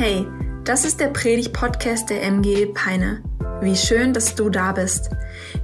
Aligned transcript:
Hey, 0.00 0.28
das 0.62 0.84
ist 0.84 1.00
der 1.00 1.08
Predig-Podcast 1.08 2.08
der 2.08 2.22
MG 2.22 2.66
Peine. 2.66 3.20
Wie 3.60 3.74
schön, 3.74 4.12
dass 4.12 4.36
du 4.36 4.48
da 4.48 4.70
bist. 4.70 5.10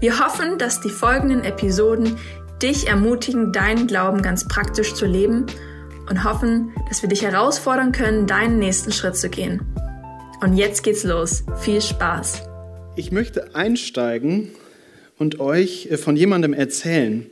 Wir 0.01 0.19
hoffen, 0.19 0.59
dass 0.59 0.81
die 0.81 0.91
folgenden 0.91 1.45
Episoden 1.45 2.17
dich 2.61 2.89
ermutigen, 2.89 3.53
deinen 3.53 3.87
Glauben 3.87 4.23
ganz 4.23 4.49
praktisch 4.49 4.95
zu 4.95 5.07
leben 5.07 5.47
und 6.11 6.25
hoffen, 6.25 6.73
dass 6.89 7.01
wir 7.01 7.09
dich 7.09 7.23
herausfordern 7.23 7.93
können, 7.93 8.27
deinen 8.27 8.59
nächsten 8.59 8.91
Schritt 8.91 9.17
zu 9.17 9.29
gehen. 9.29 9.63
Und 10.41 10.57
jetzt 10.57 10.83
geht's 10.83 11.05
los. 11.05 11.45
Viel 11.61 11.81
Spaß. 11.81 12.43
Ich 12.97 13.13
möchte 13.13 13.55
einsteigen 13.55 14.51
und 15.17 15.39
euch 15.39 15.87
äh, 15.93 15.97
von 15.97 16.17
jemandem 16.17 16.55
erzählen, 16.55 17.31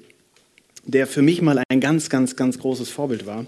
der 0.84 1.08
für 1.08 1.22
mich 1.22 1.42
mal 1.42 1.64
ein 1.68 1.80
ganz, 1.80 2.10
ganz, 2.10 2.36
ganz 2.36 2.60
großes 2.60 2.90
Vorbild 2.90 3.26
war. 3.26 3.44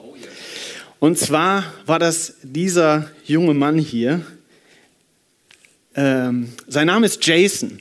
Und 1.01 1.19
zwar 1.19 1.65
war 1.87 1.99
das 1.99 2.37
dieser 2.43 3.11
junge 3.25 3.55
Mann 3.55 3.79
hier. 3.79 4.23
Ähm, 5.95 6.49
sein 6.67 6.87
Name 6.87 7.07
ist 7.07 7.25
Jason. 7.27 7.81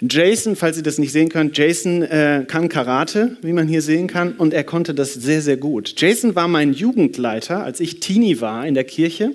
Jason, 0.00 0.54
falls 0.54 0.76
ihr 0.76 0.82
das 0.84 0.98
nicht 0.98 1.10
sehen 1.10 1.28
könnt, 1.28 1.58
Jason 1.58 2.02
äh, 2.02 2.44
kann 2.46 2.68
Karate, 2.68 3.36
wie 3.42 3.52
man 3.52 3.66
hier 3.66 3.82
sehen 3.82 4.06
kann, 4.06 4.32
und 4.32 4.54
er 4.54 4.62
konnte 4.62 4.94
das 4.94 5.14
sehr, 5.14 5.42
sehr 5.42 5.56
gut. 5.56 5.94
Jason 5.96 6.36
war 6.36 6.46
mein 6.46 6.72
Jugendleiter, 6.72 7.64
als 7.64 7.80
ich 7.80 7.98
Teenie 7.98 8.40
war 8.40 8.64
in 8.64 8.74
der 8.74 8.84
Kirche. 8.84 9.32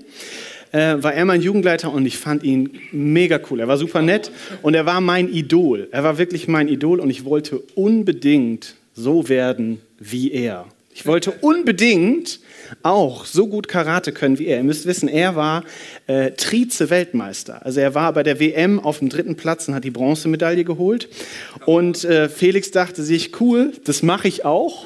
Äh, 0.72 1.04
war 1.04 1.14
er 1.14 1.26
mein 1.26 1.42
Jugendleiter 1.42 1.92
und 1.92 2.06
ich 2.06 2.18
fand 2.18 2.44
ihn 2.44 2.80
mega 2.92 3.40
cool. 3.50 3.60
Er 3.60 3.68
war 3.68 3.78
super 3.78 4.02
nett 4.02 4.32
und 4.62 4.74
er 4.74 4.86
war 4.86 5.02
mein 5.02 5.32
Idol. 5.32 5.90
Er 5.92 6.04
war 6.04 6.18
wirklich 6.18 6.48
mein 6.48 6.68
Idol 6.68 7.00
und 7.00 7.10
ich 7.10 7.26
wollte 7.26 7.60
unbedingt 7.76 8.76
so 8.96 9.28
werden 9.30 9.82
wie 10.00 10.32
er. 10.32 10.66
Ich 10.96 11.06
wollte 11.06 11.32
unbedingt 11.32 12.40
auch 12.82 13.26
so 13.26 13.48
gut 13.48 13.68
Karate 13.68 14.12
können 14.12 14.40
wie 14.40 14.48
er. 14.48 14.58
Ihr 14.58 14.64
müsst 14.64 14.86
wissen, 14.86 15.08
er 15.08 15.36
war 15.36 15.64
äh, 16.08 16.32
Trize-Weltmeister. 16.32 17.66
Also 17.66 17.80
er 17.80 17.94
war 17.94 18.14
bei 18.14 18.24
der 18.24 18.40
WM 18.40 18.80
auf 18.80 19.00
dem 19.00 19.10
dritten 19.10 19.36
Platz 19.36 19.68
und 19.68 19.76
hat 19.76 19.84
die 19.84 19.92
Bronzemedaille 19.92 20.64
geholt. 20.64 21.10
Und 21.66 22.04
äh, 22.04 22.30
Felix 22.30 22.72
dachte 22.72 23.04
sich, 23.04 23.40
cool, 23.40 23.74
das 23.84 24.04
mache 24.04 24.28
ich 24.28 24.46
auch. 24.46 24.86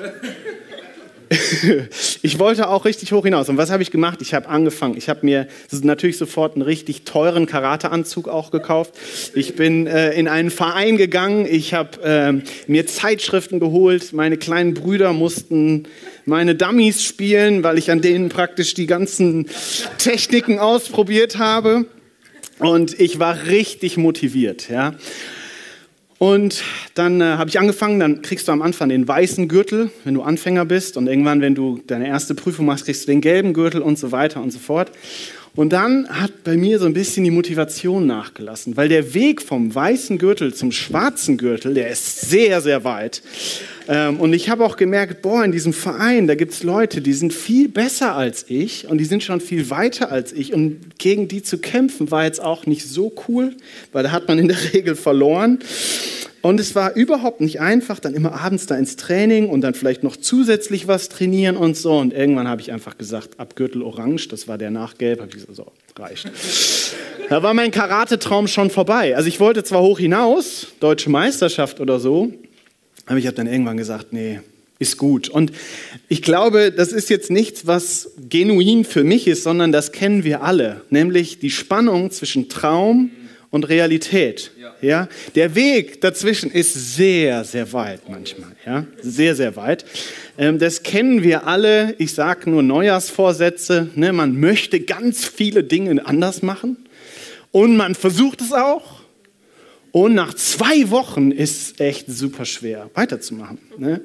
Ich 2.22 2.40
wollte 2.40 2.70
auch 2.70 2.86
richtig 2.86 3.12
hoch 3.12 3.24
hinaus. 3.24 3.50
Und 3.50 3.58
was 3.58 3.70
habe 3.70 3.84
ich 3.84 3.92
gemacht? 3.92 4.22
Ich 4.22 4.34
habe 4.34 4.48
angefangen. 4.48 4.98
Ich 4.98 5.10
habe 5.10 5.26
mir 5.26 5.48
natürlich 5.72 6.18
sofort 6.18 6.56
einen 6.56 6.62
richtig 6.62 7.04
teuren 7.04 7.46
Karateanzug 7.46 8.28
auch 8.28 8.52
gekauft. 8.52 8.94
Ich 9.34 9.56
bin 9.56 9.88
äh, 9.88 10.12
in 10.14 10.28
einen 10.28 10.52
Verein 10.52 10.98
gegangen. 10.98 11.46
Ich 11.50 11.74
habe 11.74 12.02
äh, 12.04 12.72
mir 12.72 12.88
Zeitschriften 12.88 13.60
geholt. 13.60 14.14
Meine 14.14 14.38
kleinen 14.38 14.74
Brüder 14.74 15.14
mussten 15.14 15.88
meine 16.26 16.56
Dummies 16.56 17.04
spielen, 17.04 17.64
weil 17.64 17.78
ich 17.78 17.92
an 17.92 18.02
denen 18.02 18.30
praktisch 18.30 18.74
die 18.74 18.88
ganzen 18.88 19.48
Techniken 19.98 20.60
ausprobiert 20.60 21.38
habe. 21.38 21.86
Und 22.60 23.00
ich 23.00 23.20
war 23.20 23.46
richtig 23.48 23.98
motiviert. 23.98 24.70
Ja. 24.70 24.96
Und 26.20 26.64
dann 26.96 27.22
äh, 27.22 27.26
habe 27.26 27.50
ich 27.50 27.60
angefangen, 27.60 28.00
dann 28.00 28.22
kriegst 28.24 28.48
du 28.48 28.52
am 28.52 28.64
Anfang 28.64 28.90
den 28.90 29.08
weißen 29.08 29.48
Gürtel, 29.48 29.92
wenn 30.04 30.16
du 30.16 30.24
Anfänger 30.24 30.66
bist. 30.66 30.98
Und 30.98 31.08
irgendwann, 31.08 31.42
wenn 31.42 31.54
du 31.54 31.80
deine 31.86 32.08
erste 32.08 32.34
Prüfung 32.34 32.66
machst, 32.66 32.86
kriegst 32.86 33.04
du 33.04 33.12
den 33.12 33.22
gelben 33.22 33.54
Gürtel 33.54 33.82
und 33.82 34.00
so 34.00 34.12
weiter 34.12 34.42
und 34.42 34.52
so 34.52 34.60
fort. 34.60 34.92
Und 35.58 35.74
dann 35.74 36.08
hat 36.08 36.44
bei 36.44 36.56
mir 36.56 36.78
so 36.78 36.86
ein 36.86 36.94
bisschen 36.94 37.24
die 37.24 37.32
Motivation 37.32 38.06
nachgelassen, 38.06 38.78
weil 38.78 38.90
der 38.90 39.16
Weg 39.16 39.42
vom 39.42 39.74
weißen 39.74 40.20
Gürtel 40.20 40.54
zum 40.54 40.72
schwarzen 40.72 41.36
Gürtel, 41.36 41.74
der 41.74 41.90
ist 41.90 42.22
sehr, 42.30 42.62
sehr 42.62 42.84
weit. 42.84 43.24
Ähm, 43.88 44.20
und 44.20 44.34
ich 44.34 44.52
habe 44.52 44.64
auch 44.64 44.78
gemerkt, 44.78 45.24
boah, 45.24 45.44
in 45.44 45.52
diesem 45.52 45.74
Verein, 45.74 46.28
da 46.28 46.36
gibt 46.36 46.54
es 46.54 46.62
Leute, 46.62 47.02
die 47.02 47.14
sind 47.14 47.34
viel 47.34 47.70
besser 47.70 48.16
als 48.16 48.46
ich 48.48 48.88
und 48.88 49.00
die 49.00 49.06
sind 49.06 49.24
schon 49.24 49.42
viel 49.42 49.72
weiter 49.72 50.12
als 50.12 50.32
ich. 50.32 50.54
Und 50.54 51.00
gegen 51.00 51.28
die 51.28 51.42
zu 51.42 51.58
kämpfen 51.58 52.12
war 52.12 52.24
jetzt 52.24 52.40
auch 52.40 52.68
nicht 52.68 52.88
so 52.88 53.12
cool, 53.28 53.56
weil 53.92 54.04
da 54.04 54.12
hat 54.12 54.28
man 54.28 54.38
in 54.38 54.50
der 54.50 54.58
Regel 54.76 54.96
verloren. 54.96 55.58
Und 56.48 56.62
es 56.62 56.76
war 56.76 56.96
überhaupt 56.96 57.42
nicht 57.42 57.60
einfach, 57.60 58.00
dann 58.00 58.14
immer 58.14 58.40
abends 58.40 58.68
da 58.68 58.78
ins 58.78 58.96
Training 58.96 59.50
und 59.50 59.60
dann 59.60 59.74
vielleicht 59.74 60.04
noch 60.04 60.16
zusätzlich 60.16 60.88
was 60.88 61.10
trainieren 61.10 61.58
und 61.58 61.76
so. 61.76 61.98
Und 61.98 62.14
irgendwann 62.14 62.48
habe 62.48 62.62
ich 62.62 62.72
einfach 62.72 62.98
gesagt, 62.98 63.38
ab 63.38 63.58
Gürtel 63.58 63.82
orange, 63.82 64.30
das 64.30 64.48
war 64.48 64.58
der 64.58 64.72
Nachgelb, 64.72 65.20
habe 65.20 65.28
ich 65.28 65.46
gesagt, 65.46 65.54
so, 65.54 65.74
reicht. 66.00 66.32
Da 67.28 67.44
war 67.44 67.54
mein 67.54 67.72
Karatetraum 67.72 68.48
schon 68.48 68.70
vorbei. 68.70 69.18
Also 69.18 69.28
ich 69.28 69.42
wollte 69.42 69.66
zwar 69.66 69.82
hoch 69.82 70.00
hinaus, 70.00 70.68
deutsche 70.80 71.10
Meisterschaft 71.10 71.82
oder 71.82 72.00
so, 72.00 72.32
aber 73.08 73.18
ich 73.18 73.28
habe 73.28 73.36
dann 73.36 73.48
irgendwann 73.48 73.76
gesagt, 73.76 74.14
nee, 74.14 74.40
ist 74.80 74.96
gut. 74.96 75.28
Und 75.28 75.52
ich 76.08 76.22
glaube, 76.22 76.72
das 76.72 76.94
ist 76.94 77.10
jetzt 77.10 77.30
nichts, 77.30 77.68
was 77.68 78.12
genuin 78.30 78.86
für 78.86 79.04
mich 79.04 79.28
ist, 79.28 79.44
sondern 79.44 79.74
das 79.74 79.92
kennen 79.92 80.24
wir 80.24 80.44
alle, 80.44 80.84
nämlich 80.92 81.40
die 81.40 81.52
Spannung 81.52 82.10
zwischen 82.10 82.48
Traum 82.48 83.12
und 83.12 83.18
Realität. 83.52 84.52
Ja. 84.82 85.08
Der 85.36 85.56
Weg 85.56 86.02
dazwischen 86.02 86.52
ist 86.52 86.96
sehr, 86.96 87.44
sehr 87.44 87.72
weit 87.74 88.10
manchmal. 88.10 88.52
Ja. 88.66 88.86
Sehr, 89.02 89.36
sehr 89.36 89.56
weit. 89.56 89.86
Ähm, 90.38 90.60
das 90.60 90.84
kennen 90.84 91.24
wir 91.24 91.48
alle. 91.48 91.96
Ich 91.98 92.14
sage 92.14 92.50
nur 92.50 92.62
Neujahrsvorsätze. 92.62 93.90
Ne? 93.96 94.14
Man 94.14 94.40
möchte 94.40 94.80
ganz 94.82 95.26
viele 95.26 95.64
Dinge 95.64 96.06
anders 96.06 96.42
machen 96.42 96.78
und 97.52 97.78
man 97.78 97.96
versucht 97.96 98.42
es 98.42 98.52
auch. 98.54 98.98
Und 99.92 100.14
nach 100.14 100.34
zwei 100.36 100.92
Wochen 100.92 101.32
ist 101.32 101.62
es 101.62 101.80
echt 101.80 102.06
super 102.08 102.46
schwer, 102.46 102.92
weiterzumachen. 102.94 103.58
Ne? 103.78 104.02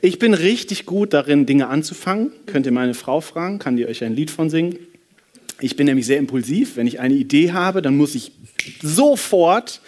Ich 0.00 0.18
bin 0.18 0.32
richtig 0.32 0.86
gut 0.86 1.12
darin, 1.12 1.44
Dinge 1.44 1.66
anzufangen. 1.66 2.32
Könnt 2.46 2.64
ihr 2.64 2.72
meine 2.72 2.94
Frau 2.94 3.20
fragen, 3.20 3.58
kann 3.58 3.76
die 3.76 3.86
euch 3.86 4.02
ein 4.02 4.14
Lied 4.14 4.30
von 4.30 4.48
singen. 4.48 4.78
Ich 5.60 5.76
bin 5.76 5.86
nämlich 5.86 6.06
sehr 6.06 6.18
impulsiv. 6.18 6.76
Wenn 6.76 6.86
ich 6.86 7.00
eine 7.00 7.14
Idee 7.14 7.52
habe, 7.52 7.82
dann 7.82 7.96
muss 7.96 8.14
ich 8.14 8.32
sofort. 8.82 9.80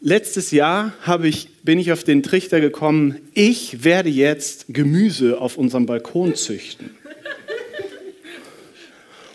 Letztes 0.00 0.50
Jahr 0.50 0.92
ich, 1.22 1.48
bin 1.62 1.78
ich 1.78 1.90
auf 1.90 2.04
den 2.04 2.22
Trichter 2.22 2.60
gekommen, 2.60 3.16
ich 3.32 3.84
werde 3.84 4.10
jetzt 4.10 4.66
Gemüse 4.68 5.40
auf 5.40 5.56
unserem 5.56 5.86
Balkon 5.86 6.34
züchten. 6.34 6.90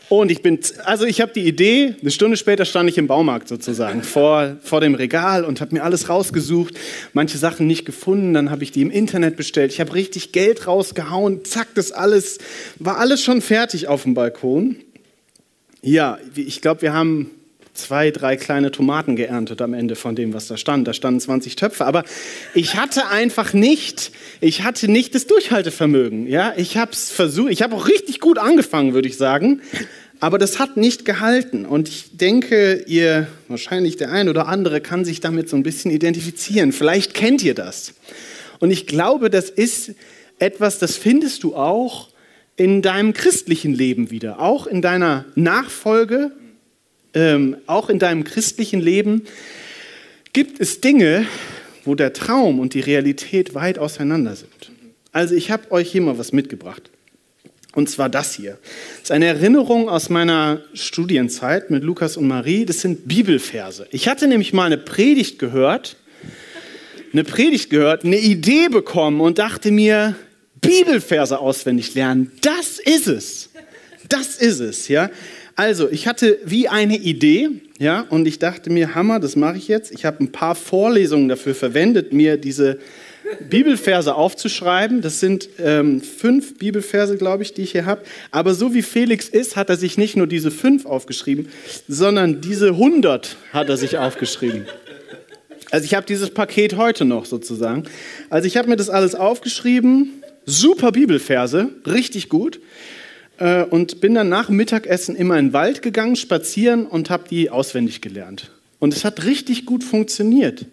Und 0.10 0.32
ich 0.32 0.42
bin, 0.42 0.60
also 0.86 1.06
ich 1.06 1.22
habe 1.22 1.32
die 1.34 1.48
Idee, 1.48 1.96
eine 2.02 2.10
Stunde 2.10 2.36
später 2.36 2.66
stand 2.66 2.90
ich 2.90 2.98
im 2.98 3.06
Baumarkt 3.06 3.48
sozusagen 3.48 4.02
vor, 4.02 4.58
vor 4.62 4.82
dem 4.82 4.96
Regal 4.96 5.46
und 5.46 5.62
habe 5.62 5.76
mir 5.76 5.84
alles 5.84 6.10
rausgesucht, 6.10 6.74
manche 7.14 7.38
Sachen 7.38 7.68
nicht 7.68 7.86
gefunden, 7.86 8.34
dann 8.34 8.50
habe 8.50 8.64
ich 8.64 8.72
die 8.72 8.82
im 8.82 8.90
Internet 8.90 9.38
bestellt. 9.38 9.72
Ich 9.72 9.80
habe 9.80 9.94
richtig 9.94 10.32
Geld 10.32 10.66
rausgehauen, 10.66 11.46
zack, 11.46 11.68
das 11.76 11.92
alles, 11.92 12.40
war 12.80 12.98
alles 12.98 13.24
schon 13.24 13.42
fertig 13.42 13.88
auf 13.88 14.04
dem 14.04 14.16
Balkon. 14.16 14.78
Ja, 15.82 16.18
ich 16.36 16.62
glaube, 16.62 16.82
wir 16.82 16.94
haben 16.94 17.32
zwei, 17.74 18.12
drei 18.12 18.36
kleine 18.36 18.72
Tomaten 18.72 19.16
geerntet 19.16 19.62
am 19.62 19.74
Ende 19.74 19.96
von 19.96 20.16
dem, 20.16 20.34
was 20.34 20.48
da 20.48 20.58
stand. 20.58 20.88
Da 20.88 20.94
standen 20.94 21.22
20 21.22 21.56
Töpfe. 21.56 21.86
Aber 21.86 22.04
ich 22.54 22.76
hatte 22.76 23.08
einfach 23.08 23.54
nicht, 23.54 24.12
ich 24.42 24.64
hatte 24.64 24.92
nicht 24.92 25.16
das 25.16 25.28
Durchhaltevermögen. 25.28 26.28
Ja, 26.28 26.54
ich 26.58 26.78
habe 26.78 26.92
es 26.92 27.12
versucht. 27.12 27.52
Ich 27.52 27.62
habe 27.62 27.76
auch 27.76 27.88
richtig 27.88 28.20
gut 28.20 28.38
angefangen, 28.38 28.94
würde 28.94 29.08
ich 29.08 29.18
sagen. 29.18 29.62
Aber 30.20 30.38
das 30.38 30.60
hat 30.60 30.76
nicht 30.76 31.06
gehalten. 31.06 31.66
Und 31.66 31.88
ich 31.88 32.18
denke, 32.18 32.84
ihr, 32.88 33.28
wahrscheinlich 33.48 33.96
der 33.96 34.12
ein 34.12 34.28
oder 34.28 34.48
andere, 34.50 34.82
kann 34.82 35.06
sich 35.06 35.22
damit 35.22 35.48
so 35.48 35.56
ein 35.56 35.64
bisschen 35.64 35.92
identifizieren. 35.92 36.74
Vielleicht 36.74 37.14
kennt 37.14 37.42
ihr 37.42 37.56
das. 37.56 37.94
Und 38.60 38.72
ich 38.72 38.86
glaube, 38.86 39.30
das 39.30 39.50
ist 39.50 39.94
etwas, 40.40 40.80
das 40.80 40.98
findest 40.98 41.44
du 41.44 41.56
auch 41.56 42.10
in 42.60 42.82
deinem 42.82 43.14
christlichen 43.14 43.74
Leben 43.74 44.12
wieder. 44.12 44.42
Auch 44.42 44.68
in 44.68 44.82
deiner 44.82 45.24
Nachfolge, 45.36 46.32
ähm, 47.14 47.56
auch 47.68 47.90
in 47.90 48.00
deinem 48.00 48.26
christlichen 48.26 48.82
Leben 48.82 49.24
gibt 50.34 50.60
es 50.60 50.82
Dinge, 50.82 51.26
wo 51.86 51.96
der 51.96 52.12
Traum 52.12 52.60
und 52.60 52.74
die 52.74 52.82
Realität 52.82 53.56
weit 53.56 53.80
auseinander 53.80 54.36
sind. 54.36 54.72
Also 55.14 55.36
ich 55.36 55.52
habe 55.52 55.72
euch 55.72 55.90
hier 55.90 56.02
mal 56.02 56.18
was 56.18 56.34
mitgebracht. 56.34 56.92
Und 57.76 57.90
zwar 57.90 58.10
das 58.10 58.34
hier. 58.34 58.58
Das 58.96 59.04
ist 59.04 59.12
eine 59.12 59.28
Erinnerung 59.28 59.88
aus 59.88 60.10
meiner 60.10 60.62
Studienzeit 60.74 61.72
mit 61.72 61.84
Lukas 61.84 62.18
und 62.18 62.28
Marie. 62.28 62.66
Das 62.66 62.82
sind 62.82 63.08
Bibelverse. 63.08 63.88
Ich 63.92 64.10
hatte 64.10 64.28
nämlich 64.28 64.52
mal 64.52 64.66
eine 64.66 64.78
Predigt 64.78 65.40
gehört, 65.40 65.96
eine 67.14 67.24
Predigt 67.24 67.70
gehört, 67.70 68.04
eine 68.04 68.20
Idee 68.20 68.68
bekommen 68.68 69.22
und 69.22 69.40
dachte 69.40 69.72
mir, 69.72 70.16
Bibelverse 70.62 71.40
auswendig 71.40 71.96
lernen, 71.96 72.32
das 72.42 72.80
ist 72.80 73.08
es. 73.08 73.50
Das 74.08 74.38
ist 74.38 74.60
es, 74.60 74.88
ja. 74.88 75.10
Also, 75.56 75.90
ich 75.90 76.08
hatte 76.08 76.40
wie 76.46 76.70
eine 76.70 76.98
Idee, 76.98 77.50
ja, 77.80 78.06
und 78.10 78.28
ich 78.28 78.40
dachte 78.40 78.70
mir, 78.70 78.96
Hammer, 78.96 79.20
das 79.20 79.36
mache 79.36 79.58
ich 79.58 79.68
jetzt. 79.68 79.92
Ich 79.92 80.06
habe 80.06 80.24
ein 80.24 80.32
paar 80.32 80.56
Vorlesungen 80.56 81.28
dafür 81.28 81.54
verwendet, 81.54 82.14
mir 82.14 82.38
diese 82.38 82.80
Bibelverse 83.50 84.16
aufzuschreiben. 84.16 85.02
Das 85.02 85.20
sind 85.20 85.50
ähm, 85.60 86.02
fünf 86.02 86.58
Bibelverse, 86.58 87.18
glaube 87.18 87.44
ich, 87.44 87.54
die 87.54 87.64
ich 87.64 87.72
hier 87.72 87.86
habe. 87.86 88.04
Aber 88.32 88.54
so 88.54 88.74
wie 88.74 88.82
Felix 88.82 89.30
ist, 89.30 89.56
hat 89.56 89.70
er 89.70 89.78
sich 89.78 89.98
nicht 89.98 90.16
nur 90.16 90.28
diese 90.28 90.52
fünf 90.52 90.86
aufgeschrieben, 90.86 91.50
sondern 91.88 92.42
diese 92.42 92.78
hundert 92.78 93.38
hat 93.54 93.70
er 93.70 93.78
sich 93.78 93.98
aufgeschrieben. 93.98 94.66
Also 95.72 95.86
ich 95.86 95.94
habe 95.94 96.06
dieses 96.06 96.32
Paket 96.32 96.78
heute 96.78 97.06
noch 97.06 97.26
sozusagen. 97.26 97.84
Also 98.30 98.48
ich 98.48 98.58
habe 98.58 98.70
mir 98.70 98.76
das 98.76 98.90
alles 98.90 99.14
aufgeschrieben. 99.14 100.24
Super 100.50 100.92
Bibelverse, 100.92 101.70
richtig 101.86 102.28
gut. 102.28 102.60
äh, 103.38 103.64
und 103.64 104.02
bin 104.02 104.16
dann 104.16 104.30
nach 104.30 104.50
Mittagessen 104.50 105.16
immer 105.16 105.38
in 105.38 105.48
den 105.48 105.54
Wald 105.54 105.82
gegangen, 105.82 106.16
spazieren 106.16 106.86
und 106.86 107.10
habe 107.10 107.26
die 107.30 107.50
auswendig 107.50 108.02
gelernt. 108.02 108.52
Und 108.80 108.94
es 108.94 109.06
hat 109.06 109.26
richtig 109.26 109.66
gut 109.66 109.84
funktioniert 109.84 110.66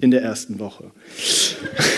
in 0.00 0.10
der 0.10 0.22
ersten 0.22 0.58
Woche. 0.58 0.90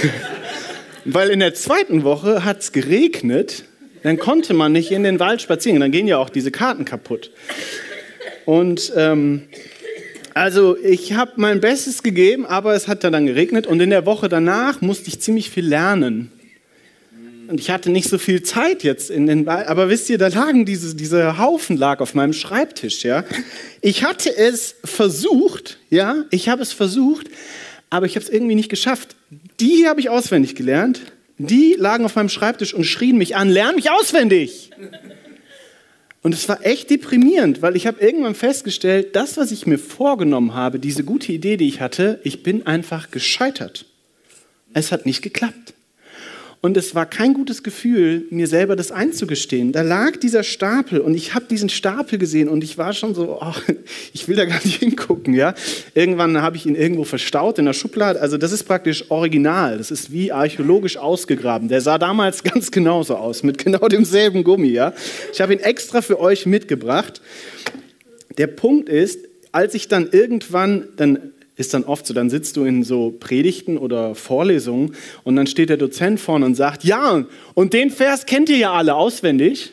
Weil 1.05 1.31
in 1.31 1.41
der 1.41 1.55
zweiten 1.55 2.05
Woche 2.05 2.45
hat 2.45 2.61
es 2.61 2.73
geregnet, 2.73 3.65
dann 4.03 4.19
konnte 4.19 4.53
man 4.53 4.73
nicht 4.73 4.91
in 4.91 5.05
den 5.05 5.21
Wald 5.21 5.43
spazieren, 5.43 5.81
dann 5.81 5.93
gehen 5.93 6.09
ja 6.09 6.19
auch 6.19 6.31
diese 6.31 6.51
Karten 6.51 6.85
kaputt. 6.85 7.31
Und 8.45 8.93
ähm, 8.97 9.45
also 10.35 10.77
ich 10.77 11.13
habe 11.13 11.33
mein 11.37 11.61
Bestes 11.61 12.03
gegeben, 12.03 12.47
aber 12.47 12.75
es 12.75 12.89
hat 12.89 13.05
dann 13.05 13.27
geregnet 13.27 13.67
und 13.67 13.81
in 13.81 13.91
der 13.91 14.07
Woche 14.07 14.29
danach 14.29 14.81
musste 14.81 15.09
ich 15.09 15.21
ziemlich 15.21 15.51
viel 15.51 15.67
lernen. 15.67 16.33
Und 17.53 17.61
ich 17.61 17.69
hatte 17.69 17.91
nicht 17.91 18.09
so 18.09 18.17
viel 18.17 18.43
Zeit 18.43 18.83
jetzt 18.83 19.11
in 19.11 19.27
den, 19.27 19.47
aber 19.47 19.91
wisst 19.91 20.09
ihr, 20.09 20.17
da 20.17 20.29
lagen 20.29 20.65
diese, 20.65 20.95
diese 20.95 21.37
Haufen 21.37 21.77
lag 21.77 22.01
auf 22.01 22.15
meinem 22.15 22.33
Schreibtisch, 22.33 23.05
ja. 23.05 23.27
Ich 23.83 24.05
hatte 24.05 24.35
es 24.35 24.77
versucht, 24.83 25.77
ja, 25.91 26.25
ich 26.31 26.49
habe 26.49 26.63
es 26.63 26.73
versucht, 26.73 27.27
aber 27.91 28.07
ich 28.07 28.17
habe 28.17 28.25
es 28.25 28.31
irgendwie 28.31 28.55
nicht 28.55 28.71
geschafft. 28.71 29.17
Die 29.61 29.87
habe 29.87 30.01
ich 30.01 30.09
auswendig 30.09 30.55
gelernt, 30.55 31.03
die 31.37 31.77
lagen 31.79 32.07
auf 32.07 32.17
meinem 32.17 32.31
Schreibtisch 32.31 32.73
und 32.73 32.85
schrien 32.85 33.19
mich 33.19 33.37
an, 33.37 33.51
lern 33.51 33.75
mich 33.75 33.91
auswendig. 33.91 34.71
Und 36.23 36.33
es 36.33 36.49
war 36.49 36.65
echt 36.65 36.89
deprimierend, 36.89 37.61
weil 37.61 37.77
ich 37.77 37.87
habe 37.87 38.01
irgendwann 38.01 38.35
festgestellt, 38.35 39.15
das, 39.15 39.37
was 39.37 39.53
ich 39.53 39.67
mir 39.67 39.79
vorgenommen 39.79 40.55
habe, 40.55 40.79
diese 40.79 41.05
gute 41.05 41.33
Idee, 41.33 41.59
die 41.59 41.69
ich 41.69 41.83
hatte, 41.83 42.19
ich 42.25 42.43
bin 42.43 42.67
einfach 42.67 43.11
gescheitert. 43.11 43.85
Es 44.73 44.91
hat 44.91 45.05
nicht 45.05 45.21
geklappt. 45.21 45.72
Und 46.65 46.77
es 46.77 46.95
war 46.95 47.07
kein 47.07 47.35
gutes 47.35 47.65
Gefühl, 47.65 48.25
mir 48.31 48.47
selber 48.47 48.77
das 48.77 48.93
einzugestehen. 48.93 49.73
Da 49.73 49.83
lag 49.83 50.19
dieser 50.19 50.45
Stapel 50.45 51.01
und 51.01 51.17
ich 51.17 51.35
habe 51.35 51.47
diesen 51.47 51.69
Stapel 51.69 52.21
gesehen 52.21 52.49
und 52.49 52.63
ich 52.63 52.79
war 52.79 52.93
schon 52.93 53.17
so, 53.17 53.41
oh, 53.43 53.55
ich 54.13 54.29
will 54.29 54.37
da 54.37 54.45
gar 54.45 54.61
nicht 54.65 54.77
hingucken. 54.79 55.35
Ja? 55.35 55.55
Irgendwann 55.93 56.41
habe 56.41 56.57
ich 56.57 56.65
ihn 56.65 56.77
irgendwo 56.77 57.03
verstaut 57.03 57.59
in 57.59 57.65
der 57.65 57.73
Schublade. 57.73 58.21
Also 58.21 58.39
das 58.39 58.53
ist 58.53 58.63
praktisch 58.63 59.11
original. 59.11 59.77
Das 59.77 59.91
ist 59.91 60.13
wie 60.13 60.31
archäologisch 60.31 60.99
ausgegraben. 60.99 61.67
Der 61.67 61.81
sah 61.81 61.99
damals 61.99 62.45
ganz 62.45 62.71
genauso 62.71 63.17
aus, 63.17 63.43
mit 63.43 63.59
genau 63.59 63.89
demselben 63.89 64.45
Gummi. 64.45 64.69
Ja? 64.69 64.95
Ich 65.33 65.41
habe 65.41 65.53
ihn 65.53 65.61
extra 65.61 66.01
für 66.01 66.21
euch 66.21 66.47
mitgebracht. 66.47 67.21
Der 68.39 68.47
Punkt 68.47 68.89
ist, 68.89 69.19
als 69.51 69.75
ich 69.75 69.89
dann 69.89 70.11
irgendwann, 70.13 70.87
dann 70.97 71.33
ist 71.57 71.75
dann 71.75 71.85
oft 71.85 72.07
so, 72.07 72.15
dann 72.15 72.31
sitzt 72.31 72.57
du 72.57 72.65
in 72.65 72.83
so 72.83 73.15
Predigten 73.19 73.77
oder 73.77 74.15
Vorlesungen 74.15 74.95
und 75.25 75.37
dann 75.37 75.47
steht 75.47 75.69
der 75.69 75.77
Dozent 75.77 76.19
vorne 76.21 76.47
und 76.47 76.55
sagt, 76.55 76.85
ja, 76.85 77.25
und 77.55 77.73
den 77.73 77.91
Vers 77.91 78.27
kennt 78.27 78.49
ihr 78.49 78.57
ja 78.57 78.73
alle 78.73 78.95
auswendig. 78.95 79.73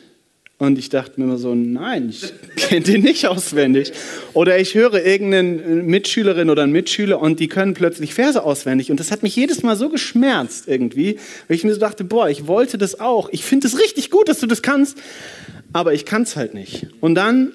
Und 0.58 0.78
ich 0.78 0.90
dachte 0.90 1.18
mir 1.18 1.24
immer 1.24 1.38
so, 1.38 1.54
nein, 1.54 2.10
ich 2.10 2.34
kenne 2.56 2.82
den 2.82 3.00
nicht 3.00 3.26
auswendig. 3.26 3.92
Oder 4.34 4.58
ich 4.58 4.74
höre 4.74 5.02
irgendeine 5.06 5.82
Mitschülerin 5.82 6.50
oder 6.50 6.64
einen 6.64 6.72
Mitschüler 6.72 7.18
und 7.18 7.40
die 7.40 7.48
können 7.48 7.72
plötzlich 7.72 8.12
Verse 8.12 8.42
auswendig. 8.44 8.90
Und 8.90 9.00
das 9.00 9.10
hat 9.10 9.22
mich 9.22 9.34
jedes 9.34 9.62
Mal 9.62 9.74
so 9.74 9.88
geschmerzt 9.88 10.68
irgendwie, 10.68 11.18
weil 11.48 11.56
ich 11.56 11.64
mir 11.64 11.72
so 11.72 11.80
dachte, 11.80 12.04
boah, 12.04 12.28
ich 12.28 12.46
wollte 12.46 12.76
das 12.76 13.00
auch. 13.00 13.30
Ich 13.32 13.42
finde 13.42 13.68
es 13.68 13.78
richtig 13.78 14.10
gut, 14.10 14.28
dass 14.28 14.38
du 14.40 14.46
das 14.46 14.60
kannst, 14.60 14.98
aber 15.72 15.94
ich 15.94 16.04
kann 16.04 16.22
es 16.22 16.36
halt 16.36 16.52
nicht. 16.52 16.88
Und 17.00 17.14
dann 17.14 17.52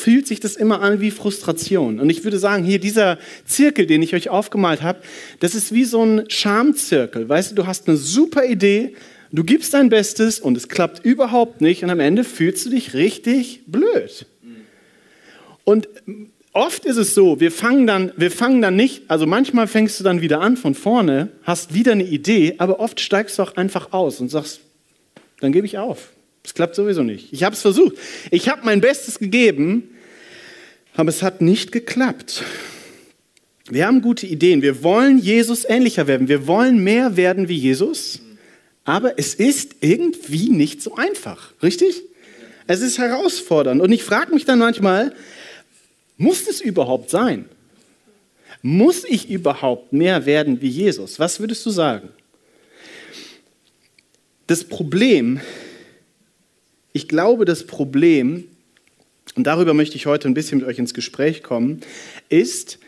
fühlt 0.00 0.26
sich 0.26 0.40
das 0.40 0.56
immer 0.56 0.80
an 0.80 1.00
wie 1.00 1.10
Frustration. 1.10 2.00
Und 2.00 2.10
ich 2.10 2.24
würde 2.24 2.38
sagen, 2.38 2.64
hier 2.64 2.80
dieser 2.80 3.18
Zirkel, 3.44 3.86
den 3.86 4.02
ich 4.02 4.14
euch 4.14 4.28
aufgemalt 4.30 4.82
habe, 4.82 5.00
das 5.40 5.54
ist 5.54 5.72
wie 5.72 5.84
so 5.84 6.02
ein 6.04 6.28
Schamzirkel. 6.28 7.28
Weißt 7.28 7.52
du, 7.52 7.54
du 7.54 7.66
hast 7.66 7.86
eine 7.86 7.96
super 7.96 8.44
Idee, 8.44 8.94
du 9.30 9.44
gibst 9.44 9.74
dein 9.74 9.88
Bestes 9.88 10.40
und 10.40 10.56
es 10.56 10.68
klappt 10.68 11.04
überhaupt 11.04 11.60
nicht 11.60 11.84
und 11.84 11.90
am 11.90 12.00
Ende 12.00 12.24
fühlst 12.24 12.66
du 12.66 12.70
dich 12.70 12.94
richtig 12.94 13.62
blöd. 13.66 14.26
Und 15.64 15.88
oft 16.52 16.84
ist 16.84 16.96
es 16.96 17.14
so, 17.14 17.38
wir 17.38 17.52
fangen 17.52 17.86
dann, 17.86 18.12
wir 18.16 18.30
fangen 18.30 18.62
dann 18.62 18.76
nicht, 18.76 19.02
also 19.08 19.26
manchmal 19.26 19.66
fängst 19.66 20.00
du 20.00 20.04
dann 20.04 20.20
wieder 20.20 20.40
an 20.40 20.56
von 20.56 20.74
vorne, 20.74 21.28
hast 21.44 21.74
wieder 21.74 21.92
eine 21.92 22.04
Idee, 22.04 22.56
aber 22.58 22.80
oft 22.80 23.00
steigst 23.00 23.38
du 23.38 23.42
auch 23.42 23.56
einfach 23.56 23.92
aus 23.92 24.20
und 24.20 24.30
sagst, 24.30 24.60
dann 25.40 25.52
gebe 25.52 25.66
ich 25.66 25.78
auf. 25.78 26.10
Es 26.42 26.54
klappt 26.54 26.74
sowieso 26.74 27.02
nicht. 27.02 27.32
Ich 27.32 27.42
habe 27.42 27.54
es 27.54 27.62
versucht. 27.62 27.96
Ich 28.30 28.48
habe 28.48 28.62
mein 28.64 28.80
Bestes 28.80 29.18
gegeben, 29.18 29.96
aber 30.94 31.10
es 31.10 31.22
hat 31.22 31.40
nicht 31.40 31.72
geklappt. 31.72 32.44
Wir 33.68 33.86
haben 33.86 34.02
gute 34.02 34.26
Ideen. 34.26 34.62
Wir 34.62 34.82
wollen 34.82 35.18
Jesus 35.18 35.64
ähnlicher 35.68 36.06
werden. 36.06 36.28
Wir 36.28 36.46
wollen 36.46 36.82
mehr 36.82 37.16
werden 37.16 37.48
wie 37.48 37.56
Jesus. 37.56 38.20
Aber 38.84 39.18
es 39.18 39.34
ist 39.34 39.76
irgendwie 39.80 40.48
nicht 40.48 40.82
so 40.82 40.96
einfach. 40.96 41.52
Richtig? 41.62 42.02
Es 42.66 42.80
ist 42.80 42.98
herausfordernd. 42.98 43.80
Und 43.80 43.92
ich 43.92 44.02
frage 44.02 44.34
mich 44.34 44.44
dann 44.44 44.58
manchmal, 44.58 45.14
muss 46.16 46.48
es 46.48 46.60
überhaupt 46.60 47.10
sein? 47.10 47.44
Muss 48.62 49.04
ich 49.04 49.30
überhaupt 49.30 49.92
mehr 49.92 50.26
werden 50.26 50.60
wie 50.60 50.68
Jesus? 50.68 51.18
Was 51.18 51.38
würdest 51.38 51.64
du 51.64 51.70
sagen? 51.70 52.08
Das 54.46 54.64
Problem 54.64 55.36
ist, 55.36 55.69
ich 56.92 57.08
glaube, 57.08 57.44
das 57.44 57.66
Problem, 57.66 58.44
und 59.36 59.46
darüber 59.46 59.74
möchte 59.74 59.96
ich 59.96 60.06
heute 60.06 60.28
ein 60.28 60.34
bisschen 60.34 60.58
mit 60.58 60.66
euch 60.66 60.78
ins 60.78 60.94
Gespräch 60.94 61.42
kommen, 61.42 61.80
ist, 62.28 62.78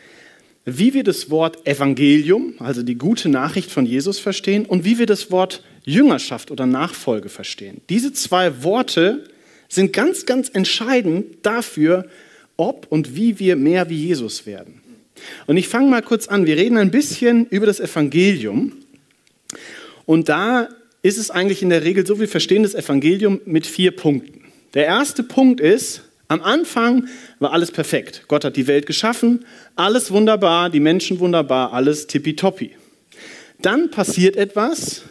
wie 0.65 0.93
wir 0.93 1.03
das 1.03 1.29
Wort 1.29 1.67
Evangelium, 1.67 2.55
also 2.59 2.83
die 2.83 2.95
gute 2.95 3.29
Nachricht 3.29 3.71
von 3.71 3.85
Jesus 3.85 4.19
verstehen, 4.19 4.65
und 4.65 4.85
wie 4.85 4.97
wir 4.97 5.05
das 5.05 5.31
Wort 5.31 5.63
Jüngerschaft 5.83 6.51
oder 6.51 6.65
Nachfolge 6.65 7.29
verstehen. 7.29 7.81
Diese 7.89 8.13
zwei 8.13 8.63
Worte 8.63 9.25
sind 9.67 9.91
ganz, 9.91 10.25
ganz 10.25 10.49
entscheidend 10.49 11.25
dafür, 11.43 12.07
ob 12.55 12.87
und 12.89 13.15
wie 13.15 13.39
wir 13.39 13.55
mehr 13.55 13.89
wie 13.89 14.05
Jesus 14.05 14.45
werden. 14.45 14.81
Und 15.47 15.57
ich 15.57 15.67
fange 15.67 15.89
mal 15.89 16.01
kurz 16.01 16.27
an. 16.27 16.45
Wir 16.45 16.57
reden 16.57 16.77
ein 16.77 16.91
bisschen 16.91 17.45
über 17.47 17.65
das 17.65 17.79
Evangelium. 17.79 18.73
Und 20.05 20.29
da 20.29 20.69
ist 21.03 21.17
es 21.17 21.29
eigentlich 21.29 21.61
in 21.61 21.69
der 21.69 21.83
Regel 21.83 22.07
so, 22.07 22.19
wir 22.19 22.27
verstehen 22.27 22.63
das 22.63 22.73
Evangelium 22.73 23.41
mit 23.45 23.67
vier 23.67 23.91
Punkten. 23.91 24.45
Der 24.73 24.85
erste 24.85 25.21
Punkt 25.21 25.59
ist, 25.59 26.01
am 26.29 26.41
Anfang 26.41 27.07
war 27.39 27.51
alles 27.51 27.71
perfekt. 27.71 28.23
Gott 28.27 28.45
hat 28.45 28.55
die 28.55 28.65
Welt 28.65 28.87
geschaffen, 28.87 29.45
alles 29.75 30.09
wunderbar, 30.09 30.69
die 30.69 30.79
Menschen 30.79 31.19
wunderbar, 31.19 31.73
alles 31.73 32.07
tippitoppi. 32.07 32.71
Dann 33.61 33.91
passiert 33.91 34.35
etwas, 34.35 35.03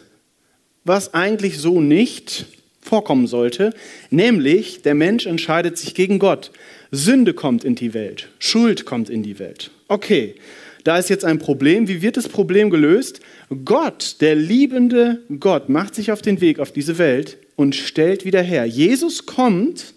was 0.83 1.13
eigentlich 1.13 1.59
so 1.59 1.79
nicht 1.79 2.47
vorkommen 2.81 3.27
sollte, 3.27 3.73
nämlich 4.09 4.81
der 4.81 4.95
Mensch 4.95 5.25
entscheidet 5.25 5.77
sich 5.77 5.95
gegen 5.95 6.19
Gott. 6.19 6.51
Sünde 6.91 7.33
kommt 7.33 7.63
in 7.63 7.75
die 7.75 7.93
Welt, 7.93 8.29
Schuld 8.39 8.85
kommt 8.85 9.09
in 9.09 9.23
die 9.23 9.39
Welt. 9.39 9.71
Okay, 9.87 10.35
da 10.83 10.97
ist 10.97 11.09
jetzt 11.09 11.25
ein 11.25 11.39
Problem. 11.39 11.87
Wie 11.87 12.01
wird 12.01 12.17
das 12.17 12.27
Problem 12.27 12.69
gelöst? 12.69 13.21
Gott, 13.63 14.17
der 14.19 14.35
liebende 14.35 15.21
Gott, 15.39 15.69
macht 15.69 15.95
sich 15.95 16.11
auf 16.11 16.21
den 16.21 16.41
Weg 16.41 16.59
auf 16.59 16.71
diese 16.71 16.97
Welt 16.97 17.37
und 17.55 17.75
stellt 17.75 18.25
wieder 18.25 18.41
her. 18.41 18.65
Jesus 18.65 19.25
kommt 19.25 19.93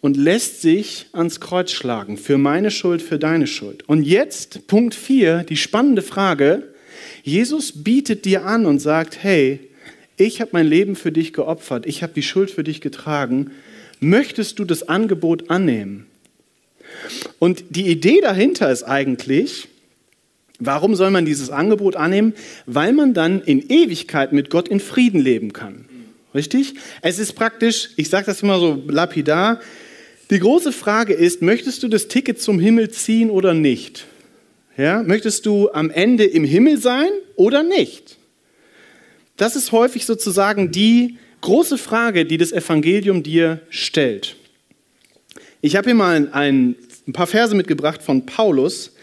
und 0.00 0.16
lässt 0.16 0.60
sich 0.60 1.06
ans 1.12 1.40
Kreuz 1.40 1.70
schlagen 1.70 2.18
für 2.18 2.36
meine 2.36 2.70
Schuld, 2.70 3.00
für 3.00 3.18
deine 3.18 3.46
Schuld. 3.46 3.88
Und 3.88 4.02
jetzt 4.02 4.66
Punkt 4.66 4.94
4, 4.94 5.44
die 5.44 5.56
spannende 5.56 6.02
Frage. 6.02 6.74
Jesus 7.22 7.84
bietet 7.84 8.26
dir 8.26 8.44
an 8.44 8.66
und 8.66 8.80
sagt, 8.80 9.22
hey, 9.22 9.60
ich 10.16 10.40
habe 10.40 10.50
mein 10.52 10.66
Leben 10.66 10.94
für 10.94 11.10
dich 11.10 11.32
geopfert, 11.32 11.86
ich 11.86 12.02
habe 12.02 12.12
die 12.12 12.22
Schuld 12.22 12.50
für 12.50 12.62
dich 12.62 12.82
getragen. 12.82 13.52
Möchtest 13.98 14.58
du 14.58 14.66
das 14.66 14.86
Angebot 14.86 15.48
annehmen? 15.48 16.06
Und 17.38 17.64
die 17.70 17.86
Idee 17.88 18.20
dahinter 18.20 18.70
ist 18.70 18.82
eigentlich, 18.82 19.68
Warum 20.66 20.94
soll 20.94 21.10
man 21.10 21.24
dieses 21.24 21.50
Angebot 21.50 21.96
annehmen? 21.96 22.34
Weil 22.66 22.92
man 22.92 23.14
dann 23.14 23.40
in 23.42 23.68
Ewigkeit 23.68 24.32
mit 24.32 24.50
Gott 24.50 24.68
in 24.68 24.80
Frieden 24.80 25.20
leben 25.20 25.52
kann. 25.52 25.86
Richtig? 26.34 26.74
Es 27.02 27.18
ist 27.18 27.34
praktisch, 27.34 27.90
ich 27.96 28.08
sage 28.08 28.26
das 28.26 28.42
immer 28.42 28.58
so 28.58 28.82
lapidar, 28.88 29.60
die 30.30 30.38
große 30.38 30.72
Frage 30.72 31.12
ist, 31.12 31.42
möchtest 31.42 31.82
du 31.82 31.88
das 31.88 32.08
Ticket 32.08 32.40
zum 32.40 32.58
Himmel 32.58 32.90
ziehen 32.90 33.30
oder 33.30 33.54
nicht? 33.54 34.06
Ja, 34.76 35.02
möchtest 35.02 35.46
du 35.46 35.70
am 35.70 35.90
Ende 35.90 36.24
im 36.24 36.44
Himmel 36.44 36.78
sein 36.78 37.10
oder 37.36 37.62
nicht? 37.62 38.16
Das 39.36 39.54
ist 39.54 39.70
häufig 39.70 40.06
sozusagen 40.06 40.72
die 40.72 41.18
große 41.42 41.78
Frage, 41.78 42.24
die 42.24 42.38
das 42.38 42.52
Evangelium 42.52 43.22
dir 43.22 43.60
stellt. 43.68 44.36
Ich 45.60 45.76
habe 45.76 45.86
hier 45.86 45.94
mal 45.94 46.28
ein, 46.32 46.74
ein 47.06 47.12
paar 47.12 47.26
Verse 47.26 47.54
mitgebracht 47.54 48.02
von 48.02 48.26
Paulus, 48.26 48.93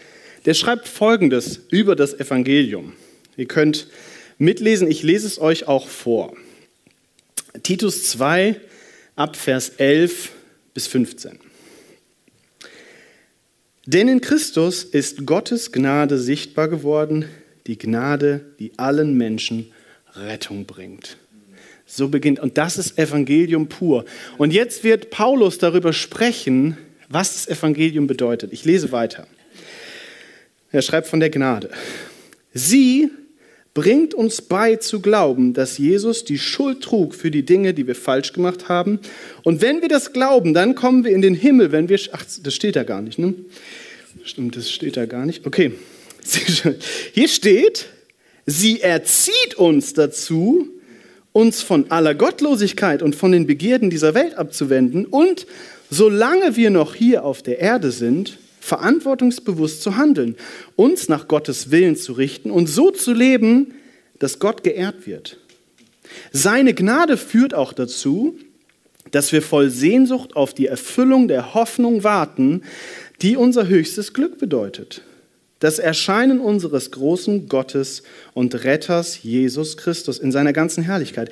der 0.44 0.54
schreibt 0.54 0.88
Folgendes 0.88 1.60
über 1.70 1.96
das 1.96 2.14
Evangelium. 2.14 2.92
Ihr 3.36 3.46
könnt 3.46 3.88
mitlesen, 4.38 4.90
ich 4.90 5.02
lese 5.02 5.26
es 5.26 5.40
euch 5.40 5.68
auch 5.68 5.88
vor. 5.88 6.36
Titus 7.62 8.04
2 8.04 8.60
ab 9.16 9.36
Vers 9.36 9.70
11 9.76 10.32
bis 10.74 10.86
15. 10.86 11.38
Denn 13.86 14.08
in 14.08 14.20
Christus 14.20 14.84
ist 14.84 15.26
Gottes 15.26 15.72
Gnade 15.72 16.18
sichtbar 16.18 16.68
geworden, 16.68 17.24
die 17.66 17.78
Gnade, 17.78 18.44
die 18.58 18.72
allen 18.78 19.16
Menschen 19.16 19.72
Rettung 20.14 20.66
bringt. 20.66 21.16
So 21.84 22.08
beginnt. 22.08 22.40
Und 22.40 22.58
das 22.58 22.78
ist 22.78 22.98
Evangelium 22.98 23.68
pur. 23.68 24.04
Und 24.38 24.52
jetzt 24.52 24.84
wird 24.84 25.10
Paulus 25.10 25.58
darüber 25.58 25.92
sprechen, 25.92 26.78
was 27.08 27.34
das 27.34 27.58
Evangelium 27.58 28.06
bedeutet. 28.06 28.52
Ich 28.52 28.64
lese 28.64 28.92
weiter. 28.92 29.26
Er 30.72 30.82
schreibt 30.82 31.06
von 31.06 31.20
der 31.20 31.30
Gnade. 31.30 31.70
Sie 32.54 33.10
bringt 33.74 34.14
uns 34.14 34.42
bei 34.42 34.76
zu 34.76 35.00
glauben, 35.00 35.54
dass 35.54 35.78
Jesus 35.78 36.24
die 36.24 36.38
Schuld 36.38 36.82
trug 36.82 37.14
für 37.14 37.30
die 37.30 37.44
Dinge, 37.44 37.72
die 37.72 37.86
wir 37.86 37.94
falsch 37.94 38.32
gemacht 38.32 38.68
haben. 38.68 38.98
Und 39.44 39.62
wenn 39.62 39.80
wir 39.80 39.88
das 39.88 40.12
glauben, 40.12 40.52
dann 40.52 40.74
kommen 40.74 41.04
wir 41.04 41.12
in 41.12 41.22
den 41.22 41.34
Himmel, 41.34 41.72
wenn 41.72 41.88
wir, 41.88 41.98
ach, 42.12 42.24
das 42.42 42.54
steht 42.54 42.76
da 42.76 42.84
gar 42.84 43.00
nicht, 43.00 43.18
ne? 43.18 43.34
Stimmt, 44.24 44.56
das 44.56 44.70
steht 44.70 44.96
da 44.96 45.06
gar 45.06 45.24
nicht. 45.24 45.46
Okay. 45.46 45.72
Hier 47.12 47.28
steht, 47.28 47.86
sie 48.46 48.80
erzieht 48.80 49.54
uns 49.56 49.94
dazu, 49.94 50.68
uns 51.32 51.62
von 51.62 51.90
aller 51.90 52.14
Gottlosigkeit 52.14 53.02
und 53.02 53.16
von 53.16 53.32
den 53.32 53.46
Begierden 53.46 53.88
dieser 53.90 54.14
Welt 54.14 54.34
abzuwenden 54.34 55.06
und 55.06 55.46
solange 55.90 56.56
wir 56.56 56.70
noch 56.70 56.94
hier 56.94 57.24
auf 57.24 57.42
der 57.42 57.58
Erde 57.58 57.90
sind, 57.90 58.38
verantwortungsbewusst 58.62 59.82
zu 59.82 59.96
handeln, 59.96 60.36
uns 60.76 61.08
nach 61.08 61.26
Gottes 61.26 61.72
Willen 61.72 61.96
zu 61.96 62.12
richten 62.12 62.52
und 62.52 62.68
so 62.68 62.92
zu 62.92 63.12
leben, 63.12 63.74
dass 64.20 64.38
Gott 64.38 64.62
geehrt 64.62 65.04
wird. 65.04 65.38
Seine 66.30 66.72
Gnade 66.72 67.16
führt 67.16 67.54
auch 67.54 67.72
dazu, 67.72 68.38
dass 69.10 69.32
wir 69.32 69.42
voll 69.42 69.68
Sehnsucht 69.68 70.36
auf 70.36 70.54
die 70.54 70.68
Erfüllung 70.68 71.26
der 71.26 71.54
Hoffnung 71.54 72.04
warten, 72.04 72.62
die 73.20 73.36
unser 73.36 73.66
höchstes 73.66 74.12
Glück 74.12 74.38
bedeutet. 74.38 75.02
Das 75.58 75.80
Erscheinen 75.80 76.38
unseres 76.38 76.92
großen 76.92 77.48
Gottes 77.48 78.04
und 78.32 78.62
Retters 78.62 79.24
Jesus 79.24 79.76
Christus 79.76 80.18
in 80.18 80.30
seiner 80.30 80.52
ganzen 80.52 80.84
Herrlichkeit. 80.84 81.30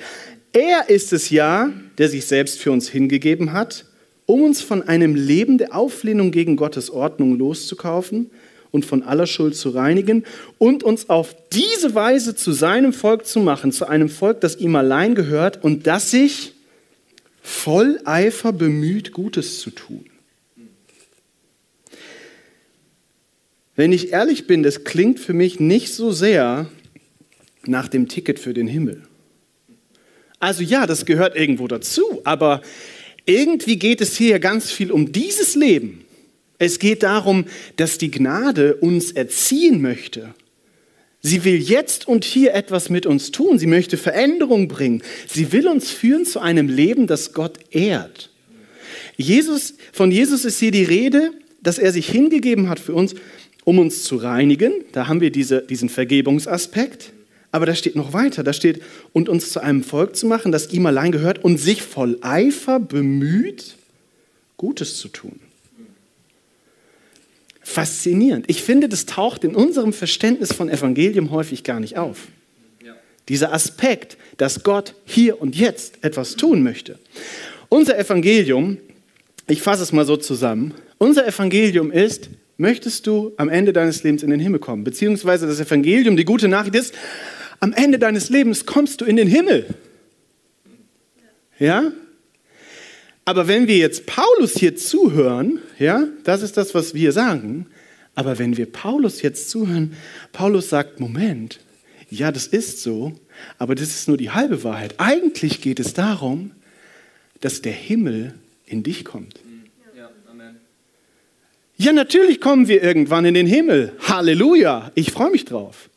Er 0.51 0.89
ist 0.89 1.13
es 1.13 1.29
ja, 1.29 1.71
der 1.97 2.09
sich 2.09 2.25
selbst 2.25 2.59
für 2.59 2.73
uns 2.73 2.89
hingegeben 2.89 3.53
hat, 3.53 3.85
um 4.31 4.43
uns 4.43 4.61
von 4.61 4.81
einem 4.81 5.13
Leben 5.13 5.57
der 5.57 5.75
Auflehnung 5.75 6.31
gegen 6.31 6.55
Gottes 6.55 6.89
Ordnung 6.89 7.37
loszukaufen 7.37 8.31
und 8.71 8.85
von 8.85 9.03
aller 9.03 9.27
Schuld 9.27 9.57
zu 9.57 9.71
reinigen 9.71 10.23
und 10.57 10.83
uns 10.83 11.09
auf 11.09 11.35
diese 11.51 11.93
Weise 11.95 12.33
zu 12.33 12.53
seinem 12.53 12.93
Volk 12.93 13.25
zu 13.25 13.41
machen, 13.41 13.73
zu 13.73 13.89
einem 13.89 14.07
Volk, 14.07 14.39
das 14.39 14.55
ihm 14.55 14.77
allein 14.77 15.15
gehört 15.15 15.61
und 15.65 15.85
das 15.85 16.11
sich 16.11 16.53
voll 17.41 17.99
Eifer 18.05 18.53
bemüht, 18.53 19.11
Gutes 19.11 19.59
zu 19.59 19.69
tun. 19.71 20.05
Wenn 23.75 23.91
ich 23.91 24.13
ehrlich 24.13 24.47
bin, 24.47 24.63
das 24.63 24.85
klingt 24.85 25.19
für 25.19 25.33
mich 25.33 25.59
nicht 25.59 25.93
so 25.93 26.11
sehr 26.11 26.69
nach 27.65 27.89
dem 27.89 28.07
Ticket 28.07 28.39
für 28.39 28.53
den 28.53 28.67
Himmel. 28.67 29.03
Also 30.39 30.63
ja, 30.63 30.87
das 30.87 31.05
gehört 31.05 31.35
irgendwo 31.35 31.67
dazu, 31.67 32.21
aber 32.23 32.61
irgendwie 33.25 33.77
geht 33.77 34.01
es 34.01 34.17
hier 34.17 34.39
ganz 34.39 34.71
viel 34.71 34.91
um 34.91 35.11
dieses 35.11 35.55
Leben. 35.55 36.05
Es 36.57 36.79
geht 36.79 37.03
darum, 37.03 37.45
dass 37.75 37.97
die 37.97 38.11
Gnade 38.11 38.75
uns 38.75 39.11
erziehen 39.11 39.81
möchte. 39.81 40.33
Sie 41.21 41.43
will 41.43 41.57
jetzt 41.57 42.07
und 42.07 42.23
hier 42.23 42.53
etwas 42.53 42.89
mit 42.89 43.05
uns 43.05 43.31
tun. 43.31 43.59
Sie 43.59 43.67
möchte 43.67 43.97
Veränderung 43.97 44.67
bringen. 44.67 45.03
Sie 45.27 45.51
will 45.51 45.67
uns 45.67 45.91
führen 45.91 46.25
zu 46.25 46.39
einem 46.39 46.67
Leben, 46.67 47.07
das 47.07 47.33
Gott 47.33 47.59
ehrt. 47.69 48.31
Jesus, 49.17 49.75
von 49.91 50.11
Jesus 50.11 50.45
ist 50.45 50.59
hier 50.59 50.71
die 50.71 50.83
Rede, 50.83 51.31
dass 51.61 51.77
er 51.77 51.91
sich 51.91 52.09
hingegeben 52.09 52.69
hat 52.69 52.79
für 52.79 52.93
uns, 52.93 53.13
um 53.63 53.77
uns 53.77 54.03
zu 54.03 54.15
reinigen. 54.15 54.73
Da 54.93 55.07
haben 55.07 55.21
wir 55.21 55.31
diese, 55.31 55.61
diesen 55.61 55.89
Vergebungsaspekt. 55.89 57.11
Aber 57.51 57.65
da 57.65 57.75
steht 57.75 57.95
noch 57.95 58.13
weiter, 58.13 58.43
da 58.43 58.53
steht, 58.53 58.81
und 59.11 59.27
uns 59.27 59.51
zu 59.51 59.59
einem 59.61 59.83
Volk 59.83 60.15
zu 60.15 60.25
machen, 60.25 60.51
das 60.51 60.71
ihm 60.71 60.85
allein 60.85 61.11
gehört 61.11 61.43
und 61.43 61.57
sich 61.57 61.81
voll 61.81 62.17
Eifer 62.21 62.79
bemüht, 62.79 63.75
Gutes 64.57 64.97
zu 64.97 65.07
tun. 65.07 65.39
Faszinierend. 67.61 68.45
Ich 68.47 68.63
finde, 68.63 68.89
das 68.89 69.05
taucht 69.05 69.43
in 69.43 69.55
unserem 69.55 69.93
Verständnis 69.93 70.53
von 70.53 70.69
Evangelium 70.69 71.31
häufig 71.31 71.63
gar 71.63 71.79
nicht 71.79 71.97
auf. 71.97 72.27
Dieser 73.29 73.53
Aspekt, 73.53 74.17
dass 74.37 74.63
Gott 74.63 74.95
hier 75.05 75.41
und 75.41 75.55
jetzt 75.55 76.03
etwas 76.03 76.35
tun 76.35 76.63
möchte. 76.63 76.99
Unser 77.69 77.97
Evangelium, 77.97 78.77
ich 79.47 79.61
fasse 79.61 79.83
es 79.83 79.93
mal 79.93 80.05
so 80.05 80.17
zusammen, 80.17 80.73
unser 80.97 81.25
Evangelium 81.27 81.91
ist, 81.91 82.29
möchtest 82.57 83.07
du 83.07 83.31
am 83.37 83.49
Ende 83.49 83.73
deines 83.73 84.03
Lebens 84.03 84.23
in 84.23 84.31
den 84.31 84.39
Himmel 84.39 84.59
kommen? 84.59 84.83
Beziehungsweise 84.83 85.47
das 85.47 85.59
Evangelium, 85.59 86.17
die 86.17 86.25
gute 86.25 86.47
Nachricht 86.47 86.75
ist, 86.75 86.93
am 87.61 87.73
Ende 87.73 87.99
deines 87.99 88.29
Lebens 88.29 88.65
kommst 88.65 88.99
du 88.99 89.05
in 89.05 89.15
den 89.15 89.27
Himmel. 89.27 89.67
Ja? 91.59 91.93
Aber 93.23 93.47
wenn 93.47 93.67
wir 93.67 93.77
jetzt 93.77 94.07
Paulus 94.07 94.55
hier 94.55 94.75
zuhören, 94.75 95.59
ja, 95.79 96.07
das 96.23 96.41
ist 96.41 96.57
das, 96.57 96.73
was 96.75 96.95
wir 96.95 97.11
sagen. 97.11 97.67
Aber 98.15 98.39
wenn 98.39 98.57
wir 98.57 98.65
Paulus 98.65 99.21
jetzt 99.21 99.49
zuhören, 99.49 99.95
Paulus 100.33 100.69
sagt, 100.69 100.99
Moment, 100.99 101.59
ja, 102.09 102.31
das 102.31 102.47
ist 102.47 102.81
so, 102.81 103.13
aber 103.57 103.75
das 103.75 103.89
ist 103.89 104.07
nur 104.07 104.17
die 104.17 104.31
halbe 104.31 104.63
Wahrheit. 104.63 104.95
Eigentlich 104.97 105.61
geht 105.61 105.79
es 105.79 105.93
darum, 105.93 106.51
dass 107.41 107.61
der 107.61 107.71
Himmel 107.71 108.33
in 108.65 108.81
dich 108.81 109.05
kommt. 109.05 109.39
Ja, 109.95 110.09
ja 111.77 111.93
natürlich 111.93 112.41
kommen 112.41 112.67
wir 112.67 112.81
irgendwann 112.81 113.23
in 113.23 113.35
den 113.35 113.47
Himmel. 113.47 113.93
Halleluja, 113.99 114.91
ich 114.95 115.11
freue 115.11 115.29
mich 115.29 115.45
drauf. 115.45 115.89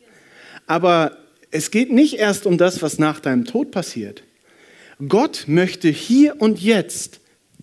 Aber 0.67 1.17
es 1.55 1.71
geht 1.71 1.91
nicht 1.91 2.15
erst 2.15 2.45
um 2.45 2.57
das, 2.57 2.81
was 2.81 2.99
nach 2.99 3.21
deinem 3.21 3.45
Tod 3.45 3.71
passiert. 3.71 4.23
Gott 5.07 5.45
möchte 5.47 5.87
hier 5.87 6.41
und 6.41 6.61
jetzt 6.61 7.21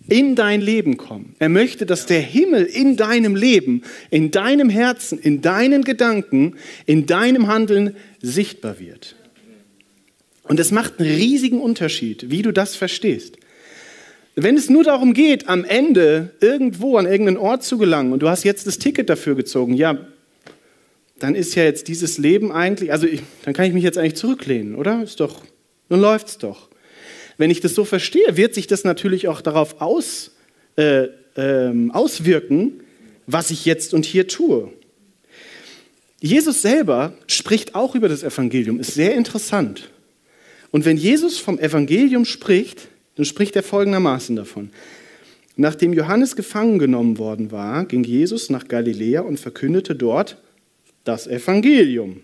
in 0.09 0.35
dein 0.35 0.61
Leben 0.61 0.97
kommen. 0.97 1.35
Er 1.39 1.49
möchte, 1.49 1.85
dass 1.85 2.05
der 2.05 2.19
Himmel 2.19 2.65
in 2.65 2.97
deinem 2.97 3.35
Leben, 3.35 3.83
in 4.09 4.31
deinem 4.31 4.69
Herzen, 4.69 5.19
in 5.19 5.41
deinen 5.41 5.83
Gedanken, 5.83 6.55
in 6.85 7.05
deinem 7.05 7.47
Handeln 7.47 7.95
sichtbar 8.21 8.79
wird. 8.79 9.15
Und 10.43 10.59
es 10.59 10.71
macht 10.71 10.99
einen 10.99 11.09
riesigen 11.09 11.61
Unterschied, 11.61 12.29
wie 12.29 12.41
du 12.41 12.51
das 12.51 12.75
verstehst. 12.75 13.37
Wenn 14.35 14.57
es 14.57 14.69
nur 14.69 14.83
darum 14.83 15.13
geht, 15.13 15.47
am 15.47 15.63
Ende 15.63 16.31
irgendwo 16.41 16.97
an 16.97 17.05
irgendeinen 17.05 17.37
Ort 17.37 17.63
zu 17.63 17.77
gelangen 17.77 18.11
und 18.11 18.19
du 18.21 18.29
hast 18.29 18.43
jetzt 18.43 18.65
das 18.65 18.79
Ticket 18.79 19.09
dafür 19.09 19.35
gezogen, 19.35 19.75
ja, 19.75 20.07
dann 21.23 21.35
ist 21.35 21.55
ja 21.55 21.63
jetzt 21.63 21.87
dieses 21.87 22.17
Leben 22.17 22.51
eigentlich, 22.51 22.91
also 22.91 23.07
ich, 23.07 23.21
dann 23.45 23.53
kann 23.53 23.63
ich 23.63 23.71
mich 23.71 23.85
jetzt 23.85 23.97
eigentlich 23.97 24.15
zurücklehnen, 24.15 24.75
oder? 24.75 25.01
Ist 25.01 25.21
doch, 25.21 25.45
dann 25.87 26.01
läuft's 26.01 26.37
doch. 26.37 26.67
Wenn 27.37 27.49
ich 27.49 27.61
das 27.61 27.73
so 27.75 27.85
verstehe, 27.85 28.35
wird 28.35 28.53
sich 28.53 28.67
das 28.67 28.83
natürlich 28.83 29.29
auch 29.29 29.39
darauf 29.39 29.79
aus, 29.79 30.31
äh, 30.75 31.07
äh, 31.37 31.89
auswirken, 31.91 32.81
was 33.25 33.51
ich 33.51 33.63
jetzt 33.63 33.93
und 33.93 34.03
hier 34.03 34.27
tue. 34.27 34.73
Jesus 36.19 36.61
selber 36.61 37.13
spricht 37.27 37.73
auch 37.73 37.95
über 37.95 38.09
das 38.09 38.23
Evangelium, 38.23 38.81
ist 38.81 38.93
sehr 38.93 39.15
interessant. 39.15 39.91
Und 40.71 40.83
wenn 40.83 40.97
Jesus 40.97 41.37
vom 41.37 41.57
Evangelium 41.57 42.25
spricht, 42.25 42.89
dann 43.15 43.23
spricht 43.23 43.55
er 43.55 43.63
folgendermaßen 43.63 44.35
davon. 44.35 44.71
Nachdem 45.55 45.93
Johannes 45.93 46.35
gefangen 46.35 46.79
genommen 46.79 47.17
worden 47.17 47.53
war, 47.53 47.85
ging 47.85 48.03
Jesus 48.03 48.49
nach 48.49 48.67
Galiläa 48.67 49.21
und 49.21 49.39
verkündete 49.39 49.95
dort 49.95 50.35
das 51.03 51.27
Evangelium. 51.27 52.21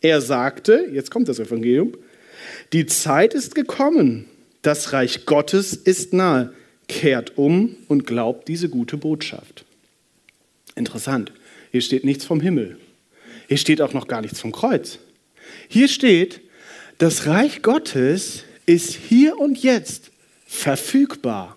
Er 0.00 0.20
sagte, 0.20 0.88
jetzt 0.92 1.10
kommt 1.10 1.28
das 1.28 1.38
Evangelium, 1.38 1.92
die 2.72 2.86
Zeit 2.86 3.34
ist 3.34 3.54
gekommen, 3.54 4.26
das 4.62 4.92
Reich 4.92 5.26
Gottes 5.26 5.74
ist 5.74 6.12
nahe, 6.12 6.52
kehrt 6.88 7.36
um 7.36 7.76
und 7.88 8.06
glaubt 8.06 8.48
diese 8.48 8.68
gute 8.68 8.96
Botschaft. 8.96 9.64
Interessant, 10.74 11.32
hier 11.70 11.82
steht 11.82 12.04
nichts 12.04 12.24
vom 12.24 12.40
Himmel, 12.40 12.78
hier 13.48 13.58
steht 13.58 13.80
auch 13.82 13.92
noch 13.92 14.08
gar 14.08 14.20
nichts 14.20 14.40
vom 14.40 14.52
Kreuz. 14.52 14.98
Hier 15.68 15.88
steht, 15.88 16.40
das 16.98 17.26
Reich 17.26 17.62
Gottes 17.62 18.44
ist 18.66 18.94
hier 18.94 19.38
und 19.38 19.62
jetzt 19.62 20.10
verfügbar. 20.46 21.56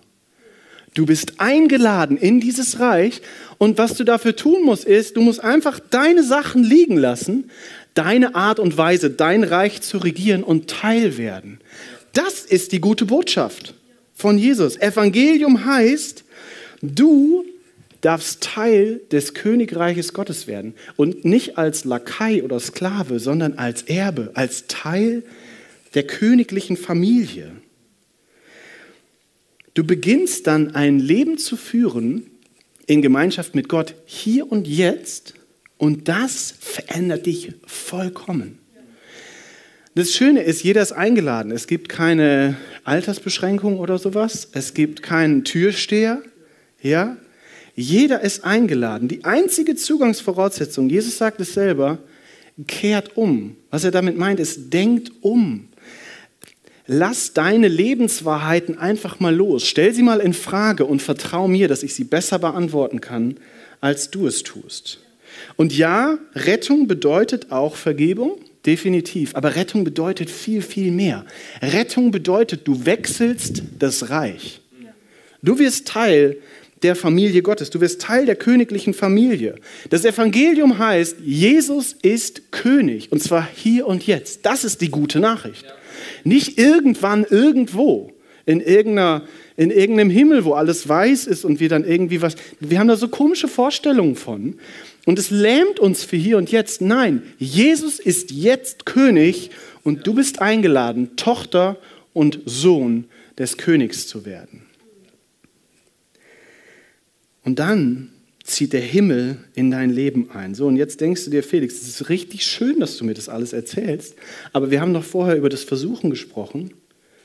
Du 0.94 1.06
bist 1.06 1.34
eingeladen 1.38 2.16
in 2.16 2.40
dieses 2.40 2.78
Reich 2.78 3.20
und 3.58 3.78
was 3.78 3.94
du 3.94 4.04
dafür 4.04 4.36
tun 4.36 4.64
musst, 4.64 4.84
ist, 4.84 5.16
du 5.16 5.22
musst 5.22 5.42
einfach 5.42 5.80
deine 5.80 6.22
Sachen 6.22 6.62
liegen 6.62 6.96
lassen, 6.96 7.50
deine 7.94 8.36
Art 8.36 8.60
und 8.60 8.76
Weise, 8.78 9.10
dein 9.10 9.42
Reich 9.42 9.82
zu 9.82 9.98
regieren 9.98 10.44
und 10.44 10.70
Teil 10.70 11.18
werden. 11.18 11.58
Das 12.12 12.42
ist 12.42 12.70
die 12.70 12.80
gute 12.80 13.06
Botschaft 13.06 13.74
von 14.14 14.38
Jesus. 14.38 14.76
Evangelium 14.76 15.64
heißt, 15.64 16.24
du 16.80 17.44
darfst 18.00 18.42
Teil 18.42 19.00
des 19.10 19.34
Königreiches 19.34 20.12
Gottes 20.12 20.46
werden 20.46 20.74
und 20.96 21.24
nicht 21.24 21.58
als 21.58 21.84
Lakai 21.84 22.44
oder 22.44 22.60
Sklave, 22.60 23.18
sondern 23.18 23.54
als 23.54 23.82
Erbe, 23.82 24.30
als 24.34 24.66
Teil 24.68 25.24
der 25.94 26.04
königlichen 26.06 26.76
Familie. 26.76 27.50
Du 29.74 29.84
beginnst 29.84 30.46
dann 30.46 30.74
ein 30.74 31.00
Leben 31.00 31.36
zu 31.36 31.56
führen 31.56 32.30
in 32.86 33.02
Gemeinschaft 33.02 33.54
mit 33.54 33.68
Gott 33.68 33.96
hier 34.04 34.50
und 34.50 34.68
jetzt 34.68 35.34
und 35.78 36.08
das 36.08 36.54
verändert 36.60 37.26
dich 37.26 37.52
vollkommen. 37.66 38.58
Das 39.96 40.12
Schöne 40.12 40.42
ist, 40.42 40.64
jeder 40.64 40.82
ist 40.82 40.92
eingeladen. 40.92 41.52
Es 41.52 41.66
gibt 41.66 41.88
keine 41.88 42.56
Altersbeschränkung 42.84 43.78
oder 43.78 43.98
sowas. 43.98 44.48
Es 44.52 44.74
gibt 44.74 45.02
keinen 45.02 45.44
Türsteher. 45.44 46.22
Ja? 46.82 47.16
Jeder 47.76 48.20
ist 48.20 48.44
eingeladen. 48.44 49.08
Die 49.08 49.24
einzige 49.24 49.76
Zugangsvoraussetzung, 49.76 50.88
Jesus 50.88 51.18
sagt 51.18 51.40
es 51.40 51.54
selber, 51.54 51.98
kehrt 52.66 53.16
um. 53.16 53.56
Was 53.70 53.84
er 53.84 53.90
damit 53.92 54.16
meint, 54.16 54.40
ist, 54.40 54.72
denkt 54.72 55.12
um. 55.20 55.68
Lass 56.86 57.32
deine 57.32 57.68
Lebenswahrheiten 57.68 58.76
einfach 58.78 59.18
mal 59.18 59.34
los. 59.34 59.66
Stell 59.66 59.94
sie 59.94 60.02
mal 60.02 60.20
in 60.20 60.34
Frage 60.34 60.84
und 60.84 61.00
vertrau 61.00 61.48
mir, 61.48 61.66
dass 61.66 61.82
ich 61.82 61.94
sie 61.94 62.04
besser 62.04 62.38
beantworten 62.38 63.00
kann, 63.00 63.36
als 63.80 64.10
du 64.10 64.26
es 64.26 64.42
tust. 64.42 65.00
Und 65.56 65.76
ja, 65.76 66.18
Rettung 66.34 66.86
bedeutet 66.86 67.50
auch 67.50 67.76
Vergebung, 67.76 68.38
definitiv. 68.66 69.34
Aber 69.34 69.56
Rettung 69.56 69.84
bedeutet 69.84 70.30
viel, 70.30 70.62
viel 70.62 70.92
mehr. 70.92 71.24
Rettung 71.62 72.10
bedeutet, 72.10 72.66
du 72.68 72.84
wechselst 72.84 73.62
das 73.78 74.10
Reich. 74.10 74.60
Du 75.42 75.58
wirst 75.58 75.88
Teil 75.88 76.38
der 76.82 76.96
Familie 76.96 77.42
Gottes. 77.42 77.70
Du 77.70 77.80
wirst 77.80 78.02
Teil 78.02 78.26
der 78.26 78.36
königlichen 78.36 78.92
Familie. 78.94 79.56
Das 79.90 80.04
Evangelium 80.04 80.78
heißt, 80.78 81.16
Jesus 81.24 81.96
ist 82.02 82.52
König. 82.52 83.10
Und 83.10 83.22
zwar 83.22 83.48
hier 83.54 83.86
und 83.86 84.06
jetzt. 84.06 84.44
Das 84.44 84.64
ist 84.64 84.82
die 84.82 84.90
gute 84.90 85.18
Nachricht. 85.18 85.64
Nicht 86.24 86.58
irgendwann 86.58 87.24
irgendwo 87.24 88.12
in, 88.46 88.60
irgendeiner, 88.60 89.22
in 89.56 89.70
irgendeinem 89.70 90.10
Himmel, 90.10 90.44
wo 90.44 90.52
alles 90.52 90.88
weiß 90.88 91.26
ist 91.26 91.44
und 91.44 91.60
wir 91.60 91.68
dann 91.68 91.84
irgendwie 91.84 92.22
was. 92.22 92.36
Wir 92.60 92.78
haben 92.78 92.88
da 92.88 92.96
so 92.96 93.08
komische 93.08 93.48
Vorstellungen 93.48 94.16
von. 94.16 94.58
Und 95.06 95.18
es 95.18 95.30
lähmt 95.30 95.78
uns 95.78 96.02
für 96.02 96.16
hier 96.16 96.38
und 96.38 96.50
jetzt. 96.50 96.80
Nein, 96.80 97.22
Jesus 97.38 97.98
ist 97.98 98.30
jetzt 98.30 98.86
König 98.86 99.50
und 99.82 100.06
du 100.06 100.14
bist 100.14 100.40
eingeladen, 100.40 101.16
Tochter 101.16 101.76
und 102.12 102.40
Sohn 102.46 103.04
des 103.38 103.58
Königs 103.58 104.06
zu 104.06 104.24
werden. 104.24 104.62
Und 107.44 107.58
dann 107.58 108.13
zieht 108.44 108.74
der 108.74 108.82
Himmel 108.82 109.38
in 109.54 109.70
dein 109.70 109.90
Leben 109.90 110.30
ein. 110.32 110.54
So, 110.54 110.66
und 110.66 110.76
jetzt 110.76 111.00
denkst 111.00 111.24
du 111.24 111.30
dir, 111.30 111.42
Felix, 111.42 111.74
es 111.74 111.88
ist 111.88 112.08
richtig 112.10 112.46
schön, 112.46 112.78
dass 112.78 112.96
du 112.98 113.04
mir 113.04 113.14
das 113.14 113.28
alles 113.28 113.52
erzählst, 113.52 114.14
aber 114.52 114.70
wir 114.70 114.80
haben 114.80 114.94
doch 114.94 115.02
vorher 115.02 115.36
über 115.36 115.48
das 115.48 115.64
Versuchen 115.64 116.10
gesprochen. 116.10 116.74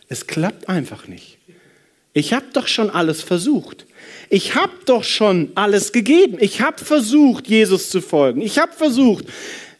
Es 0.07 0.25
klappt 0.25 0.69
einfach 0.69 1.07
nicht. 1.07 1.37
Ich 2.13 2.33
habe 2.33 2.45
doch 2.53 2.67
schon 2.67 2.89
alles 2.89 3.21
versucht. 3.21 3.85
Ich 4.29 4.55
habe 4.55 4.71
doch 4.85 5.03
schon 5.03 5.51
alles 5.55 5.91
gegeben. 5.91 6.37
Ich 6.39 6.61
habe 6.61 6.83
versucht, 6.83 7.47
Jesus 7.47 7.89
zu 7.89 8.01
folgen. 8.01 8.41
Ich 8.41 8.57
habe 8.57 8.71
versucht, 8.73 9.25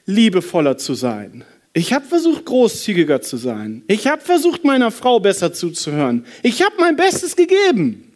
liebevoller 0.05 0.77
zu 0.77 0.93
sein. 0.93 1.43
Ich 1.73 1.93
habe 1.93 2.05
versucht, 2.05 2.45
großzügiger 2.45 3.21
zu 3.21 3.37
sein. 3.37 3.83
Ich 3.87 4.07
habe 4.07 4.21
versucht, 4.21 4.63
meiner 4.63 4.91
Frau 4.91 5.19
besser 5.19 5.53
zuzuhören. 5.53 6.25
Ich 6.43 6.61
habe 6.61 6.75
mein 6.79 6.95
Bestes 6.95 7.35
gegeben. 7.35 8.08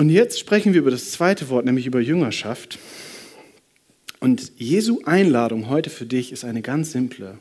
Und 0.00 0.08
jetzt 0.08 0.38
sprechen 0.38 0.72
wir 0.72 0.80
über 0.80 0.90
das 0.90 1.10
zweite 1.10 1.50
Wort, 1.50 1.66
nämlich 1.66 1.84
über 1.84 2.00
Jüngerschaft. 2.00 2.78
Und 4.18 4.50
Jesu 4.56 5.02
Einladung 5.04 5.68
heute 5.68 5.90
für 5.90 6.06
dich 6.06 6.32
ist 6.32 6.42
eine 6.42 6.62
ganz 6.62 6.92
simple. 6.92 7.36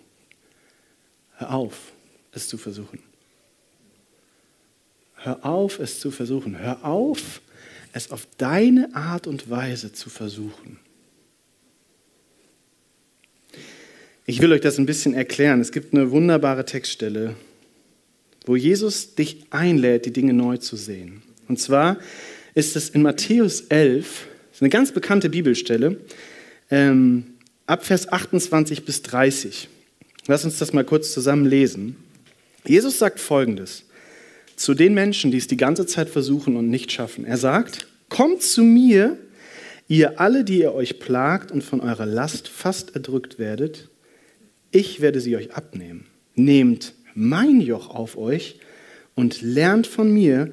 Hör 1.38 1.54
auf, 1.54 1.94
es 2.34 2.50
zu 2.50 2.58
versuchen. 2.58 3.00
Hör 5.16 5.46
auf, 5.46 5.80
es 5.80 6.02
zu 6.02 6.12
versuchen. 6.12 6.60
Hör 6.60 6.84
auf, 6.84 7.40
es 7.94 8.12
auf 8.12 8.28
deine 8.38 8.94
Art 8.94 9.26
und 9.26 9.50
Weise 9.50 9.94
zu 9.94 10.10
versuchen. 10.10 10.80
Ich 14.26 14.42
will 14.42 14.52
euch 14.52 14.60
das 14.60 14.78
ein 14.78 14.86
bisschen 14.86 15.14
erklären. 15.14 15.62
Es 15.62 15.72
gibt 15.72 15.94
eine 15.94 16.12
wunderbare 16.12 16.66
Textstelle, 16.66 17.38
wo 18.46 18.58
Jesus 18.58 19.16
dich 19.16 19.46
einlädt, 19.50 20.06
die 20.06 20.12
Dinge 20.12 20.34
neu 20.34 20.58
zu 20.58 20.76
sehen. 20.76 21.22
Und 21.48 21.58
zwar 21.58 21.96
ist 22.60 22.76
es 22.76 22.90
in 22.90 23.02
Matthäus 23.02 23.62
11, 23.62 24.28
das 24.50 24.58
ist 24.58 24.62
eine 24.62 24.70
ganz 24.70 24.92
bekannte 24.92 25.30
Bibelstelle, 25.30 25.98
ähm, 26.70 27.24
ab 27.66 27.86
Vers 27.86 28.12
28 28.12 28.86
bis 28.86 29.02
30. 29.02 29.70
Lass 30.28 30.44
uns 30.44 30.60
das 30.60 30.74
mal 30.74 30.84
kurz 30.84 31.14
zusammen 31.14 31.46
lesen. 31.46 31.96
Jesus 32.66 33.00
sagt 33.00 33.20
folgendes 33.20 33.86
zu 34.58 34.74
den 34.74 34.94
Menschen, 34.94 35.32
die 35.32 35.38
es 35.38 35.48
die 35.48 35.58
ganze 35.58 35.86
Zeit 35.86 36.10
versuchen 36.10 36.58
und 36.58 36.70
nicht 36.70 36.92
schaffen. 36.92 37.24
Er 37.24 37.38
sagt, 37.38 37.88
kommt 38.10 38.44
zu 38.44 38.62
mir, 38.62 39.18
ihr 39.88 40.20
alle, 40.20 40.44
die 40.44 40.60
ihr 40.60 40.74
euch 40.74 41.00
plagt 41.00 41.52
und 41.52 41.64
von 41.64 41.80
eurer 41.80 42.06
Last 42.06 42.50
fast 42.50 42.94
erdrückt 42.94 43.40
werdet, 43.40 43.88
ich 44.72 45.00
werde 45.00 45.22
sie 45.22 45.38
euch 45.38 45.54
abnehmen. 45.54 46.08
Nehmt 46.36 46.94
mein 47.16 47.62
Joch 47.62 47.90
auf 47.90 48.18
euch 48.18 48.60
und 49.16 49.42
lernt 49.42 49.88
von 49.88 50.12
mir, 50.12 50.52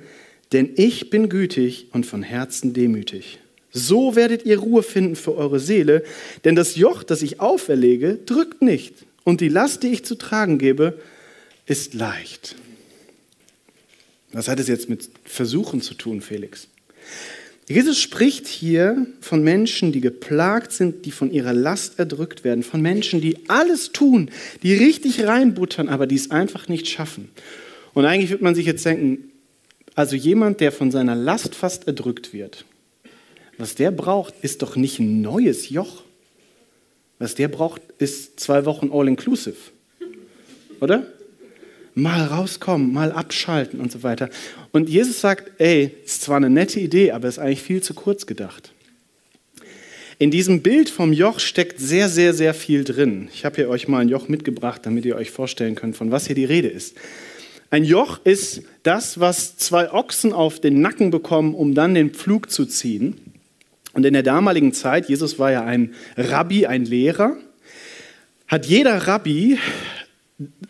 denn 0.52 0.70
ich 0.76 1.10
bin 1.10 1.28
gütig 1.28 1.88
und 1.92 2.06
von 2.06 2.22
Herzen 2.22 2.72
demütig. 2.72 3.38
So 3.72 4.16
werdet 4.16 4.46
ihr 4.46 4.58
Ruhe 4.58 4.82
finden 4.82 5.16
für 5.16 5.36
eure 5.36 5.60
Seele, 5.60 6.02
denn 6.44 6.54
das 6.54 6.76
Joch, 6.76 7.02
das 7.02 7.22
ich 7.22 7.40
auferlege, 7.40 8.18
drückt 8.24 8.62
nicht, 8.62 8.94
und 9.24 9.40
die 9.40 9.48
Last, 9.48 9.82
die 9.82 9.88
ich 9.88 10.04
zu 10.04 10.14
tragen 10.14 10.56
gebe, 10.56 11.00
ist 11.66 11.94
leicht. 11.94 12.54
Was 14.32 14.46
hat 14.46 14.60
es 14.60 14.68
jetzt 14.68 14.88
mit 14.88 15.10
Versuchen 15.24 15.82
zu 15.82 15.94
tun, 15.94 16.20
Felix? 16.20 16.68
Jesus 17.68 17.98
spricht 18.00 18.46
hier 18.46 19.06
von 19.20 19.42
Menschen, 19.42 19.90
die 19.90 20.00
geplagt 20.00 20.70
sind, 20.70 21.04
die 21.04 21.10
von 21.10 21.32
ihrer 21.32 21.52
Last 21.52 21.98
erdrückt 21.98 22.44
werden, 22.44 22.62
von 22.62 22.80
Menschen, 22.80 23.20
die 23.20 23.48
alles 23.48 23.90
tun, 23.90 24.30
die 24.62 24.74
richtig 24.74 25.24
reinbuttern, 25.24 25.88
aber 25.88 26.06
die 26.06 26.14
es 26.14 26.30
einfach 26.30 26.68
nicht 26.68 26.88
schaffen. 26.88 27.28
Und 27.94 28.04
eigentlich 28.04 28.30
wird 28.30 28.42
man 28.42 28.54
sich 28.54 28.66
jetzt 28.66 28.84
denken, 28.86 29.32
also 29.96 30.14
jemand, 30.14 30.60
der 30.60 30.70
von 30.70 30.92
seiner 30.92 31.16
Last 31.16 31.54
fast 31.54 31.88
erdrückt 31.88 32.32
wird, 32.32 32.64
was 33.58 33.74
der 33.74 33.90
braucht, 33.90 34.34
ist 34.42 34.62
doch 34.62 34.76
nicht 34.76 35.00
ein 35.00 35.22
neues 35.22 35.70
Joch. 35.70 36.02
Was 37.18 37.34
der 37.34 37.48
braucht, 37.48 37.80
ist 37.98 38.38
zwei 38.38 38.66
Wochen 38.66 38.90
All-Inclusive. 38.92 39.56
Oder? 40.80 41.06
Mal 41.94 42.26
rauskommen, 42.26 42.92
mal 42.92 43.10
abschalten 43.10 43.80
und 43.80 43.90
so 43.90 44.02
weiter. 44.02 44.28
Und 44.70 44.90
Jesus 44.90 45.22
sagt, 45.22 45.58
ey, 45.58 45.92
ist 46.04 46.20
zwar 46.20 46.36
eine 46.36 46.50
nette 46.50 46.78
Idee, 46.78 47.12
aber 47.12 47.26
ist 47.26 47.38
eigentlich 47.38 47.62
viel 47.62 47.82
zu 47.82 47.94
kurz 47.94 48.26
gedacht. 48.26 48.72
In 50.18 50.30
diesem 50.30 50.60
Bild 50.60 50.90
vom 50.90 51.14
Joch 51.14 51.40
steckt 51.40 51.80
sehr, 51.80 52.10
sehr, 52.10 52.34
sehr 52.34 52.52
viel 52.52 52.84
drin. 52.84 53.28
Ich 53.32 53.46
habe 53.46 53.56
hier 53.56 53.70
euch 53.70 53.88
mal 53.88 54.00
ein 54.00 54.10
Joch 54.10 54.28
mitgebracht, 54.28 54.82
damit 54.84 55.06
ihr 55.06 55.16
euch 55.16 55.30
vorstellen 55.30 55.74
könnt, 55.74 55.96
von 55.96 56.10
was 56.10 56.26
hier 56.26 56.36
die 56.36 56.44
Rede 56.44 56.68
ist. 56.68 56.96
Ein 57.70 57.84
Joch 57.84 58.20
ist 58.24 58.62
das, 58.82 59.18
was 59.18 59.56
zwei 59.56 59.92
Ochsen 59.92 60.32
auf 60.32 60.60
den 60.60 60.80
Nacken 60.80 61.10
bekommen, 61.10 61.54
um 61.54 61.74
dann 61.74 61.94
den 61.94 62.10
Pflug 62.10 62.50
zu 62.50 62.64
ziehen. 62.66 63.16
Und 63.92 64.04
in 64.04 64.12
der 64.12 64.22
damaligen 64.22 64.72
Zeit, 64.72 65.08
Jesus 65.08 65.38
war 65.38 65.50
ja 65.50 65.64
ein 65.64 65.94
Rabbi, 66.16 66.66
ein 66.66 66.84
Lehrer, 66.84 67.36
hat 68.46 68.66
jeder 68.66 69.08
Rabbi 69.08 69.58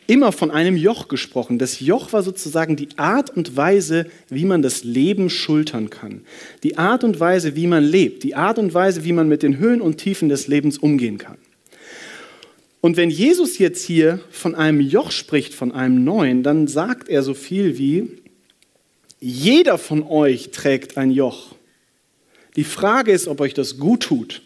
immer 0.06 0.30
von 0.32 0.50
einem 0.50 0.76
Joch 0.76 1.08
gesprochen. 1.08 1.58
Das 1.58 1.80
Joch 1.80 2.12
war 2.12 2.22
sozusagen 2.22 2.76
die 2.76 2.88
Art 2.96 3.30
und 3.30 3.56
Weise, 3.56 4.06
wie 4.28 4.44
man 4.44 4.62
das 4.62 4.84
Leben 4.84 5.28
schultern 5.28 5.90
kann. 5.90 6.22
Die 6.62 6.78
Art 6.78 7.02
und 7.04 7.18
Weise, 7.18 7.56
wie 7.56 7.66
man 7.66 7.82
lebt. 7.82 8.22
Die 8.22 8.36
Art 8.36 8.58
und 8.58 8.72
Weise, 8.74 9.04
wie 9.04 9.12
man 9.12 9.28
mit 9.28 9.42
den 9.42 9.58
Höhen 9.58 9.80
und 9.80 9.98
Tiefen 9.98 10.28
des 10.28 10.46
Lebens 10.46 10.78
umgehen 10.78 11.18
kann. 11.18 11.36
Und 12.86 12.96
wenn 12.96 13.10
Jesus 13.10 13.58
jetzt 13.58 13.84
hier 13.84 14.20
von 14.30 14.54
einem 14.54 14.80
Joch 14.80 15.10
spricht, 15.10 15.54
von 15.54 15.72
einem 15.72 16.04
neuen, 16.04 16.44
dann 16.44 16.68
sagt 16.68 17.08
er 17.08 17.24
so 17.24 17.34
viel 17.34 17.78
wie, 17.78 18.22
jeder 19.18 19.76
von 19.76 20.04
euch 20.04 20.52
trägt 20.52 20.96
ein 20.96 21.10
Joch. 21.10 21.56
Die 22.54 22.62
Frage 22.62 23.10
ist, 23.10 23.26
ob 23.26 23.40
euch 23.40 23.54
das 23.54 23.80
gut 23.80 24.04
tut. 24.04 24.40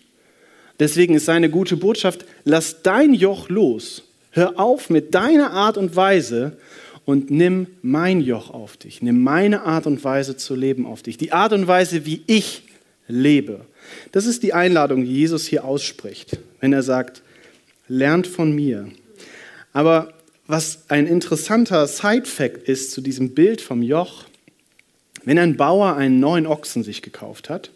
Deswegen 0.78 1.12
ist 1.16 1.26
seine 1.26 1.50
gute 1.50 1.76
Botschaft, 1.76 2.24
lass 2.44 2.80
dein 2.80 3.12
Joch 3.12 3.50
los. 3.50 4.04
Hör 4.30 4.58
auf 4.58 4.88
mit 4.88 5.14
deiner 5.14 5.50
Art 5.50 5.76
und 5.76 5.94
Weise 5.94 6.56
und 7.04 7.30
nimm 7.30 7.66
mein 7.82 8.22
Joch 8.22 8.48
auf 8.48 8.78
dich. 8.78 9.02
Nimm 9.02 9.22
meine 9.22 9.64
Art 9.64 9.86
und 9.86 10.02
Weise 10.02 10.38
zu 10.38 10.54
leben 10.54 10.86
auf 10.86 11.02
dich. 11.02 11.18
Die 11.18 11.32
Art 11.32 11.52
und 11.52 11.66
Weise, 11.66 12.06
wie 12.06 12.22
ich 12.26 12.62
lebe. 13.06 13.66
Das 14.12 14.24
ist 14.24 14.42
die 14.42 14.54
Einladung, 14.54 15.04
die 15.04 15.12
Jesus 15.12 15.44
hier 15.44 15.66
ausspricht, 15.66 16.38
wenn 16.60 16.72
er 16.72 16.82
sagt, 16.82 17.20
lernt 17.90 18.26
von 18.26 18.52
mir. 18.52 18.88
Aber 19.72 20.14
was 20.46 20.84
ein 20.88 21.06
interessanter 21.06 21.86
Side-Fact 21.86 22.68
ist 22.68 22.92
zu 22.92 23.00
diesem 23.00 23.34
Bild 23.34 23.60
vom 23.60 23.82
Joch, 23.82 24.24
wenn 25.24 25.38
ein 25.38 25.56
Bauer 25.56 25.96
einen 25.96 26.20
neuen 26.20 26.46
Ochsen 26.46 26.82
sich 26.82 27.02
gekauft 27.02 27.50
hat, 27.50 27.70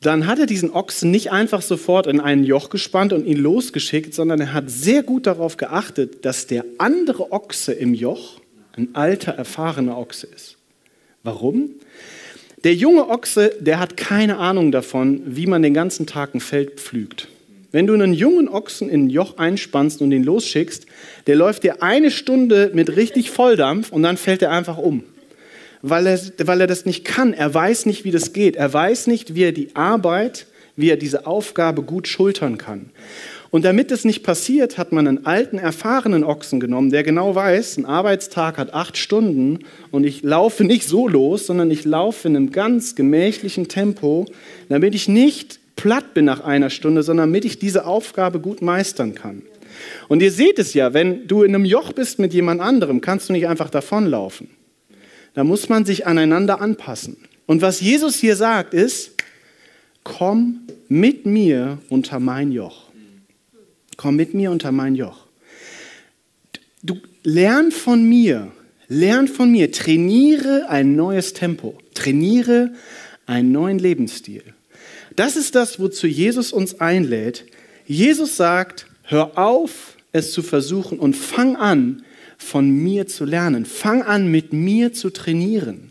dann 0.00 0.26
hat 0.26 0.38
er 0.38 0.46
diesen 0.46 0.70
Ochsen 0.70 1.10
nicht 1.10 1.32
einfach 1.32 1.60
sofort 1.60 2.06
in 2.06 2.20
ein 2.20 2.44
Joch 2.44 2.70
gespannt 2.70 3.12
und 3.12 3.26
ihn 3.26 3.38
losgeschickt, 3.38 4.14
sondern 4.14 4.40
er 4.40 4.52
hat 4.52 4.70
sehr 4.70 5.02
gut 5.02 5.26
darauf 5.26 5.56
geachtet, 5.56 6.24
dass 6.24 6.46
der 6.46 6.64
andere 6.78 7.32
Ochse 7.32 7.72
im 7.72 7.94
Joch 7.94 8.40
ein 8.76 8.94
alter, 8.94 9.32
erfahrener 9.32 9.98
Ochse 9.98 10.28
ist. 10.28 10.56
Warum? 11.24 11.70
Der 12.64 12.74
junge 12.74 13.08
Ochse, 13.08 13.52
der 13.60 13.80
hat 13.80 13.96
keine 13.96 14.38
Ahnung 14.38 14.72
davon, 14.72 15.22
wie 15.26 15.46
man 15.46 15.62
den 15.62 15.74
ganzen 15.74 16.06
Tag 16.06 16.34
ein 16.34 16.40
Feld 16.40 16.80
pflügt. 16.80 17.28
Wenn 17.70 17.86
du 17.86 17.94
einen 17.94 18.14
jungen 18.14 18.48
Ochsen 18.48 18.88
in 18.88 19.06
ein 19.06 19.10
Joch 19.10 19.36
einspannst 19.36 20.00
und 20.00 20.12
ihn 20.12 20.24
losschickst, 20.24 20.86
der 21.26 21.36
läuft 21.36 21.64
dir 21.64 21.82
eine 21.82 22.10
Stunde 22.10 22.70
mit 22.72 22.96
richtig 22.96 23.30
Volldampf 23.30 23.92
und 23.92 24.02
dann 24.02 24.16
fällt 24.16 24.42
er 24.42 24.50
einfach 24.50 24.78
um. 24.78 25.04
Weil 25.82 26.06
er, 26.06 26.18
weil 26.44 26.60
er 26.62 26.66
das 26.66 26.86
nicht 26.86 27.04
kann. 27.04 27.32
Er 27.32 27.52
weiß 27.52 27.86
nicht, 27.86 28.04
wie 28.04 28.10
das 28.10 28.32
geht. 28.32 28.56
Er 28.56 28.72
weiß 28.72 29.06
nicht, 29.06 29.34
wie 29.34 29.44
er 29.44 29.52
die 29.52 29.76
Arbeit, 29.76 30.46
wie 30.76 30.90
er 30.90 30.96
diese 30.96 31.26
Aufgabe 31.26 31.82
gut 31.82 32.08
schultern 32.08 32.58
kann. 32.58 32.90
Und 33.50 33.64
damit 33.64 33.90
das 33.90 34.04
nicht 34.04 34.22
passiert, 34.22 34.76
hat 34.76 34.92
man 34.92 35.08
einen 35.08 35.26
alten, 35.26 35.58
erfahrenen 35.58 36.22
Ochsen 36.22 36.60
genommen, 36.60 36.90
der 36.90 37.02
genau 37.02 37.34
weiß, 37.34 37.78
ein 37.78 37.86
Arbeitstag 37.86 38.58
hat 38.58 38.74
acht 38.74 38.98
Stunden 38.98 39.60
und 39.90 40.04
ich 40.04 40.22
laufe 40.22 40.64
nicht 40.64 40.86
so 40.86 41.08
los, 41.08 41.46
sondern 41.46 41.70
ich 41.70 41.84
laufe 41.84 42.28
in 42.28 42.36
einem 42.36 42.50
ganz 42.50 42.94
gemächlichen 42.94 43.68
Tempo, 43.68 44.26
damit 44.68 44.94
ich 44.94 45.08
nicht 45.08 45.57
platt 45.78 46.12
bin 46.12 46.24
nach 46.26 46.40
einer 46.40 46.70
Stunde, 46.70 47.02
sondern 47.02 47.28
damit 47.28 47.44
ich 47.44 47.58
diese 47.58 47.86
Aufgabe 47.86 48.40
gut 48.40 48.60
meistern 48.60 49.14
kann. 49.14 49.42
Und 50.08 50.20
ihr 50.20 50.32
seht 50.32 50.58
es 50.58 50.74
ja, 50.74 50.92
wenn 50.92 51.28
du 51.28 51.44
in 51.44 51.54
einem 51.54 51.64
Joch 51.64 51.92
bist 51.92 52.18
mit 52.18 52.34
jemand 52.34 52.60
anderem, 52.60 53.00
kannst 53.00 53.28
du 53.28 53.32
nicht 53.32 53.46
einfach 53.46 53.70
davonlaufen. 53.70 54.50
Da 55.34 55.44
muss 55.44 55.68
man 55.68 55.84
sich 55.84 56.04
aneinander 56.04 56.60
anpassen. 56.60 57.16
Und 57.46 57.62
was 57.62 57.80
Jesus 57.80 58.16
hier 58.16 58.34
sagt 58.34 58.74
ist, 58.74 59.12
komm 60.02 60.66
mit 60.88 61.26
mir 61.26 61.78
unter 61.88 62.18
mein 62.18 62.50
Joch. 62.50 62.88
Komm 63.96 64.16
mit 64.16 64.34
mir 64.34 64.50
unter 64.50 64.72
mein 64.72 64.96
Joch. 64.96 65.26
Du 66.82 66.98
lern 67.22 67.70
von 67.70 68.02
mir, 68.02 68.50
lern 68.88 69.28
von 69.28 69.52
mir, 69.52 69.70
trainiere 69.70 70.68
ein 70.68 70.96
neues 70.96 71.34
Tempo, 71.34 71.78
trainiere 71.94 72.72
einen 73.26 73.52
neuen 73.52 73.78
Lebensstil. 73.78 74.42
Das 75.18 75.34
ist 75.34 75.56
das, 75.56 75.80
wozu 75.80 76.06
Jesus 76.06 76.52
uns 76.52 76.78
einlädt. 76.78 77.44
Jesus 77.88 78.36
sagt, 78.36 78.86
hör 79.02 79.36
auf, 79.36 79.96
es 80.12 80.30
zu 80.30 80.42
versuchen 80.42 81.00
und 81.00 81.16
fang 81.16 81.56
an, 81.56 82.04
von 82.36 82.70
mir 82.70 83.08
zu 83.08 83.24
lernen. 83.24 83.66
Fang 83.66 84.02
an, 84.02 84.30
mit 84.30 84.52
mir 84.52 84.92
zu 84.92 85.10
trainieren. 85.10 85.90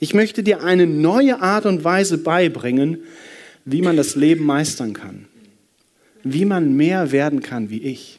Ich 0.00 0.14
möchte 0.14 0.42
dir 0.42 0.64
eine 0.64 0.88
neue 0.88 1.40
Art 1.40 1.64
und 1.64 1.84
Weise 1.84 2.18
beibringen, 2.18 3.04
wie 3.64 3.82
man 3.82 3.96
das 3.96 4.16
Leben 4.16 4.44
meistern 4.44 4.94
kann. 4.94 5.26
Wie 6.24 6.44
man 6.44 6.74
mehr 6.74 7.12
werden 7.12 7.42
kann 7.42 7.70
wie 7.70 7.82
ich. 7.82 8.18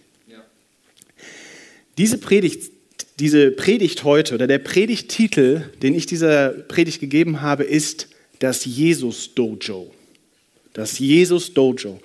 Diese 1.97 2.19
Predigt, 2.19 2.71
diese 3.19 3.51
Predigt 3.51 4.05
heute 4.05 4.36
oder 4.36 4.47
der 4.47 4.60
Predigttitel, 4.60 5.63
den 5.81 5.93
ich 5.93 6.05
dieser 6.05 6.51
Predigt 6.51 7.01
gegeben 7.01 7.41
habe, 7.41 7.65
ist 7.65 8.07
das 8.39 8.63
Jesus 8.63 9.36
Dojo. 9.36 9.91
Das 10.77 10.99
Jesus 10.99 11.55
Dojo. 11.55 11.99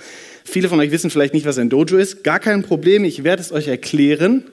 Viele 0.44 0.70
von 0.70 0.80
euch 0.80 0.90
wissen 0.90 1.10
vielleicht 1.10 1.34
nicht, 1.34 1.44
was 1.44 1.58
ein 1.58 1.68
Dojo 1.68 1.98
ist. 1.98 2.24
Gar 2.24 2.40
kein 2.40 2.62
Problem, 2.62 3.04
ich 3.04 3.22
werde 3.22 3.42
es 3.42 3.52
euch 3.52 3.68
erklären. 3.68 4.44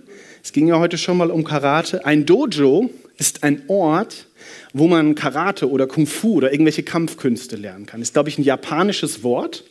Es 0.44 0.52
ging 0.52 0.68
ja 0.68 0.78
heute 0.78 0.98
schon 0.98 1.16
mal 1.16 1.32
um 1.32 1.46
Karate. 1.46 2.06
Ein 2.06 2.26
Dojo 2.26 2.90
ist 3.18 3.44
ein 3.44 3.62
Ort, 3.70 4.28
wo 4.74 4.88
man 4.90 5.16
Karate 5.16 5.70
oder 5.70 5.88
Kung 5.88 6.06
Fu 6.06 6.34
oder 6.34 6.52
irgendwelche 6.52 6.84
Kampfkünste 6.84 7.56
lernen 7.56 7.86
kann. 7.86 8.02
Ist, 8.02 8.12
glaube 8.12 8.28
ich, 8.28 8.38
ein 8.38 8.44
japanisches 8.44 9.24
Wort. 9.24 9.64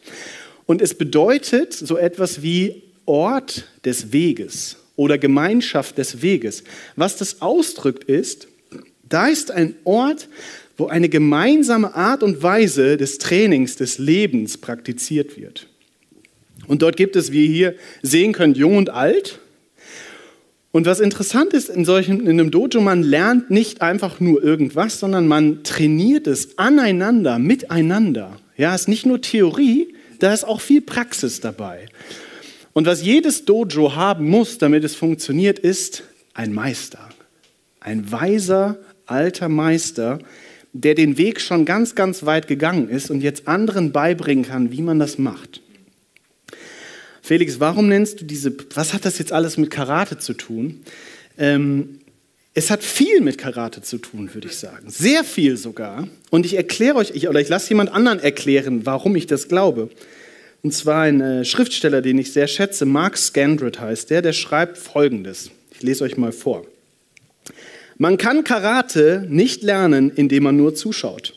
Und 0.64 0.80
es 0.80 0.94
bedeutet 0.94 1.74
so 1.74 1.98
etwas 1.98 2.40
wie 2.40 2.84
Ort 3.04 3.66
des 3.84 4.14
Weges 4.14 4.78
oder 4.96 5.18
Gemeinschaft 5.18 5.98
des 5.98 6.22
Weges. 6.22 6.64
Was 6.96 7.18
das 7.18 7.42
ausdrückt 7.42 8.04
ist, 8.04 8.48
da 9.06 9.26
ist 9.26 9.50
ein 9.50 9.74
Ort, 9.84 10.26
wo 10.78 10.86
eine 10.86 11.08
gemeinsame 11.08 11.94
Art 11.94 12.22
und 12.22 12.42
Weise 12.42 12.96
des 12.96 13.18
Trainings, 13.18 13.76
des 13.76 13.98
Lebens 13.98 14.56
praktiziert 14.56 15.36
wird. 15.36 15.66
Und 16.68 16.82
dort 16.82 16.96
gibt 16.96 17.16
es, 17.16 17.32
wie 17.32 17.46
ihr 17.46 17.52
hier 17.52 17.74
sehen 18.02 18.32
könnt, 18.32 18.56
jung 18.56 18.76
und 18.76 18.90
alt. 18.90 19.40
Und 20.70 20.86
was 20.86 21.00
interessant 21.00 21.52
ist 21.52 21.68
in, 21.68 21.84
solchen, 21.84 22.20
in 22.20 22.28
einem 22.28 22.52
Dojo, 22.52 22.80
man 22.80 23.02
lernt 23.02 23.50
nicht 23.50 23.82
einfach 23.82 24.20
nur 24.20 24.42
irgendwas, 24.42 25.00
sondern 25.00 25.26
man 25.26 25.64
trainiert 25.64 26.26
es 26.28 26.58
aneinander, 26.58 27.40
miteinander. 27.40 28.36
Ja, 28.56 28.74
es 28.74 28.82
ist 28.82 28.88
nicht 28.88 29.06
nur 29.06 29.20
Theorie, 29.20 29.94
da 30.20 30.32
ist 30.32 30.44
auch 30.44 30.60
viel 30.60 30.82
Praxis 30.82 31.40
dabei. 31.40 31.86
Und 32.72 32.86
was 32.86 33.02
jedes 33.02 33.44
Dojo 33.44 33.96
haben 33.96 34.28
muss, 34.28 34.58
damit 34.58 34.84
es 34.84 34.94
funktioniert, 34.94 35.58
ist 35.58 36.04
ein 36.34 36.52
Meister. 36.52 37.08
Ein 37.80 38.12
weiser, 38.12 38.78
alter 39.06 39.48
Meister, 39.48 40.20
der 40.72 40.94
den 40.94 41.18
Weg 41.18 41.40
schon 41.40 41.64
ganz, 41.64 41.94
ganz 41.94 42.24
weit 42.24 42.46
gegangen 42.46 42.88
ist 42.88 43.10
und 43.10 43.20
jetzt 43.20 43.48
anderen 43.48 43.92
beibringen 43.92 44.44
kann, 44.44 44.72
wie 44.72 44.82
man 44.82 44.98
das 44.98 45.18
macht. 45.18 45.62
Felix, 47.22 47.60
warum 47.60 47.88
nennst 47.88 48.20
du 48.20 48.24
diese, 48.24 48.54
was 48.74 48.94
hat 48.94 49.04
das 49.04 49.18
jetzt 49.18 49.32
alles 49.32 49.56
mit 49.56 49.70
Karate 49.70 50.18
zu 50.18 50.34
tun? 50.34 50.80
Ähm, 51.36 52.00
es 52.54 52.70
hat 52.70 52.82
viel 52.82 53.20
mit 53.20 53.38
Karate 53.38 53.82
zu 53.82 53.98
tun, 53.98 54.32
würde 54.32 54.48
ich 54.48 54.56
sagen. 54.56 54.88
Sehr 54.88 55.24
viel 55.24 55.56
sogar. 55.56 56.08
Und 56.30 56.46
ich 56.46 56.54
erkläre 56.54 56.96
euch, 56.96 57.12
ich, 57.14 57.28
oder 57.28 57.40
ich 57.40 57.48
lasse 57.48 57.68
jemand 57.68 57.92
anderen 57.92 58.18
erklären, 58.18 58.84
warum 58.84 59.14
ich 59.14 59.26
das 59.26 59.48
glaube. 59.48 59.90
Und 60.62 60.72
zwar 60.72 61.02
ein 61.02 61.20
äh, 61.20 61.44
Schriftsteller, 61.44 62.02
den 62.02 62.18
ich 62.18 62.32
sehr 62.32 62.48
schätze, 62.48 62.84
Mark 62.84 63.16
Scandrett 63.16 63.78
heißt 63.78 64.10
der, 64.10 64.22
der 64.22 64.32
schreibt 64.32 64.76
folgendes. 64.76 65.50
Ich 65.70 65.82
lese 65.82 66.02
euch 66.04 66.16
mal 66.16 66.32
vor. 66.32 66.64
Man 67.98 68.16
kann 68.16 68.44
Karate 68.44 69.26
nicht 69.28 69.64
lernen, 69.64 70.10
indem 70.14 70.44
man 70.44 70.56
nur 70.56 70.74
zuschaut. 70.74 71.34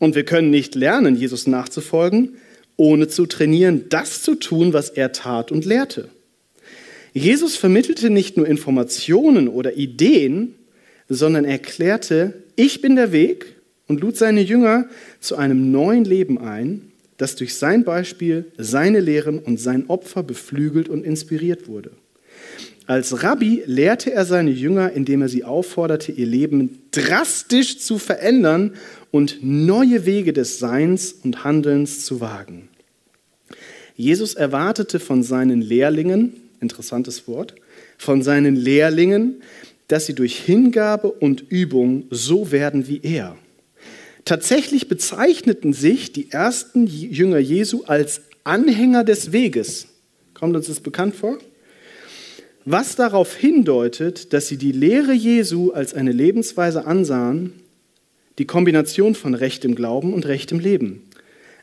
Und 0.00 0.16
wir 0.16 0.24
können 0.24 0.50
nicht 0.50 0.74
lernen, 0.74 1.14
Jesus 1.14 1.46
nachzufolgen, 1.46 2.36
ohne 2.76 3.06
zu 3.06 3.26
trainieren, 3.26 3.84
das 3.88 4.22
zu 4.22 4.34
tun, 4.34 4.72
was 4.72 4.90
er 4.90 5.12
tat 5.12 5.52
und 5.52 5.64
lehrte. 5.64 6.08
Jesus 7.12 7.56
vermittelte 7.56 8.10
nicht 8.10 8.36
nur 8.36 8.48
Informationen 8.48 9.46
oder 9.46 9.76
Ideen, 9.76 10.56
sondern 11.08 11.44
erklärte, 11.44 12.34
ich 12.56 12.80
bin 12.80 12.96
der 12.96 13.12
Weg 13.12 13.56
und 13.86 14.00
lud 14.00 14.16
seine 14.16 14.40
Jünger 14.40 14.88
zu 15.20 15.36
einem 15.36 15.70
neuen 15.70 16.04
Leben 16.04 16.38
ein, 16.38 16.90
das 17.16 17.36
durch 17.36 17.54
sein 17.54 17.84
Beispiel, 17.84 18.46
seine 18.56 19.00
Lehren 19.00 19.38
und 19.38 19.60
sein 19.60 19.88
Opfer 19.88 20.22
beflügelt 20.22 20.88
und 20.88 21.04
inspiriert 21.04 21.68
wurde. 21.68 21.92
Als 22.90 23.22
Rabbi 23.22 23.62
lehrte 23.66 24.12
er 24.12 24.24
seine 24.24 24.50
Jünger, 24.50 24.90
indem 24.90 25.22
er 25.22 25.28
sie 25.28 25.44
aufforderte, 25.44 26.10
ihr 26.10 26.26
Leben 26.26 26.80
drastisch 26.90 27.78
zu 27.78 27.98
verändern 27.98 28.72
und 29.12 29.38
neue 29.42 30.06
Wege 30.06 30.32
des 30.32 30.58
Seins 30.58 31.12
und 31.22 31.44
Handelns 31.44 32.04
zu 32.04 32.20
wagen. 32.20 32.68
Jesus 33.94 34.34
erwartete 34.34 34.98
von 34.98 35.22
seinen 35.22 35.60
Lehrlingen, 35.60 36.32
interessantes 36.60 37.28
Wort, 37.28 37.54
von 37.96 38.24
seinen 38.24 38.56
Lehrlingen, 38.56 39.40
dass 39.86 40.06
sie 40.06 40.14
durch 40.16 40.36
Hingabe 40.40 41.12
und 41.12 41.44
Übung 41.48 42.06
so 42.10 42.50
werden 42.50 42.88
wie 42.88 43.02
er. 43.04 43.36
Tatsächlich 44.24 44.88
bezeichneten 44.88 45.74
sich 45.74 46.12
die 46.12 46.32
ersten 46.32 46.88
Jünger 46.88 47.38
Jesu 47.38 47.84
als 47.84 48.22
Anhänger 48.42 49.04
des 49.04 49.30
Weges. 49.30 49.86
Kommt 50.34 50.56
uns 50.56 50.66
das 50.66 50.80
bekannt 50.80 51.14
vor? 51.14 51.38
Was 52.64 52.96
darauf 52.96 53.34
hindeutet, 53.34 54.32
dass 54.32 54.48
sie 54.48 54.56
die 54.56 54.72
Lehre 54.72 55.12
Jesu 55.12 55.72
als 55.72 55.94
eine 55.94 56.12
Lebensweise 56.12 56.86
ansahen, 56.86 57.52
die 58.38 58.46
Kombination 58.46 59.14
von 59.14 59.34
rechtem 59.34 59.74
Glauben 59.74 60.14
und 60.14 60.26
rechtem 60.26 60.58
Leben. 60.58 61.02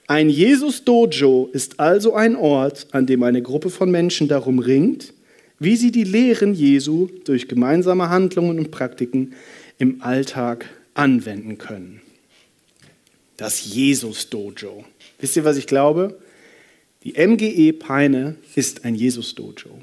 Ein 0.07 0.29
Jesus-Dojo 0.29 1.49
ist 1.51 1.79
also 1.79 2.13
ein 2.13 2.35
Ort, 2.35 2.87
an 2.91 3.05
dem 3.05 3.23
eine 3.23 3.41
Gruppe 3.41 3.69
von 3.69 3.91
Menschen 3.91 4.27
darum 4.27 4.59
ringt, 4.59 5.13
wie 5.59 5.75
sie 5.75 5.91
die 5.91 6.03
Lehren 6.03 6.53
Jesu 6.53 7.09
durch 7.25 7.47
gemeinsame 7.47 8.09
Handlungen 8.09 8.59
und 8.59 8.71
Praktiken 8.71 9.33
im 9.79 10.01
Alltag 10.01 10.65
anwenden 10.93 11.57
können. 11.57 12.01
Das 13.37 13.65
Jesus-Dojo. 13.65 14.85
Wisst 15.19 15.35
ihr, 15.35 15.43
was 15.43 15.57
ich 15.57 15.67
glaube? 15.67 16.17
Die 17.03 17.13
MGE 17.13 17.73
Peine 17.73 18.35
ist 18.55 18.85
ein 18.85 18.95
Jesus-Dojo. 18.95 19.79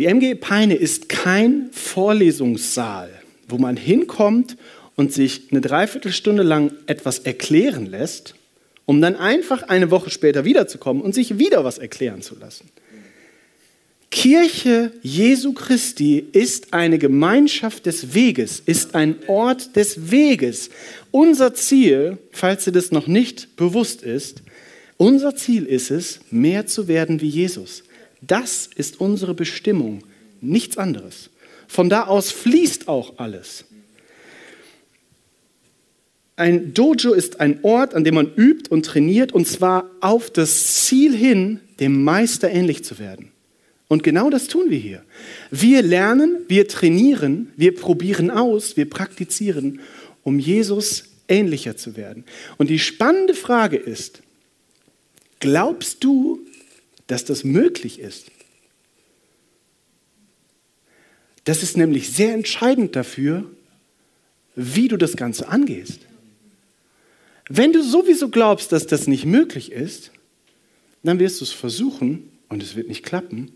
Die 0.00 0.06
MG 0.06 0.34
Peine 0.34 0.76
ist 0.76 1.10
kein 1.10 1.68
Vorlesungssaal, 1.72 3.10
wo 3.46 3.58
man 3.58 3.76
hinkommt 3.76 4.56
und 4.96 5.12
sich 5.12 5.48
eine 5.50 5.60
Dreiviertelstunde 5.60 6.42
lang 6.42 6.72
etwas 6.86 7.18
erklären 7.18 7.84
lässt, 7.84 8.34
um 8.86 9.02
dann 9.02 9.14
einfach 9.14 9.64
eine 9.64 9.90
Woche 9.90 10.08
später 10.08 10.46
wiederzukommen 10.46 11.02
und 11.02 11.14
sich 11.14 11.38
wieder 11.38 11.64
was 11.64 11.76
erklären 11.76 12.22
zu 12.22 12.34
lassen. 12.38 12.70
Kirche 14.10 14.90
Jesu 15.02 15.52
Christi 15.52 16.24
ist 16.32 16.72
eine 16.72 16.96
Gemeinschaft 16.96 17.84
des 17.84 18.14
Weges, 18.14 18.62
ist 18.64 18.94
ein 18.94 19.16
Ort 19.26 19.76
des 19.76 20.10
Weges. 20.10 20.70
Unser 21.10 21.52
Ziel, 21.52 22.16
falls 22.30 22.64
dir 22.64 22.72
das 22.72 22.90
noch 22.90 23.06
nicht 23.06 23.54
bewusst 23.56 24.00
ist, 24.00 24.44
unser 24.96 25.36
Ziel 25.36 25.66
ist 25.66 25.90
es, 25.90 26.20
mehr 26.30 26.66
zu 26.66 26.88
werden 26.88 27.20
wie 27.20 27.28
Jesus. 27.28 27.82
Das 28.20 28.68
ist 28.74 29.00
unsere 29.00 29.34
Bestimmung, 29.34 30.04
nichts 30.40 30.78
anderes. 30.78 31.30
Von 31.68 31.88
da 31.88 32.04
aus 32.04 32.32
fließt 32.32 32.88
auch 32.88 33.18
alles. 33.18 33.64
Ein 36.36 36.72
Dojo 36.72 37.12
ist 37.12 37.38
ein 37.38 37.60
Ort, 37.62 37.94
an 37.94 38.02
dem 38.02 38.14
man 38.14 38.34
übt 38.34 38.70
und 38.70 38.86
trainiert, 38.86 39.32
und 39.32 39.46
zwar 39.46 39.90
auf 40.00 40.30
das 40.30 40.86
Ziel 40.86 41.14
hin, 41.14 41.60
dem 41.80 42.02
Meister 42.02 42.50
ähnlich 42.50 42.82
zu 42.82 42.98
werden. 42.98 43.30
Und 43.88 44.02
genau 44.02 44.30
das 44.30 44.46
tun 44.46 44.70
wir 44.70 44.78
hier. 44.78 45.02
Wir 45.50 45.82
lernen, 45.82 46.38
wir 46.48 46.66
trainieren, 46.68 47.52
wir 47.56 47.74
probieren 47.74 48.30
aus, 48.30 48.76
wir 48.76 48.88
praktizieren, 48.88 49.80
um 50.22 50.38
Jesus 50.38 51.04
ähnlicher 51.28 51.76
zu 51.76 51.96
werden. 51.96 52.24
Und 52.56 52.70
die 52.70 52.78
spannende 52.78 53.34
Frage 53.34 53.76
ist, 53.76 54.22
glaubst 55.40 56.04
du, 56.04 56.40
dass 57.10 57.24
das 57.24 57.44
möglich 57.44 57.98
ist? 57.98 58.30
Das 61.44 61.62
ist 61.62 61.76
nämlich 61.76 62.10
sehr 62.12 62.34
entscheidend 62.34 62.94
dafür, 62.94 63.50
wie 64.54 64.88
du 64.88 64.96
das 64.96 65.16
Ganze 65.16 65.48
angehst. 65.48 66.00
Wenn 67.48 67.72
du 67.72 67.82
sowieso 67.82 68.28
glaubst, 68.28 68.72
dass 68.72 68.86
das 68.86 69.06
nicht 69.06 69.24
möglich 69.24 69.72
ist, 69.72 70.12
dann 71.02 71.18
wirst 71.18 71.40
du 71.40 71.44
es 71.44 71.52
versuchen 71.52 72.30
und 72.48 72.62
es 72.62 72.76
wird 72.76 72.88
nicht 72.88 73.04
klappen. 73.04 73.52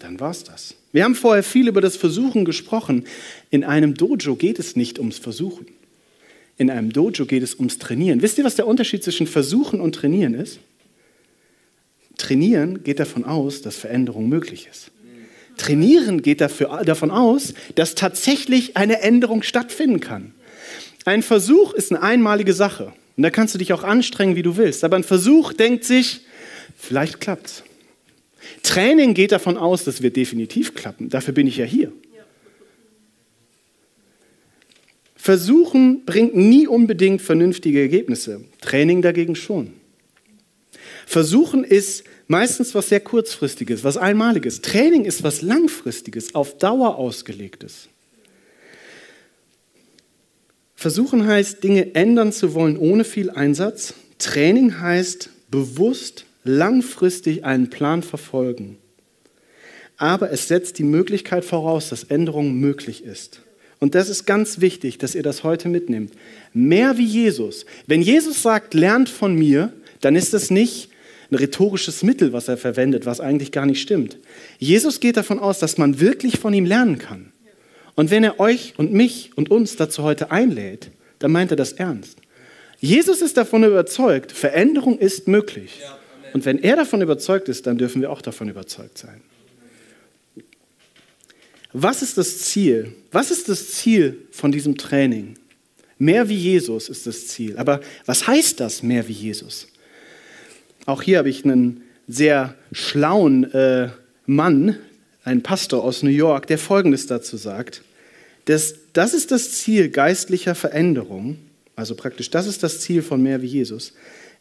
Dann 0.00 0.20
war 0.20 0.32
es 0.32 0.44
das. 0.44 0.74
Wir 0.90 1.04
haben 1.04 1.14
vorher 1.14 1.42
viel 1.42 1.68
über 1.68 1.80
das 1.80 1.96
Versuchen 1.96 2.44
gesprochen. 2.44 3.06
In 3.50 3.64
einem 3.64 3.94
Dojo 3.94 4.36
geht 4.36 4.58
es 4.58 4.76
nicht 4.76 4.98
ums 4.98 5.18
Versuchen. 5.18 5.66
In 6.58 6.68
einem 6.68 6.92
Dojo 6.92 7.24
geht 7.24 7.42
es 7.42 7.54
ums 7.54 7.78
Trainieren. 7.78 8.20
Wisst 8.20 8.36
ihr, 8.36 8.44
was 8.44 8.56
der 8.56 8.66
Unterschied 8.66 9.02
zwischen 9.02 9.26
Versuchen 9.26 9.80
und 9.80 9.94
Trainieren 9.94 10.34
ist? 10.34 10.58
Trainieren 12.22 12.84
geht 12.84 13.00
davon 13.00 13.24
aus, 13.24 13.62
dass 13.62 13.76
Veränderung 13.76 14.28
möglich 14.28 14.68
ist. 14.70 14.92
Trainieren 15.56 16.22
geht 16.22 16.40
dafür, 16.40 16.84
davon 16.84 17.10
aus, 17.10 17.52
dass 17.74 17.96
tatsächlich 17.96 18.76
eine 18.76 19.00
Änderung 19.00 19.42
stattfinden 19.42 19.98
kann. 19.98 20.32
Ein 21.04 21.24
Versuch 21.24 21.74
ist 21.74 21.90
eine 21.90 22.00
einmalige 22.00 22.52
Sache. 22.52 22.92
Und 23.16 23.24
da 23.24 23.30
kannst 23.30 23.54
du 23.54 23.58
dich 23.58 23.72
auch 23.72 23.82
anstrengen, 23.82 24.36
wie 24.36 24.44
du 24.44 24.56
willst. 24.56 24.84
Aber 24.84 24.94
ein 24.94 25.02
Versuch 25.02 25.52
denkt 25.52 25.82
sich, 25.82 26.20
vielleicht 26.76 27.18
klappt's. 27.18 27.64
Training 28.62 29.14
geht 29.14 29.32
davon 29.32 29.58
aus, 29.58 29.82
das 29.82 30.00
wird 30.00 30.14
definitiv 30.14 30.76
klappen. 30.76 31.08
Dafür 31.08 31.34
bin 31.34 31.48
ich 31.48 31.56
ja 31.56 31.64
hier. 31.64 31.92
Versuchen 35.16 36.04
bringt 36.04 36.36
nie 36.36 36.68
unbedingt 36.68 37.20
vernünftige 37.20 37.80
Ergebnisse. 37.80 38.44
Training 38.60 39.02
dagegen 39.02 39.34
schon. 39.34 39.72
Versuchen 41.04 41.64
ist 41.64 42.04
meistens 42.32 42.74
was 42.74 42.88
sehr 42.88 43.00
kurzfristiges, 43.00 43.84
was 43.84 43.98
einmaliges. 43.98 44.62
Training 44.62 45.04
ist 45.04 45.22
was 45.22 45.42
langfristiges, 45.42 46.34
auf 46.34 46.56
Dauer 46.56 46.96
ausgelegtes. 46.96 47.88
Versuchen 50.74 51.26
heißt, 51.26 51.62
Dinge 51.62 51.94
ändern 51.94 52.32
zu 52.32 52.54
wollen 52.54 52.78
ohne 52.78 53.04
viel 53.04 53.28
Einsatz. 53.28 53.92
Training 54.18 54.80
heißt, 54.80 55.28
bewusst 55.50 56.24
langfristig 56.42 57.44
einen 57.44 57.68
Plan 57.68 58.02
verfolgen. 58.02 58.78
Aber 59.98 60.32
es 60.32 60.48
setzt 60.48 60.78
die 60.78 60.84
Möglichkeit 60.84 61.44
voraus, 61.44 61.90
dass 61.90 62.02
Änderung 62.02 62.54
möglich 62.54 63.04
ist. 63.04 63.42
Und 63.78 63.94
das 63.94 64.08
ist 64.08 64.24
ganz 64.24 64.62
wichtig, 64.62 64.96
dass 64.96 65.14
ihr 65.14 65.22
das 65.22 65.44
heute 65.44 65.68
mitnehmt. 65.68 66.14
Mehr 66.54 66.96
wie 66.96 67.04
Jesus. 67.04 67.66
Wenn 67.86 68.00
Jesus 68.00 68.42
sagt, 68.42 68.72
lernt 68.72 69.10
von 69.10 69.34
mir, 69.34 69.74
dann 70.00 70.16
ist 70.16 70.32
das 70.32 70.50
nicht 70.50 70.91
ein 71.32 71.36
rhetorisches 71.36 72.02
Mittel, 72.02 72.34
was 72.34 72.46
er 72.48 72.58
verwendet, 72.58 73.06
was 73.06 73.18
eigentlich 73.20 73.52
gar 73.52 73.64
nicht 73.64 73.80
stimmt. 73.80 74.18
Jesus 74.58 75.00
geht 75.00 75.16
davon 75.16 75.38
aus, 75.38 75.58
dass 75.58 75.78
man 75.78 75.98
wirklich 75.98 76.38
von 76.38 76.52
ihm 76.52 76.66
lernen 76.66 76.98
kann. 76.98 77.32
Und 77.94 78.10
wenn 78.10 78.22
er 78.22 78.38
euch 78.38 78.74
und 78.76 78.92
mich 78.92 79.30
und 79.34 79.50
uns 79.50 79.76
dazu 79.76 80.02
heute 80.02 80.30
einlädt, 80.30 80.90
dann 81.18 81.32
meint 81.32 81.50
er 81.50 81.56
das 81.56 81.72
ernst. 81.72 82.18
Jesus 82.80 83.22
ist 83.22 83.38
davon 83.38 83.64
überzeugt, 83.64 84.30
Veränderung 84.32 84.98
ist 84.98 85.26
möglich. 85.26 85.80
Und 86.34 86.44
wenn 86.44 86.58
er 86.58 86.76
davon 86.76 87.00
überzeugt 87.00 87.48
ist, 87.48 87.66
dann 87.66 87.78
dürfen 87.78 88.02
wir 88.02 88.10
auch 88.10 88.20
davon 88.20 88.50
überzeugt 88.50 88.98
sein. 88.98 89.22
Was 91.72 92.02
ist 92.02 92.18
das 92.18 92.40
Ziel? 92.40 92.92
Was 93.10 93.30
ist 93.30 93.48
das 93.48 93.72
Ziel 93.72 94.26
von 94.32 94.52
diesem 94.52 94.76
Training? 94.76 95.36
Mehr 95.98 96.28
wie 96.28 96.36
Jesus 96.36 96.90
ist 96.90 97.06
das 97.06 97.28
Ziel. 97.28 97.56
Aber 97.56 97.80
was 98.04 98.26
heißt 98.26 98.60
das, 98.60 98.82
mehr 98.82 99.08
wie 99.08 99.12
Jesus? 99.12 99.68
Auch 100.86 101.02
hier 101.02 101.18
habe 101.18 101.28
ich 101.28 101.44
einen 101.44 101.82
sehr 102.08 102.54
schlauen 102.72 103.44
äh, 103.52 103.88
Mann, 104.26 104.76
einen 105.24 105.42
Pastor 105.42 105.84
aus 105.84 106.02
New 106.02 106.10
York, 106.10 106.46
der 106.46 106.58
Folgendes 106.58 107.06
dazu 107.06 107.36
sagt. 107.36 107.82
Das, 108.46 108.74
das 108.92 109.14
ist 109.14 109.30
das 109.30 109.52
Ziel 109.52 109.88
geistlicher 109.88 110.54
Veränderung, 110.54 111.38
also 111.76 111.94
praktisch 111.94 112.30
das 112.30 112.46
ist 112.46 112.62
das 112.62 112.80
Ziel 112.80 113.02
von 113.02 113.22
mehr 113.22 113.40
wie 113.42 113.46
Jesus. 113.46 113.92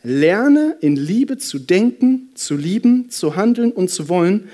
Lerne 0.03 0.77
in 0.81 0.95
Liebe 0.95 1.37
zu 1.37 1.59
denken, 1.59 2.29
zu 2.33 2.55
lieben, 2.55 3.11
zu 3.11 3.35
handeln 3.35 3.71
und 3.71 3.89
zu 3.89 4.09
wollen 4.09 4.49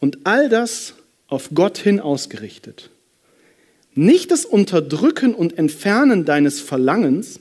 und 0.00 0.18
all 0.24 0.50
das 0.50 0.94
auf 1.28 1.50
Gott 1.54 1.78
hin 1.78 1.98
ausgerichtet. 1.98 2.90
Nicht 3.94 4.30
das 4.30 4.44
Unterdrücken 4.44 5.34
und 5.34 5.56
Entfernen 5.56 6.26
deines 6.26 6.60
Verlangens, 6.60 7.40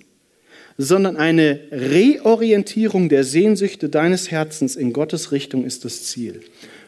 sondern 0.77 1.17
eine 1.17 1.59
Reorientierung 1.71 3.09
der 3.09 3.23
Sehnsüchte 3.23 3.89
deines 3.89 4.31
Herzens 4.31 4.75
in 4.75 4.93
Gottes 4.93 5.31
Richtung 5.31 5.65
ist 5.65 5.85
das 5.85 6.03
Ziel. 6.05 6.41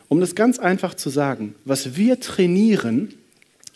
Um 0.10 0.20
das 0.20 0.36
ganz 0.36 0.60
einfach 0.60 0.94
zu 0.94 1.10
sagen, 1.10 1.56
was 1.66 1.96
wir 1.96 2.20
trainieren, 2.20 3.14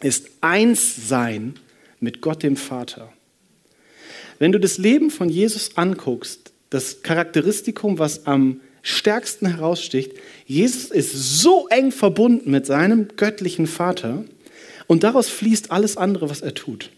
ist 0.01 0.29
eins 0.41 1.07
sein 1.07 1.55
mit 1.99 2.21
Gott 2.21 2.43
dem 2.43 2.57
Vater. 2.57 3.11
Wenn 4.39 4.51
du 4.51 4.59
das 4.59 4.77
Leben 4.77 5.09
von 5.09 5.29
Jesus 5.29 5.77
anguckst, 5.77 6.51
das 6.69 7.01
Charakteristikum, 7.01 7.97
was 7.97 8.27
am 8.27 8.61
stärksten 8.83 9.47
heraussticht, 9.47 10.13
Jesus 10.45 10.91
ist 10.91 11.11
so 11.41 11.67
eng 11.69 11.91
verbunden 11.91 12.51
mit 12.51 12.65
seinem 12.65 13.07
göttlichen 13.17 13.67
Vater 13.67 14.23
und 14.85 15.03
daraus 15.03 15.29
fließt 15.29 15.71
alles 15.71 15.97
andere, 15.97 16.29
was 16.29 16.41
er 16.41 16.53
tut. 16.53 16.91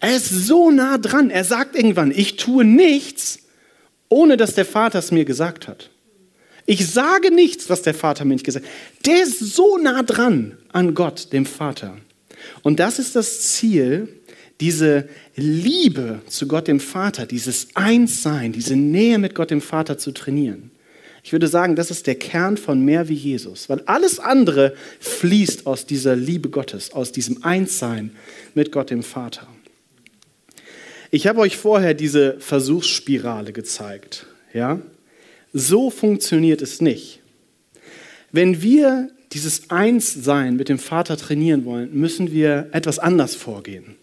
Er 0.00 0.16
ist 0.16 0.30
so 0.30 0.70
nah 0.70 0.98
dran. 0.98 1.30
Er 1.30 1.44
sagt 1.44 1.76
irgendwann, 1.76 2.10
ich 2.10 2.36
tue 2.36 2.64
nichts, 2.64 3.40
ohne 4.08 4.36
dass 4.36 4.54
der 4.54 4.64
Vater 4.64 4.98
es 4.98 5.12
mir 5.12 5.24
gesagt 5.24 5.68
hat. 5.68 5.90
Ich 6.66 6.88
sage 6.88 7.32
nichts, 7.34 7.68
was 7.68 7.82
der 7.82 7.94
Vater 7.94 8.24
mir 8.24 8.34
nicht 8.34 8.46
gesagt 8.46 8.64
hat. 8.64 9.06
Der 9.06 9.22
ist 9.22 9.38
so 9.38 9.76
nah 9.76 10.02
dran 10.02 10.56
an 10.72 10.94
Gott, 10.94 11.32
dem 11.32 11.46
Vater. 11.46 11.96
Und 12.62 12.80
das 12.80 12.98
ist 12.98 13.16
das 13.16 13.52
Ziel, 13.52 14.08
diese 14.60 15.08
Liebe 15.36 16.20
zu 16.28 16.46
Gott, 16.46 16.68
dem 16.68 16.80
Vater, 16.80 17.26
dieses 17.26 17.68
Einssein, 17.74 18.52
diese 18.52 18.76
Nähe 18.76 19.18
mit 19.18 19.34
Gott, 19.34 19.50
dem 19.50 19.60
Vater 19.60 19.98
zu 19.98 20.12
trainieren. 20.12 20.70
Ich 21.22 21.32
würde 21.32 21.48
sagen, 21.48 21.76
das 21.76 21.90
ist 21.90 22.06
der 22.06 22.14
Kern 22.14 22.56
von 22.56 22.82
mehr 22.84 23.08
wie 23.08 23.14
Jesus, 23.14 23.68
weil 23.68 23.82
alles 23.86 24.18
andere 24.18 24.74
fließt 25.00 25.66
aus 25.66 25.86
dieser 25.86 26.16
Liebe 26.16 26.48
Gottes, 26.48 26.92
aus 26.92 27.12
diesem 27.12 27.42
Einssein 27.42 28.12
mit 28.54 28.72
Gott, 28.72 28.90
dem 28.90 29.02
Vater. 29.02 29.46
Ich 31.12 31.26
habe 31.26 31.40
euch 31.40 31.56
vorher 31.56 31.94
diese 31.94 32.38
Versuchsspirale 32.38 33.52
gezeigt. 33.52 34.26
Ja? 34.54 34.80
So 35.52 35.90
funktioniert 35.90 36.62
es 36.62 36.80
nicht. 36.80 37.20
Wenn 38.30 38.62
wir 38.62 39.10
dieses 39.32 39.70
Einssein 39.70 40.54
mit 40.56 40.68
dem 40.68 40.78
Vater 40.78 41.16
trainieren 41.16 41.64
wollen, 41.64 41.92
müssen 41.92 42.30
wir 42.30 42.68
etwas 42.72 43.00
anders 43.00 43.34
vorgehen. 43.34 43.96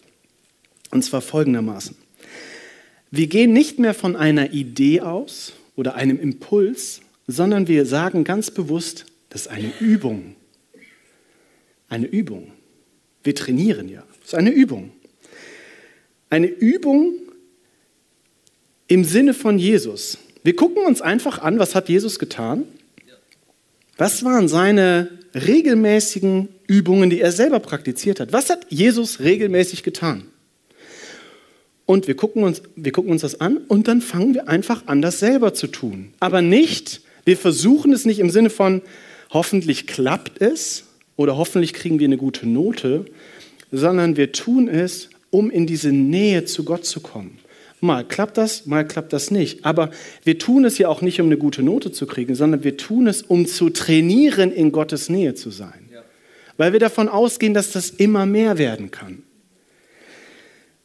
Und 0.90 1.02
zwar 1.02 1.22
folgendermaßen. 1.22 1.96
Wir 3.10 3.26
gehen 3.26 3.54
nicht 3.54 3.78
mehr 3.78 3.94
von 3.94 4.14
einer 4.14 4.52
Idee 4.52 5.00
aus 5.00 5.54
oder 5.76 5.94
einem 5.94 6.20
Impuls, 6.20 7.00
sondern 7.26 7.68
wir 7.68 7.86
sagen 7.86 8.24
ganz 8.24 8.50
bewusst, 8.50 9.06
das 9.30 9.42
ist 9.42 9.48
eine 9.48 9.72
Übung. 9.80 10.34
Eine 11.88 12.06
Übung. 12.06 12.52
Wir 13.22 13.34
trainieren 13.34 13.88
ja. 13.88 14.02
Das 14.20 14.28
ist 14.28 14.34
eine 14.34 14.50
Übung. 14.50 14.92
Eine 16.30 16.46
Übung 16.46 17.14
im 18.86 19.04
Sinne 19.04 19.34
von 19.34 19.58
Jesus. 19.58 20.18
Wir 20.42 20.56
gucken 20.56 20.84
uns 20.84 21.00
einfach 21.00 21.40
an, 21.40 21.58
was 21.58 21.74
hat 21.74 21.88
Jesus 21.88 22.18
getan? 22.18 22.64
Was 23.96 24.24
waren 24.24 24.48
seine 24.48 25.10
regelmäßigen 25.34 26.48
Übungen, 26.66 27.10
die 27.10 27.20
er 27.20 27.32
selber 27.32 27.60
praktiziert 27.60 28.20
hat? 28.20 28.32
Was 28.32 28.48
hat 28.48 28.66
Jesus 28.70 29.20
regelmäßig 29.20 29.82
getan? 29.82 30.24
Und 31.84 32.06
wir 32.06 32.16
gucken, 32.16 32.44
uns, 32.44 32.62
wir 32.76 32.92
gucken 32.92 33.10
uns 33.10 33.22
das 33.22 33.40
an 33.40 33.56
und 33.68 33.88
dann 33.88 34.00
fangen 34.02 34.34
wir 34.34 34.48
einfach 34.48 34.86
an, 34.86 35.02
das 35.02 35.18
selber 35.18 35.54
zu 35.54 35.66
tun. 35.66 36.12
Aber 36.20 36.42
nicht, 36.42 37.00
wir 37.24 37.36
versuchen 37.36 37.92
es 37.92 38.04
nicht 38.04 38.20
im 38.20 38.30
Sinne 38.30 38.50
von, 38.50 38.82
hoffentlich 39.30 39.86
klappt 39.86 40.40
es 40.40 40.84
oder 41.16 41.36
hoffentlich 41.36 41.72
kriegen 41.72 41.98
wir 41.98 42.06
eine 42.06 42.18
gute 42.18 42.46
Note, 42.46 43.06
sondern 43.72 44.16
wir 44.16 44.32
tun 44.32 44.68
es, 44.68 45.08
um 45.30 45.50
in 45.50 45.66
diese 45.66 45.92
Nähe 45.92 46.44
zu 46.44 46.64
Gott 46.64 46.84
zu 46.84 47.00
kommen. 47.00 47.38
Mal 47.80 48.04
klappt 48.04 48.38
das, 48.38 48.66
mal 48.66 48.86
klappt 48.86 49.12
das 49.12 49.30
nicht. 49.30 49.64
Aber 49.64 49.90
wir 50.24 50.38
tun 50.38 50.64
es 50.64 50.78
ja 50.78 50.88
auch 50.88 51.00
nicht, 51.00 51.20
um 51.20 51.26
eine 51.26 51.38
gute 51.38 51.62
Note 51.62 51.92
zu 51.92 52.06
kriegen, 52.06 52.34
sondern 52.34 52.64
wir 52.64 52.76
tun 52.76 53.06
es, 53.06 53.22
um 53.22 53.46
zu 53.46 53.70
trainieren, 53.70 54.50
in 54.50 54.72
Gottes 54.72 55.08
Nähe 55.08 55.34
zu 55.34 55.50
sein. 55.50 55.88
Ja. 55.92 56.02
Weil 56.56 56.72
wir 56.72 56.80
davon 56.80 57.08
ausgehen, 57.08 57.54
dass 57.54 57.70
das 57.70 57.90
immer 57.90 58.26
mehr 58.26 58.58
werden 58.58 58.90
kann. 58.90 59.22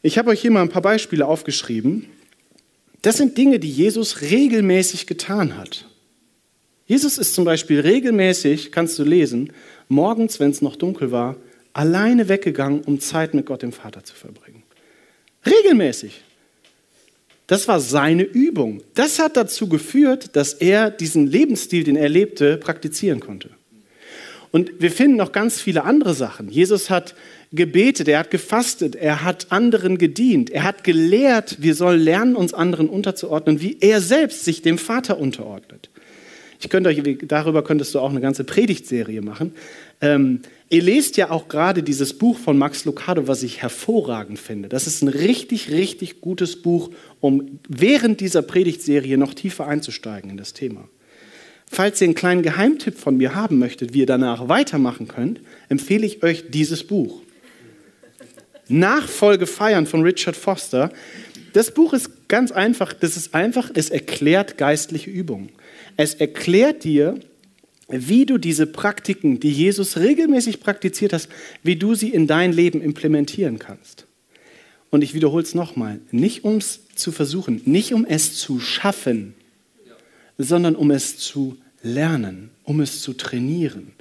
Ich 0.04 0.18
habe 0.18 0.30
euch 0.30 0.42
hier 0.42 0.52
mal 0.52 0.62
ein 0.62 0.70
paar 0.70 0.82
Beispiele 0.82 1.26
aufgeschrieben. 1.26 2.08
Das 3.02 3.18
sind 3.18 3.38
Dinge, 3.38 3.60
die 3.60 3.72
Jesus 3.72 4.22
regelmäßig 4.22 5.08
getan 5.08 5.58
hat. 5.58 5.88
Jesus 6.86 7.18
ist 7.18 7.34
zum 7.34 7.46
Beispiel 7.46 7.80
regelmäßig, 7.80 8.72
kannst 8.72 9.00
du 9.00 9.04
lesen, 9.04 9.52
morgens, 9.88 10.40
wenn 10.40 10.52
es 10.52 10.62
noch 10.62 10.76
dunkel 10.76 11.12
war, 11.12 11.38
alleine 11.74 12.30
weggegangen, 12.30 12.82
um 12.82 13.00
Zeit 13.00 13.34
mit 13.34 13.46
Gott 13.46 13.62
dem 13.62 13.72
Vater 13.72 14.04
zu 14.04 14.16
verbringen. 14.16 14.64
Regelmäßig. 15.46 16.22
Das 17.48 17.68
war 17.68 17.80
seine 17.80 18.24
Übung. 18.24 18.82
Das 18.94 19.20
hat 19.20 19.36
dazu 19.36 19.68
geführt, 19.68 20.36
dass 20.36 20.54
er 20.54 20.90
diesen 20.90 21.28
Lebensstil, 21.28 21.84
den 21.84 21.96
er 21.96 22.10
lebte, 22.10 22.58
praktizieren 22.58 23.20
konnte. 23.20 23.50
Und 24.52 24.72
wir 24.80 24.92
finden 24.92 25.18
noch 25.18 25.32
ganz 25.32 25.60
viele 25.60 25.84
andere 25.84 26.14
Sachen. 26.14 26.48
Jesus 26.48 26.90
hat 26.90 27.16
gebetet, 27.52 28.08
er 28.08 28.20
hat 28.20 28.32
gefastet, 28.32 28.96
er 28.96 29.24
hat 29.24 29.52
anderen 29.52 29.98
gedient, 29.98 30.52
er 30.52 30.64
hat 30.64 30.84
gelehrt, 30.84 31.58
wir 31.60 31.76
sollen 31.76 32.00
lernen, 32.00 32.36
uns 32.36 32.54
anderen 32.54 32.88
unterzuordnen, 32.88 33.62
wie 33.62 33.78
er 33.82 34.00
selbst 34.00 34.46
sich 34.46 34.62
dem 34.62 34.78
Vater 34.78 35.18
unterordnet. 35.18 35.90
Ich 36.64 36.70
könnte 36.70 36.90
euch, 36.90 37.02
darüber 37.28 37.62
könntest 37.62 37.94
du 37.94 38.00
auch 38.00 38.10
eine 38.10 38.22
ganze 38.22 38.46
Predigtserie 38.46 39.22
machen. 39.22 39.54
Ähm, 40.00 40.40
ihr 40.70 40.82
lest 40.82 41.18
ja 41.18 41.30
auch 41.30 41.50
gerade 41.50 41.84
dieses 41.84 42.18
Buch 42.18 42.38
von 42.38 42.58
Max 42.58 42.86
Lucado, 42.86 43.28
was 43.28 43.44
ich 43.44 43.62
hervorragend 43.62 44.40
finde. 44.40 44.70
Das 44.70 44.88
ist 44.88 45.02
ein 45.02 45.10
richtig, 45.10 45.72
richtig 45.72 46.22
gutes 46.22 46.62
Buch, 46.62 46.90
um 47.20 47.60
während 47.68 48.22
dieser 48.22 48.44
Predigtserie 48.44 49.18
noch 49.18 49.34
tiefer 49.34 49.68
einzusteigen 49.68 50.30
in 50.30 50.38
das 50.38 50.54
Thema. 50.54 50.88
Falls 51.70 52.00
ihr 52.00 52.06
einen 52.06 52.16
kleinen 52.16 52.44
Geheimtipp 52.44 52.98
von 52.98 53.18
mir 53.18 53.36
haben 53.36 53.60
möchtet, 53.60 53.94
wie 53.94 54.00
ihr 54.00 54.06
danach 54.06 54.48
weitermachen 54.48 55.10
könnt, 55.10 55.42
empfehle 55.68 56.06
ich 56.06 56.24
euch 56.24 56.46
dieses 56.50 56.86
Buch. 56.86 57.24
Nachfolge 58.70 59.48
feiern 59.48 59.86
von 59.86 60.02
Richard 60.02 60.38
Foster. 60.38 60.94
Das 61.52 61.74
Buch 61.74 61.92
ist 61.92 62.30
ganz 62.30 62.54
einfach, 62.54 62.94
das 62.94 63.18
ist 63.18 63.36
einfach, 63.36 63.70
es 63.74 63.90
erklärt 63.90 64.58
geistliche 64.58 65.10
Übungen. 65.10 65.50
Es 65.98 66.14
erklärt 66.16 66.84
dir, 66.84 67.20
wie 67.90 68.26
du 68.26 68.38
diese 68.38 68.66
Praktiken, 68.66 69.40
die 69.40 69.52
Jesus 69.52 69.98
regelmäßig 69.98 70.60
praktiziert 70.60 71.14
hast, 71.14 71.30
wie 71.62 71.76
du 71.76 71.96
sie 71.96 72.10
in 72.10 72.28
dein 72.28 72.52
Leben 72.54 72.82
implementieren 72.82 73.60
kannst. 73.60 74.06
Und 74.90 75.04
ich 75.04 75.14
wiederhole 75.14 75.44
es 75.44 75.56
nochmal, 75.56 76.00
nicht 76.12 76.44
um 76.44 76.58
es 76.58 76.82
zu 76.96 77.12
versuchen, 77.12 77.62
nicht 77.66 77.94
um 77.94 78.06
es 78.06 78.36
zu 78.36 78.60
schaffen, 78.60 79.34
sondern 80.38 80.76
um 80.76 80.92
es 80.92 81.18
zu 81.18 81.58
lernen, 81.82 82.50
um 82.64 82.80
es 82.80 83.02
zu 83.02 83.14
trainieren. 83.14 83.94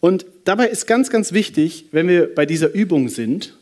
Und 0.00 0.24
dabei 0.44 0.68
ist 0.68 0.86
ganz, 0.86 1.10
ganz 1.10 1.32
wichtig, 1.32 1.86
wenn 1.92 2.08
wir 2.08 2.34
bei 2.34 2.46
dieser 2.46 2.72
Übung 2.72 3.08
sind, 3.08 3.56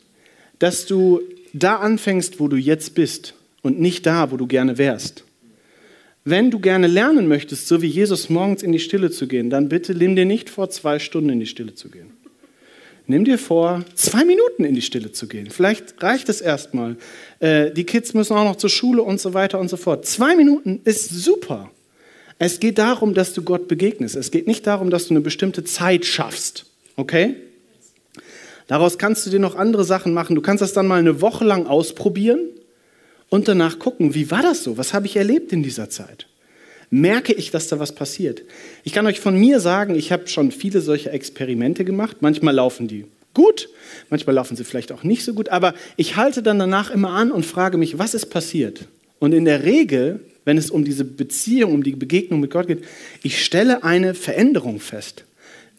dass 0.59 0.85
du 0.85 1.21
da 1.53 1.77
anfängst, 1.77 2.39
wo 2.39 2.47
du 2.47 2.55
jetzt 2.55 2.95
bist 2.95 3.33
und 3.61 3.79
nicht 3.79 4.05
da, 4.05 4.31
wo 4.31 4.37
du 4.37 4.47
gerne 4.47 4.77
wärst. 4.77 5.23
Wenn 6.25 6.51
du 6.51 6.59
gerne 6.59 6.87
lernen 6.87 7.27
möchtest, 7.27 7.67
so 7.67 7.81
wie 7.81 7.87
Jesus 7.87 8.29
morgens 8.29 8.61
in 8.61 8.71
die 8.71 8.79
Stille 8.79 9.09
zu 9.09 9.27
gehen, 9.27 9.49
dann 9.49 9.69
bitte 9.69 9.95
nimm 9.95 10.15
dir 10.15 10.25
nicht 10.25 10.49
vor, 10.49 10.69
zwei 10.69 10.99
Stunden 10.99 11.29
in 11.29 11.39
die 11.39 11.45
Stille 11.45 11.75
zu 11.75 11.89
gehen. 11.89 12.11
Nimm 13.07 13.25
dir 13.25 13.39
vor, 13.39 13.83
zwei 13.95 14.23
Minuten 14.23 14.65
in 14.65 14.75
die 14.75 14.83
Stille 14.83 15.11
zu 15.11 15.27
gehen. 15.27 15.49
Vielleicht 15.49 16.03
reicht 16.03 16.29
es 16.29 16.41
erstmal. 16.41 16.97
Äh, 17.39 17.71
die 17.71 17.83
Kids 17.83 18.13
müssen 18.13 18.37
auch 18.37 18.43
noch 18.43 18.57
zur 18.57 18.69
Schule 18.69 19.01
und 19.01 19.19
so 19.19 19.33
weiter 19.33 19.59
und 19.59 19.67
so 19.67 19.77
fort. 19.77 20.05
Zwei 20.05 20.35
Minuten 20.35 20.81
ist 20.83 21.09
super. 21.09 21.71
Es 22.37 22.59
geht 22.59 22.77
darum, 22.77 23.15
dass 23.15 23.33
du 23.33 23.41
Gott 23.41 23.67
begegnest. 23.67 24.15
Es 24.15 24.29
geht 24.29 24.45
nicht 24.45 24.67
darum, 24.67 24.91
dass 24.91 25.07
du 25.07 25.13
eine 25.13 25.21
bestimmte 25.21 25.63
Zeit 25.63 26.05
schaffst. 26.05 26.67
Okay? 26.97 27.35
Daraus 28.67 28.99
kannst 28.99 29.25
du 29.25 29.31
dir 29.31 29.39
noch 29.39 29.55
andere 29.55 29.83
Sachen 29.85 30.13
machen. 30.13 30.35
Du 30.35 30.41
kannst 30.41 30.61
das 30.61 30.73
dann 30.73 30.85
mal 30.85 30.99
eine 30.99 31.21
Woche 31.21 31.45
lang 31.45 31.65
ausprobieren 31.65 32.41
und 33.29 33.47
danach 33.47 33.79
gucken, 33.79 34.15
wie 34.15 34.31
war 34.31 34.41
das 34.41 34.63
so? 34.63 34.77
Was 34.77 34.93
habe 34.93 35.05
ich 35.05 35.15
erlebt 35.15 35.51
in 35.53 35.63
dieser 35.63 35.89
Zeit? 35.89 36.27
Merke 36.89 37.33
ich, 37.33 37.51
dass 37.51 37.67
da 37.67 37.79
was 37.79 37.93
passiert? 37.93 38.41
Ich 38.83 38.93
kann 38.93 39.05
euch 39.05 39.19
von 39.19 39.39
mir 39.39 39.59
sagen, 39.59 39.95
ich 39.95 40.11
habe 40.11 40.27
schon 40.27 40.51
viele 40.51 40.81
solche 40.81 41.11
Experimente 41.11 41.85
gemacht. 41.85 42.17
Manchmal 42.21 42.55
laufen 42.55 42.87
die 42.87 43.05
gut, 43.33 43.69
manchmal 44.09 44.35
laufen 44.35 44.57
sie 44.57 44.63
vielleicht 44.63 44.91
auch 44.91 45.03
nicht 45.03 45.23
so 45.23 45.33
gut, 45.33 45.49
aber 45.49 45.73
ich 45.97 46.15
halte 46.15 46.41
dann 46.41 46.59
danach 46.59 46.91
immer 46.91 47.11
an 47.11 47.31
und 47.31 47.45
frage 47.45 47.77
mich, 47.77 47.97
was 47.97 48.13
ist 48.13 48.27
passiert? 48.27 48.87
Und 49.19 49.33
in 49.33 49.45
der 49.45 49.63
Regel, 49.63 50.21
wenn 50.45 50.57
es 50.57 50.71
um 50.71 50.83
diese 50.83 51.05
Beziehung, 51.05 51.73
um 51.73 51.83
die 51.83 51.91
Begegnung 51.91 52.39
mit 52.39 52.51
Gott 52.51 52.67
geht, 52.67 52.83
ich 53.21 53.43
stelle 53.43 53.83
eine 53.83 54.13
Veränderung 54.13 54.79
fest. 54.79 55.25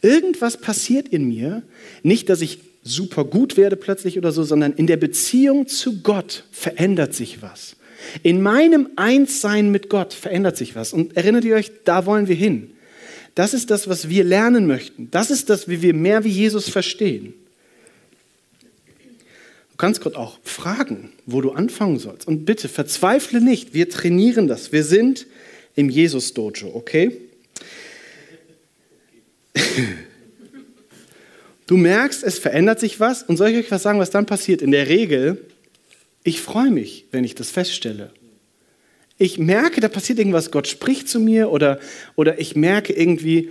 Irgendwas 0.02 0.56
passiert 0.56 1.08
in 1.08 1.28
mir, 1.28 1.62
nicht, 2.02 2.28
dass 2.28 2.40
ich 2.40 2.60
super 2.90 3.24
gut 3.24 3.56
werde 3.56 3.76
plötzlich 3.76 4.18
oder 4.18 4.32
so, 4.32 4.42
sondern 4.42 4.72
in 4.72 4.86
der 4.86 4.96
Beziehung 4.96 5.66
zu 5.68 6.02
Gott 6.02 6.44
verändert 6.50 7.14
sich 7.14 7.42
was. 7.42 7.76
In 8.22 8.42
meinem 8.42 8.90
Einssein 8.96 9.70
mit 9.70 9.88
Gott 9.88 10.12
verändert 10.14 10.56
sich 10.56 10.74
was. 10.74 10.92
Und 10.92 11.16
erinnert 11.16 11.44
ihr 11.44 11.54
euch, 11.54 11.70
da 11.84 12.06
wollen 12.06 12.28
wir 12.28 12.34
hin. 12.34 12.72
Das 13.34 13.54
ist 13.54 13.70
das, 13.70 13.88
was 13.88 14.08
wir 14.08 14.24
lernen 14.24 14.66
möchten. 14.66 15.10
Das 15.10 15.30
ist 15.30 15.50
das, 15.50 15.68
wie 15.68 15.82
wir 15.82 15.94
mehr 15.94 16.24
wie 16.24 16.30
Jesus 16.30 16.68
verstehen. 16.68 17.34
Du 19.70 19.76
kannst 19.76 20.00
Gott 20.00 20.16
auch 20.16 20.38
fragen, 20.42 21.12
wo 21.26 21.40
du 21.40 21.52
anfangen 21.52 21.98
sollst. 21.98 22.26
Und 22.26 22.44
bitte 22.44 22.68
verzweifle 22.68 23.40
nicht. 23.40 23.72
Wir 23.72 23.88
trainieren 23.88 24.48
das. 24.48 24.72
Wir 24.72 24.84
sind 24.84 25.26
im 25.76 25.88
Jesus-Dojo, 25.88 26.74
okay? 26.74 27.16
Du 31.70 31.76
merkst, 31.76 32.24
es 32.24 32.40
verändert 32.40 32.80
sich 32.80 32.98
was. 32.98 33.22
Und 33.22 33.36
soll 33.36 33.50
ich 33.50 33.58
euch 33.58 33.70
was 33.70 33.84
sagen, 33.84 34.00
was 34.00 34.10
dann 34.10 34.26
passiert? 34.26 34.60
In 34.60 34.72
der 34.72 34.88
Regel, 34.88 35.40
ich 36.24 36.40
freue 36.40 36.72
mich, 36.72 37.04
wenn 37.12 37.22
ich 37.22 37.36
das 37.36 37.52
feststelle. 37.52 38.10
Ich 39.18 39.38
merke, 39.38 39.80
da 39.80 39.88
passiert 39.88 40.18
irgendwas, 40.18 40.50
Gott 40.50 40.66
spricht 40.66 41.08
zu 41.08 41.20
mir 41.20 41.52
oder, 41.52 41.78
oder 42.16 42.40
ich 42.40 42.56
merke 42.56 42.92
irgendwie, 42.92 43.50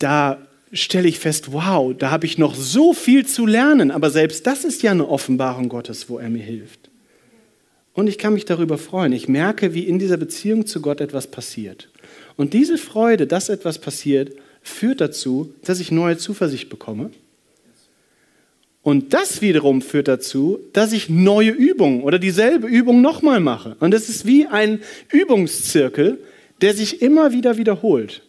da 0.00 0.44
stelle 0.72 1.06
ich 1.06 1.20
fest, 1.20 1.52
wow, 1.52 1.94
da 1.96 2.10
habe 2.10 2.26
ich 2.26 2.36
noch 2.36 2.56
so 2.56 2.94
viel 2.94 3.24
zu 3.24 3.46
lernen. 3.46 3.92
Aber 3.92 4.10
selbst 4.10 4.44
das 4.48 4.64
ist 4.64 4.82
ja 4.82 4.90
eine 4.90 5.08
Offenbarung 5.08 5.68
Gottes, 5.68 6.08
wo 6.08 6.18
er 6.18 6.30
mir 6.30 6.42
hilft. 6.42 6.90
Und 7.92 8.08
ich 8.08 8.18
kann 8.18 8.34
mich 8.34 8.44
darüber 8.44 8.76
freuen. 8.76 9.12
Ich 9.12 9.28
merke, 9.28 9.72
wie 9.72 9.84
in 9.84 10.00
dieser 10.00 10.16
Beziehung 10.16 10.66
zu 10.66 10.82
Gott 10.82 11.00
etwas 11.00 11.28
passiert. 11.28 11.90
Und 12.36 12.54
diese 12.54 12.76
Freude, 12.76 13.28
dass 13.28 13.50
etwas 13.50 13.78
passiert, 13.78 14.32
führt 14.62 15.00
dazu, 15.00 15.54
dass 15.64 15.80
ich 15.80 15.90
neue 15.90 16.18
Zuversicht 16.18 16.68
bekomme. 16.68 17.10
Und 18.82 19.12
das 19.12 19.42
wiederum 19.42 19.82
führt 19.82 20.08
dazu, 20.08 20.58
dass 20.72 20.92
ich 20.92 21.10
neue 21.10 21.50
Übungen 21.50 22.02
oder 22.02 22.18
dieselbe 22.18 22.66
Übung 22.66 23.02
nochmal 23.02 23.40
mache. 23.40 23.76
Und 23.80 23.92
es 23.92 24.08
ist 24.08 24.24
wie 24.24 24.46
ein 24.46 24.80
Übungszirkel, 25.12 26.18
der 26.62 26.74
sich 26.74 27.02
immer 27.02 27.32
wieder 27.32 27.58
wiederholt. 27.58 28.22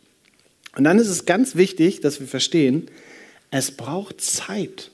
Und 0.76 0.84
dann 0.84 1.00
ist 1.00 1.08
es 1.08 1.26
ganz 1.26 1.56
wichtig, 1.56 2.02
dass 2.02 2.20
wir 2.20 2.28
verstehen, 2.28 2.88
es 3.50 3.72
braucht 3.72 4.22
Zeit. 4.22 4.91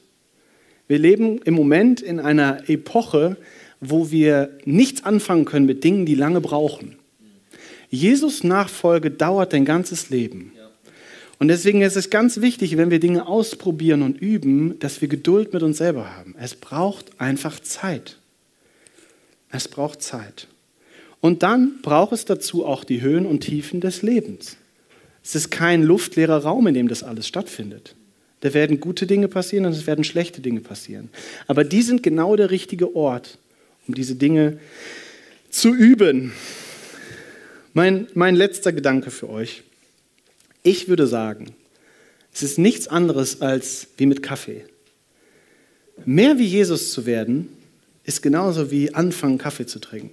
Wir 0.88 1.00
leben 1.00 1.40
im 1.44 1.54
Moment 1.54 2.02
in 2.02 2.20
einer 2.20 2.70
Epoche, 2.70 3.38
wo 3.80 4.10
wir 4.10 4.58
nichts 4.66 5.04
anfangen 5.04 5.46
können 5.46 5.66
mit 5.66 5.84
Dingen, 5.84 6.06
die 6.06 6.16
lange 6.16 6.42
brauchen. 6.42 6.96
Jesus 7.90 8.44
Nachfolge 8.44 9.12
dauert 9.12 9.54
dein 9.54 9.66
ganzes 9.66 10.10
Leben. 10.10 10.52
Und 11.40 11.50
deswegen 11.50 11.82
ist 11.82 11.96
es 11.96 12.10
ganz 12.10 12.42
wichtig, 12.42 12.78
wenn 12.78 12.90
wir 12.90 13.00
Dinge 13.00 13.28
ausprobieren 13.28 14.02
und 14.02 14.20
üben, 14.20 14.80
dass 14.80 15.02
wir 15.02 15.08
Geduld 15.08 15.54
mit 15.54 15.62
uns 15.62 15.78
selber 15.78 16.16
haben. 16.16 16.36
Es 16.40 16.56
braucht 16.56 17.20
einfach 17.20 17.60
Zeit. 17.60 18.18
Es 19.52 19.68
braucht 19.68 20.02
Zeit. 20.02 20.48
Und 21.22 21.44
dann 21.44 21.82
braucht 21.82 22.14
es 22.14 22.26
dazu 22.26 22.66
auch 22.66 22.84
die 22.84 23.02
Höhen 23.02 23.26
und 23.26 23.42
Tiefen 23.42 23.82
des 23.82 24.02
Lebens. 24.02 24.58
Es 25.24 25.36
ist 25.36 25.52
kein 25.52 25.84
luftleerer 25.84 26.38
Raum, 26.38 26.68
in 26.68 26.74
dem 26.74 26.88
das 26.88 27.04
alles 27.04 27.28
stattfindet. 27.28 27.96
Da 28.42 28.54
werden 28.54 28.80
gute 28.80 29.08
Dinge 29.08 29.28
passieren 29.28 29.66
und 29.66 29.72
es 29.74 29.88
werden 29.88 30.04
schlechte 30.04 30.42
Dinge 30.42 30.62
passieren. 30.62 31.10
Aber 31.48 31.64
die 31.64 31.82
sind 31.82 32.04
genau 32.04 32.36
der 32.36 32.52
richtige 32.52 32.96
Ort, 32.96 33.38
um 33.88 33.96
diese 33.96 34.16
Dinge 34.16 34.60
zu 35.50 35.74
üben. 35.74 36.34
Mein, 37.74 38.08
mein 38.14 38.36
letzter 38.36 38.72
Gedanke 38.72 39.12
für 39.12 39.30
euch. 39.30 39.64
Ich 40.64 40.88
würde 40.88 41.08
sagen, 41.08 41.56
es 42.34 42.44
ist 42.44 42.58
nichts 42.58 42.88
anderes 42.88 43.42
als 43.42 43.88
wie 43.98 44.06
mit 44.06 44.22
Kaffee. 44.22 44.66
Mehr 46.06 46.38
wie 46.38 46.46
Jesus 46.46 46.92
zu 46.92 47.06
werden, 47.06 47.50
ist 48.04 48.22
genauso 48.22 48.72
wie 48.72 48.94
anfangen, 48.94 49.38
Kaffee 49.38 49.66
zu 49.66 49.80
trinken. 49.80 50.12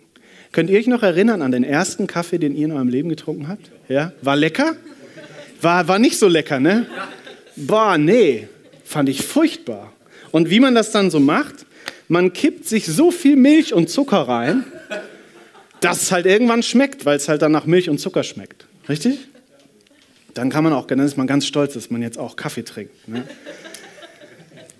Könnt 0.52 0.70
ihr 0.70 0.78
euch 0.78 0.86
noch 0.86 1.02
erinnern 1.02 1.42
an 1.42 1.52
den 1.52 1.64
ersten 1.64 2.06
Kaffee, 2.06 2.38
den 2.38 2.54
ihr 2.56 2.66
in 2.66 2.72
eurem 2.72 2.88
Leben 2.88 3.08
getrunken 3.08 3.48
habt? 3.48 3.70
Ja? 3.88 4.12
War 4.22 4.36
lecker? 4.36 4.76
War, 5.60 5.88
war 5.88 5.98
nicht 5.98 6.18
so 6.18 6.28
lecker, 6.28 6.60
ne? 6.60 6.86
Boah, 7.56 7.98
nee, 7.98 8.48
fand 8.84 9.08
ich 9.08 9.22
furchtbar. 9.24 9.92
Und 10.30 10.50
wie 10.50 10.60
man 10.60 10.74
das 10.74 10.92
dann 10.92 11.10
so 11.10 11.20
macht, 11.20 11.66
man 12.08 12.32
kippt 12.32 12.66
sich 12.66 12.86
so 12.86 13.10
viel 13.10 13.36
Milch 13.36 13.72
und 13.72 13.90
Zucker 13.90 14.18
rein, 14.18 14.64
dass 15.80 16.02
es 16.02 16.12
halt 16.12 16.26
irgendwann 16.26 16.62
schmeckt, 16.62 17.04
weil 17.04 17.16
es 17.16 17.28
halt 17.28 17.42
dann 17.42 17.52
nach 17.52 17.66
Milch 17.66 17.90
und 17.90 17.98
Zucker 17.98 18.22
schmeckt. 18.22 18.66
Richtig? 18.88 19.18
Dann 20.34 20.50
kann 20.50 20.64
man 20.64 20.72
auch, 20.72 20.86
dann 20.86 20.98
ist 20.98 21.16
man 21.16 21.26
ganz 21.26 21.46
stolz, 21.46 21.74
dass 21.74 21.90
man 21.90 22.02
jetzt 22.02 22.18
auch 22.18 22.36
Kaffee 22.36 22.64
trinkt. 22.64 23.08
Ne? 23.08 23.22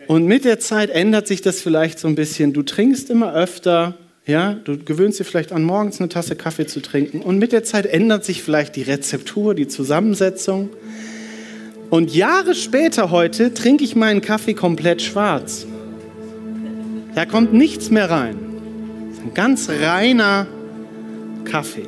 Und 0.07 0.26
mit 0.26 0.44
der 0.44 0.59
Zeit 0.59 0.90
ändert 0.90 1.26
sich 1.26 1.40
das 1.40 1.62
vielleicht 1.62 1.98
so 1.98 2.09
ein 2.09 2.14
bisschen. 2.14 2.52
Du 2.52 2.62
trinkst 2.62 3.09
immer 3.09 3.32
öfter, 3.32 3.94
ja, 4.26 4.55
du 4.55 4.78
gewöhnst 4.78 5.20
dir 5.20 5.24
vielleicht 5.24 5.52
an, 5.52 5.62
morgens 5.62 6.00
eine 6.00 6.09
Tasse 6.09 6.36
Kaffee 6.36 6.66
zu 6.66 6.80
trinken. 6.80 7.20
Und 7.20 7.38
mit 7.38 7.52
der 7.52 7.64
Zeit 7.64 7.86
ändert 7.86 8.24
sich 8.24 8.42
vielleicht 8.42 8.76
die 8.76 8.82
Rezeptur, 8.82 9.55
die 9.55 9.68
Zusammensetzung. 9.68 10.70
Und 11.88 12.14
Jahre 12.14 12.55
später 12.55 13.11
heute 13.11 13.55
trinke 13.55 13.84
ich 13.84 13.94
meinen 13.94 14.20
Kaffee 14.20 14.55
komplett 14.55 15.02
schwarz. 15.02 15.66
Da 17.14 17.24
kommt 17.24 17.52
nichts 17.52 17.90
mehr 17.90 18.11
rein. 18.11 18.36
Ein 19.22 19.34
ganz 19.34 19.70
reiner 19.70 20.46
Kaffee. 21.44 21.86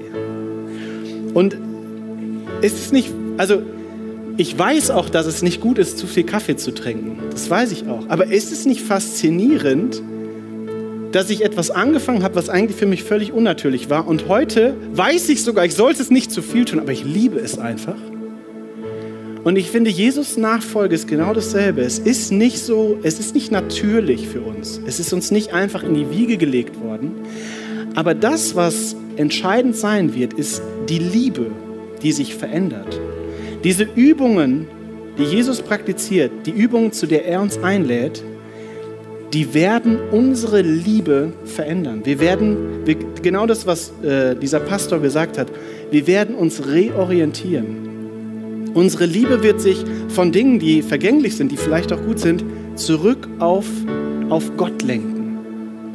Und 1.34 1.56
ist 2.62 2.78
es 2.78 2.92
nicht, 2.92 3.12
also 3.36 3.62
ich 4.38 4.58
weiß 4.58 4.90
auch, 4.90 5.08
dass 5.08 5.26
es 5.26 5.42
nicht 5.42 5.60
gut 5.60 5.78
ist, 5.78 5.98
zu 5.98 6.06
viel 6.06 6.24
Kaffee 6.24 6.56
zu 6.56 6.72
trinken. 6.72 7.18
Das 7.30 7.48
weiß 7.48 7.72
ich 7.72 7.88
auch. 7.88 8.04
Aber 8.08 8.26
ist 8.26 8.52
es 8.52 8.66
nicht 8.66 8.82
faszinierend, 8.82 10.02
dass 11.12 11.30
ich 11.30 11.42
etwas 11.42 11.70
angefangen 11.70 12.22
habe, 12.22 12.34
was 12.34 12.50
eigentlich 12.50 12.76
für 12.76 12.86
mich 12.86 13.02
völlig 13.02 13.32
unnatürlich 13.32 13.88
war. 13.88 14.06
Und 14.06 14.28
heute 14.28 14.74
weiß 14.92 15.30
ich 15.30 15.42
sogar, 15.42 15.64
ich 15.64 15.74
sollte 15.74 16.02
es 16.02 16.10
nicht 16.10 16.30
zu 16.30 16.42
viel 16.42 16.66
tun, 16.66 16.80
aber 16.80 16.92
ich 16.92 17.04
liebe 17.04 17.38
es 17.38 17.58
einfach. 17.58 17.96
Und 19.42 19.56
ich 19.56 19.70
finde, 19.70 19.90
Jesus 19.90 20.36
Nachfolge 20.36 20.94
ist 20.94 21.06
genau 21.06 21.32
dasselbe. 21.32 21.80
Es 21.82 21.98
ist 21.98 22.32
nicht 22.32 22.58
so, 22.58 22.98
es 23.02 23.18
ist 23.18 23.34
nicht 23.34 23.52
natürlich 23.52 24.28
für 24.28 24.40
uns. 24.40 24.80
Es 24.86 24.98
ist 25.00 25.12
uns 25.12 25.30
nicht 25.30 25.54
einfach 25.54 25.82
in 25.82 25.94
die 25.94 26.10
Wiege 26.10 26.36
gelegt 26.36 26.80
worden. 26.80 27.12
Aber 27.94 28.12
das, 28.12 28.56
was 28.56 28.96
entscheidend 29.16 29.76
sein 29.76 30.14
wird, 30.14 30.34
ist 30.34 30.60
die 30.88 30.98
Liebe, 30.98 31.46
die 32.02 32.12
sich 32.12 32.34
verändert. 32.34 33.00
Diese 33.66 33.82
Übungen, 33.96 34.68
die 35.18 35.24
Jesus 35.24 35.60
praktiziert, 35.60 36.30
die 36.46 36.52
Übungen, 36.52 36.92
zu 36.92 37.08
der 37.08 37.26
er 37.26 37.42
uns 37.42 37.58
einlädt, 37.58 38.22
die 39.32 39.54
werden 39.54 39.98
unsere 40.12 40.62
Liebe 40.62 41.32
verändern. 41.44 42.02
Wir 42.04 42.20
werden, 42.20 42.56
wir, 42.84 42.94
genau 43.22 43.44
das, 43.44 43.66
was 43.66 43.92
äh, 44.04 44.36
dieser 44.36 44.60
Pastor 44.60 45.00
gesagt 45.00 45.36
hat, 45.36 45.48
wir 45.90 46.06
werden 46.06 46.36
uns 46.36 46.68
reorientieren. 46.68 48.70
Unsere 48.72 49.04
Liebe 49.04 49.42
wird 49.42 49.60
sich 49.60 49.84
von 50.10 50.30
Dingen, 50.30 50.60
die 50.60 50.80
vergänglich 50.80 51.36
sind, 51.36 51.50
die 51.50 51.56
vielleicht 51.56 51.92
auch 51.92 52.02
gut 52.04 52.20
sind, 52.20 52.44
zurück 52.76 53.26
auf, 53.40 53.66
auf 54.28 54.56
Gott 54.56 54.84
lenken. 54.84 55.38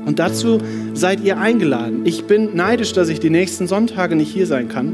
Und 0.05 0.19
dazu 0.19 0.57
seid 0.93 1.23
ihr 1.23 1.37
eingeladen. 1.37 2.01
Ich 2.03 2.25
bin 2.25 2.53
neidisch, 2.53 2.91
dass 2.91 3.07
ich 3.07 3.21
die 3.21 3.29
nächsten 3.29 3.65
Sonntage 3.65 4.17
nicht 4.17 4.33
hier 4.33 4.45
sein 4.45 4.67
kann, 4.67 4.93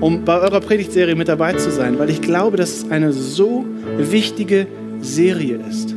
um 0.00 0.24
bei 0.24 0.40
eurer 0.40 0.60
Predigtserie 0.60 1.14
mit 1.14 1.28
dabei 1.28 1.54
zu 1.54 1.70
sein, 1.70 1.98
weil 1.98 2.10
ich 2.10 2.20
glaube, 2.20 2.56
dass 2.56 2.70
es 2.70 2.90
eine 2.90 3.12
so 3.12 3.64
wichtige 3.98 4.66
Serie 5.00 5.58
ist. 5.68 5.94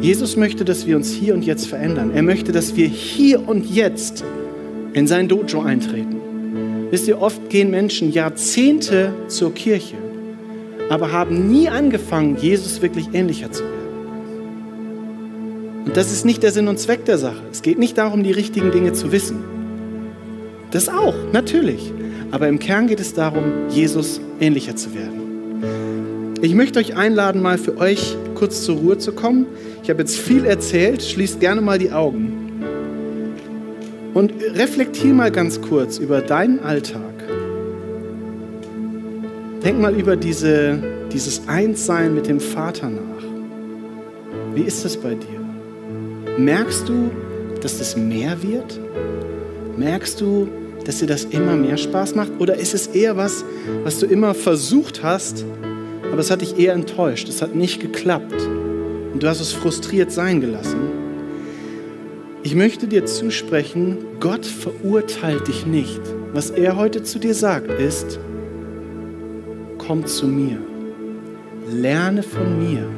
Jesus 0.00 0.36
möchte, 0.36 0.64
dass 0.64 0.86
wir 0.86 0.96
uns 0.96 1.10
hier 1.10 1.34
und 1.34 1.44
jetzt 1.44 1.66
verändern. 1.66 2.12
Er 2.14 2.22
möchte, 2.22 2.52
dass 2.52 2.76
wir 2.76 2.86
hier 2.86 3.48
und 3.48 3.68
jetzt 3.68 4.24
in 4.92 5.06
sein 5.06 5.28
Dojo 5.28 5.62
eintreten. 5.62 6.16
Wisst 6.90 7.08
ihr, 7.08 7.20
oft 7.20 7.50
gehen 7.50 7.70
Menschen 7.70 8.12
Jahrzehnte 8.12 9.12
zur 9.26 9.52
Kirche, 9.52 9.96
aber 10.88 11.12
haben 11.12 11.50
nie 11.50 11.68
angefangen, 11.68 12.36
Jesus 12.40 12.80
wirklich 12.80 13.08
ähnlicher 13.12 13.50
zu 13.52 13.64
werden. 13.64 13.78
Und 15.84 15.96
das 15.96 16.12
ist 16.12 16.24
nicht 16.24 16.42
der 16.42 16.52
Sinn 16.52 16.68
und 16.68 16.78
Zweck 16.78 17.04
der 17.04 17.18
Sache. 17.18 17.42
Es 17.50 17.62
geht 17.62 17.78
nicht 17.78 17.98
darum, 17.98 18.22
die 18.22 18.32
richtigen 18.32 18.70
Dinge 18.70 18.92
zu 18.92 19.10
wissen. 19.10 19.42
Das 20.70 20.88
auch, 20.88 21.14
natürlich. 21.32 21.92
Aber 22.30 22.48
im 22.48 22.58
Kern 22.58 22.86
geht 22.86 23.00
es 23.00 23.14
darum, 23.14 23.44
Jesus 23.70 24.20
ähnlicher 24.40 24.76
zu 24.76 24.94
werden. 24.94 26.34
Ich 26.40 26.54
möchte 26.54 26.78
euch 26.78 26.96
einladen, 26.96 27.42
mal 27.42 27.58
für 27.58 27.78
euch 27.78 28.16
kurz 28.34 28.62
zur 28.64 28.76
Ruhe 28.76 28.98
zu 28.98 29.12
kommen. 29.12 29.46
Ich 29.82 29.90
habe 29.90 30.00
jetzt 30.00 30.16
viel 30.16 30.44
erzählt, 30.44 31.02
schließt 31.02 31.40
gerne 31.40 31.60
mal 31.60 31.78
die 31.78 31.90
Augen. 31.90 32.32
Und 34.14 34.32
reflektier 34.54 35.14
mal 35.14 35.30
ganz 35.30 35.60
kurz 35.60 35.98
über 35.98 36.20
deinen 36.20 36.60
Alltag. 36.60 37.02
Denk 39.64 39.80
mal 39.80 39.94
über 39.94 40.16
diese, 40.16 40.78
dieses 41.12 41.48
Einssein 41.48 42.14
mit 42.14 42.28
dem 42.28 42.40
Vater 42.40 42.88
nach. 42.88 44.54
Wie 44.54 44.62
ist 44.62 44.84
das 44.84 44.96
bei 44.96 45.14
dir? 45.14 46.38
Merkst 46.38 46.88
du, 46.88 47.10
dass 47.60 47.78
das 47.78 47.96
mehr 47.96 48.40
wird? 48.42 48.78
Merkst 49.76 50.20
du, 50.20 50.48
dass 50.88 51.00
dir 51.00 51.06
das 51.06 51.24
immer 51.24 51.54
mehr 51.54 51.76
Spaß 51.76 52.14
macht? 52.14 52.32
Oder 52.38 52.56
ist 52.56 52.72
es 52.72 52.86
eher 52.86 53.18
was, 53.18 53.44
was 53.84 53.98
du 53.98 54.06
immer 54.06 54.32
versucht 54.32 55.02
hast, 55.02 55.44
aber 56.10 56.18
es 56.18 56.30
hat 56.30 56.40
dich 56.40 56.58
eher 56.58 56.72
enttäuscht. 56.72 57.28
Es 57.28 57.42
hat 57.42 57.54
nicht 57.54 57.78
geklappt. 57.78 58.40
Und 59.12 59.22
du 59.22 59.28
hast 59.28 59.42
es 59.42 59.52
frustriert 59.52 60.10
sein 60.10 60.40
gelassen. 60.40 60.78
Ich 62.42 62.54
möchte 62.54 62.86
dir 62.88 63.04
zusprechen, 63.04 63.98
Gott 64.18 64.46
verurteilt 64.46 65.46
dich 65.46 65.66
nicht. 65.66 66.00
Was 66.32 66.48
er 66.48 66.76
heute 66.76 67.02
zu 67.02 67.18
dir 67.18 67.34
sagt, 67.34 67.70
ist, 67.78 68.18
komm 69.76 70.06
zu 70.06 70.26
mir. 70.26 70.56
Lerne 71.70 72.22
von 72.22 72.58
mir. 72.58 72.88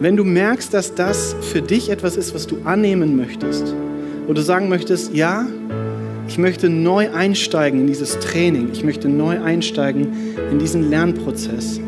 Wenn 0.00 0.16
du 0.16 0.24
merkst, 0.24 0.74
dass 0.74 0.96
das 0.96 1.36
für 1.42 1.62
dich 1.62 1.90
etwas 1.90 2.16
ist, 2.16 2.34
was 2.34 2.48
du 2.48 2.62
annehmen 2.64 3.16
möchtest, 3.16 3.72
wo 4.26 4.32
du 4.32 4.42
sagen 4.42 4.68
möchtest, 4.68 5.14
ja, 5.14 5.46
ich 6.28 6.38
möchte 6.38 6.68
neu 6.68 7.10
einsteigen 7.10 7.80
in 7.80 7.86
dieses 7.88 8.18
Training. 8.20 8.68
Ich 8.72 8.84
möchte 8.84 9.08
neu 9.08 9.42
einsteigen 9.42 10.36
in 10.50 10.58
diesen 10.60 10.88
Lernprozess. 10.88 11.80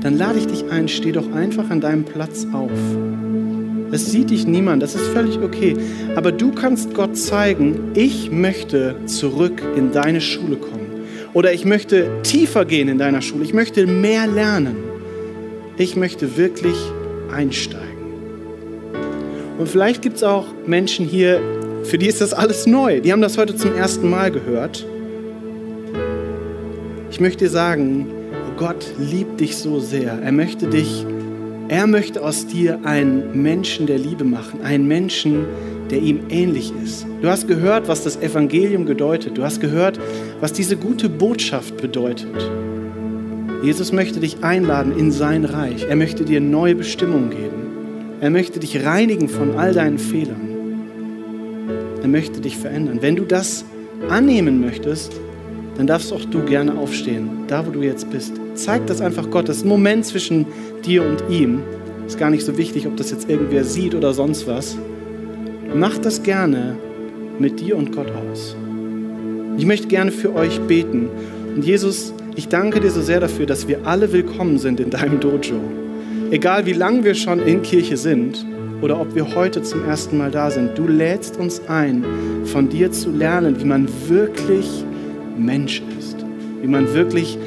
Dann 0.00 0.16
lade 0.16 0.38
ich 0.38 0.46
dich 0.46 0.70
ein, 0.70 0.88
steh 0.88 1.12
doch 1.12 1.30
einfach 1.32 1.68
an 1.70 1.80
deinem 1.80 2.04
Platz 2.04 2.46
auf. 2.52 2.70
Es 3.92 4.10
sieht 4.10 4.30
dich 4.30 4.46
niemand, 4.46 4.82
das 4.82 4.94
ist 4.94 5.06
völlig 5.08 5.38
okay. 5.38 5.76
Aber 6.16 6.32
du 6.32 6.50
kannst 6.52 6.94
Gott 6.94 7.16
zeigen, 7.16 7.92
ich 7.94 8.30
möchte 8.30 8.96
zurück 9.06 9.62
in 9.76 9.92
deine 9.92 10.20
Schule 10.20 10.56
kommen. 10.56 11.04
Oder 11.34 11.52
ich 11.52 11.64
möchte 11.64 12.08
tiefer 12.22 12.64
gehen 12.64 12.88
in 12.88 12.98
deiner 12.98 13.20
Schule. 13.20 13.44
Ich 13.44 13.52
möchte 13.52 13.86
mehr 13.86 14.26
lernen. 14.26 14.76
Ich 15.76 15.94
möchte 15.94 16.36
wirklich 16.36 16.76
einsteigen. 17.30 17.84
Und 19.58 19.68
vielleicht 19.68 20.02
gibt 20.02 20.16
es 20.16 20.22
auch 20.22 20.46
Menschen 20.66 21.06
hier, 21.06 21.40
für 21.84 21.98
die 21.98 22.06
ist 22.06 22.20
das 22.20 22.32
alles 22.32 22.66
neu. 22.66 23.00
Die 23.00 23.12
haben 23.12 23.22
das 23.22 23.38
heute 23.38 23.54
zum 23.56 23.74
ersten 23.74 24.08
Mal 24.08 24.30
gehört. 24.30 24.86
Ich 27.10 27.20
möchte 27.20 27.44
dir 27.44 27.50
sagen, 27.50 28.06
Gott 28.56 28.86
liebt 28.98 29.40
dich 29.40 29.56
so 29.56 29.80
sehr. 29.80 30.18
Er 30.22 30.32
möchte 30.32 30.66
dich, 30.66 31.06
er 31.68 31.86
möchte 31.86 32.22
aus 32.22 32.46
dir 32.46 32.80
einen 32.84 33.42
Menschen 33.42 33.86
der 33.86 33.98
Liebe 33.98 34.24
machen, 34.24 34.62
einen 34.62 34.86
Menschen, 34.88 35.44
der 35.90 35.98
ihm 36.00 36.20
ähnlich 36.30 36.72
ist. 36.82 37.06
Du 37.20 37.28
hast 37.28 37.46
gehört, 37.46 37.88
was 37.88 38.04
das 38.04 38.16
Evangelium 38.16 38.84
bedeutet. 38.84 39.36
Du 39.36 39.42
hast 39.42 39.60
gehört, 39.60 40.00
was 40.40 40.52
diese 40.52 40.76
gute 40.76 41.08
Botschaft 41.08 41.76
bedeutet. 41.76 42.50
Jesus 43.62 43.92
möchte 43.92 44.20
dich 44.20 44.42
einladen 44.42 44.96
in 44.96 45.10
sein 45.10 45.44
Reich. 45.44 45.86
Er 45.88 45.96
möchte 45.96 46.24
dir 46.24 46.40
neue 46.40 46.74
Bestimmungen 46.74 47.30
geben. 47.30 48.18
Er 48.20 48.30
möchte 48.30 48.60
dich 48.60 48.84
reinigen 48.84 49.28
von 49.28 49.56
all 49.56 49.72
deinen 49.72 49.98
Fehlern. 49.98 50.53
Er 52.04 52.08
möchte 52.08 52.42
dich 52.42 52.58
verändern. 52.58 52.98
Wenn 53.00 53.16
du 53.16 53.24
das 53.24 53.64
annehmen 54.10 54.60
möchtest, 54.60 55.18
dann 55.78 55.86
darfst 55.86 56.12
auch 56.12 56.22
du 56.26 56.44
gerne 56.44 56.76
aufstehen, 56.76 57.30
da 57.48 57.66
wo 57.66 57.70
du 57.70 57.80
jetzt 57.80 58.10
bist. 58.10 58.34
Zeig 58.52 58.86
das 58.88 59.00
einfach 59.00 59.30
Gott. 59.30 59.48
Das 59.48 59.56
ist 59.56 59.64
ein 59.64 59.70
Moment 59.70 60.04
zwischen 60.04 60.44
dir 60.84 61.02
und 61.02 61.24
ihm. 61.30 61.62
Ist 62.06 62.18
gar 62.18 62.28
nicht 62.28 62.44
so 62.44 62.58
wichtig, 62.58 62.86
ob 62.86 62.98
das 62.98 63.10
jetzt 63.10 63.30
irgendwer 63.30 63.64
sieht 63.64 63.94
oder 63.94 64.12
sonst 64.12 64.46
was. 64.46 64.76
Mach 65.74 65.96
das 65.96 66.22
gerne 66.22 66.76
mit 67.38 67.58
dir 67.58 67.74
und 67.74 67.90
Gott 67.90 68.10
aus. 68.10 68.54
Ich 69.56 69.64
möchte 69.64 69.88
gerne 69.88 70.12
für 70.12 70.34
euch 70.34 70.60
beten. 70.60 71.08
Und 71.56 71.64
Jesus, 71.64 72.12
ich 72.36 72.48
danke 72.48 72.80
dir 72.80 72.90
so 72.90 73.00
sehr 73.00 73.20
dafür, 73.20 73.46
dass 73.46 73.66
wir 73.66 73.86
alle 73.86 74.12
willkommen 74.12 74.58
sind 74.58 74.78
in 74.78 74.90
deinem 74.90 75.20
Dojo. 75.20 75.58
Egal 76.30 76.66
wie 76.66 76.74
lange 76.74 77.02
wir 77.02 77.14
schon 77.14 77.40
in 77.40 77.62
Kirche 77.62 77.96
sind, 77.96 78.44
oder 78.84 79.00
ob 79.00 79.14
wir 79.14 79.34
heute 79.34 79.62
zum 79.62 79.82
ersten 79.86 80.18
Mal 80.18 80.30
da 80.30 80.50
sind. 80.50 80.76
Du 80.76 80.86
lädst 80.86 81.38
uns 81.38 81.62
ein, 81.68 82.04
von 82.44 82.68
dir 82.68 82.92
zu 82.92 83.10
lernen, 83.10 83.58
wie 83.58 83.64
man 83.64 83.88
wirklich 84.08 84.84
Mensch 85.38 85.82
ist, 85.98 86.18
wie 86.60 86.68
man 86.68 86.92
wirklich 86.92 87.38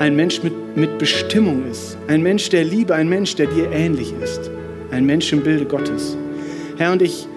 ein 0.00 0.16
Mensch 0.16 0.42
mit, 0.42 0.52
mit 0.76 0.98
Bestimmung 0.98 1.62
ist, 1.70 1.96
ein 2.08 2.22
Mensch 2.22 2.48
der 2.48 2.64
Liebe, 2.64 2.92
ein 2.96 3.08
Mensch, 3.08 3.36
der 3.36 3.46
dir 3.46 3.70
ähnlich 3.70 4.12
ist, 4.20 4.50
ein 4.90 5.06
Mensch 5.06 5.32
im 5.32 5.42
Bilde 5.42 5.64
Gottes. 5.64 6.16
Herr, 6.76 6.90
und 6.90 7.02
ich 7.02 7.28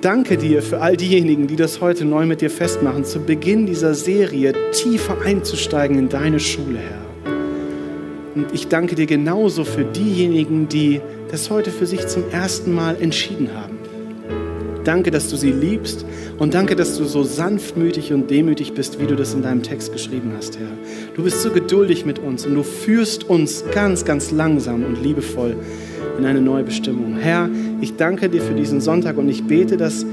danke 0.00 0.36
dir 0.36 0.60
für 0.60 0.80
all 0.80 0.96
diejenigen, 0.96 1.46
die 1.46 1.56
das 1.56 1.80
heute 1.80 2.04
neu 2.04 2.26
mit 2.26 2.40
dir 2.40 2.50
festmachen, 2.50 3.04
zu 3.04 3.20
Beginn 3.20 3.66
dieser 3.66 3.94
Serie 3.94 4.52
tiefer 4.72 5.16
einzusteigen 5.24 5.96
in 5.96 6.08
deine 6.08 6.40
Schule, 6.40 6.78
Herr. 6.78 7.05
Und 8.36 8.52
ich 8.52 8.68
danke 8.68 8.94
dir 8.94 9.06
genauso 9.06 9.64
für 9.64 9.82
diejenigen, 9.82 10.68
die 10.68 11.00
das 11.30 11.48
heute 11.48 11.70
für 11.70 11.86
sich 11.86 12.06
zum 12.06 12.22
ersten 12.30 12.74
Mal 12.74 13.00
entschieden 13.00 13.48
haben. 13.54 13.78
Danke, 14.84 15.10
dass 15.10 15.30
du 15.30 15.36
sie 15.36 15.52
liebst 15.52 16.04
und 16.36 16.52
danke, 16.52 16.76
dass 16.76 16.98
du 16.98 17.04
so 17.04 17.22
sanftmütig 17.22 18.12
und 18.12 18.30
demütig 18.30 18.74
bist, 18.74 19.00
wie 19.00 19.06
du 19.06 19.16
das 19.16 19.32
in 19.32 19.42
deinem 19.42 19.62
Text 19.62 19.90
geschrieben 19.90 20.32
hast, 20.36 20.58
Herr. 20.58 20.68
Du 21.14 21.22
bist 21.22 21.40
so 21.40 21.50
geduldig 21.50 22.04
mit 22.04 22.18
uns 22.18 22.44
und 22.44 22.54
du 22.54 22.62
führst 22.62 23.24
uns 23.24 23.64
ganz, 23.72 24.04
ganz 24.04 24.30
langsam 24.32 24.84
und 24.84 25.02
liebevoll 25.02 25.56
in 26.18 26.26
eine 26.26 26.42
neue 26.42 26.62
Bestimmung. 26.62 27.16
Herr, 27.16 27.48
ich 27.80 27.96
danke 27.96 28.28
dir 28.28 28.42
für 28.42 28.54
diesen 28.54 28.82
Sonntag 28.82 29.16
und 29.16 29.30
ich 29.30 29.44
bete, 29.44 29.78
dass 29.78 30.04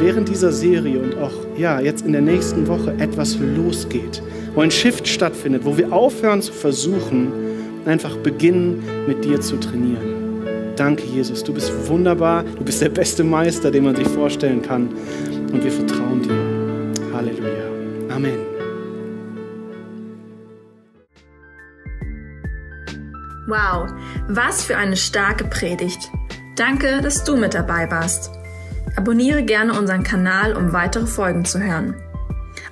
während 0.00 0.28
dieser 0.28 0.50
Serie 0.50 0.98
und 0.98 1.16
auch 1.16 1.32
ja, 1.56 1.80
jetzt 1.80 2.04
in 2.04 2.10
der 2.10 2.22
nächsten 2.22 2.66
Woche 2.66 2.92
etwas 2.98 3.38
losgeht, 3.38 4.20
wo 4.52 4.62
ein 4.62 4.72
Shift 4.72 5.06
stattfindet, 5.06 5.64
wo 5.64 5.78
wir 5.78 5.92
aufhören 5.92 6.42
zu 6.42 6.52
versuchen, 6.52 7.51
einfach 7.86 8.16
beginnen 8.16 8.82
mit 9.06 9.24
dir 9.24 9.40
zu 9.40 9.56
trainieren. 9.56 10.22
Danke, 10.76 11.04
Jesus. 11.04 11.44
Du 11.44 11.52
bist 11.52 11.70
wunderbar. 11.88 12.44
Du 12.44 12.64
bist 12.64 12.80
der 12.80 12.88
beste 12.88 13.24
Meister, 13.24 13.70
den 13.70 13.84
man 13.84 13.96
sich 13.96 14.08
vorstellen 14.08 14.62
kann. 14.62 14.88
Und 15.52 15.62
wir 15.62 15.70
vertrauen 15.70 16.22
dir. 16.22 17.12
Halleluja. 17.14 18.14
Amen. 18.14 18.38
Wow, 23.48 23.90
was 24.28 24.64
für 24.64 24.76
eine 24.76 24.96
starke 24.96 25.44
Predigt. 25.44 26.10
Danke, 26.56 27.00
dass 27.02 27.24
du 27.24 27.36
mit 27.36 27.54
dabei 27.54 27.90
warst. 27.90 28.30
Abonniere 28.96 29.42
gerne 29.42 29.78
unseren 29.78 30.02
Kanal, 30.02 30.56
um 30.56 30.72
weitere 30.72 31.06
Folgen 31.06 31.44
zu 31.44 31.60
hören. 31.60 31.94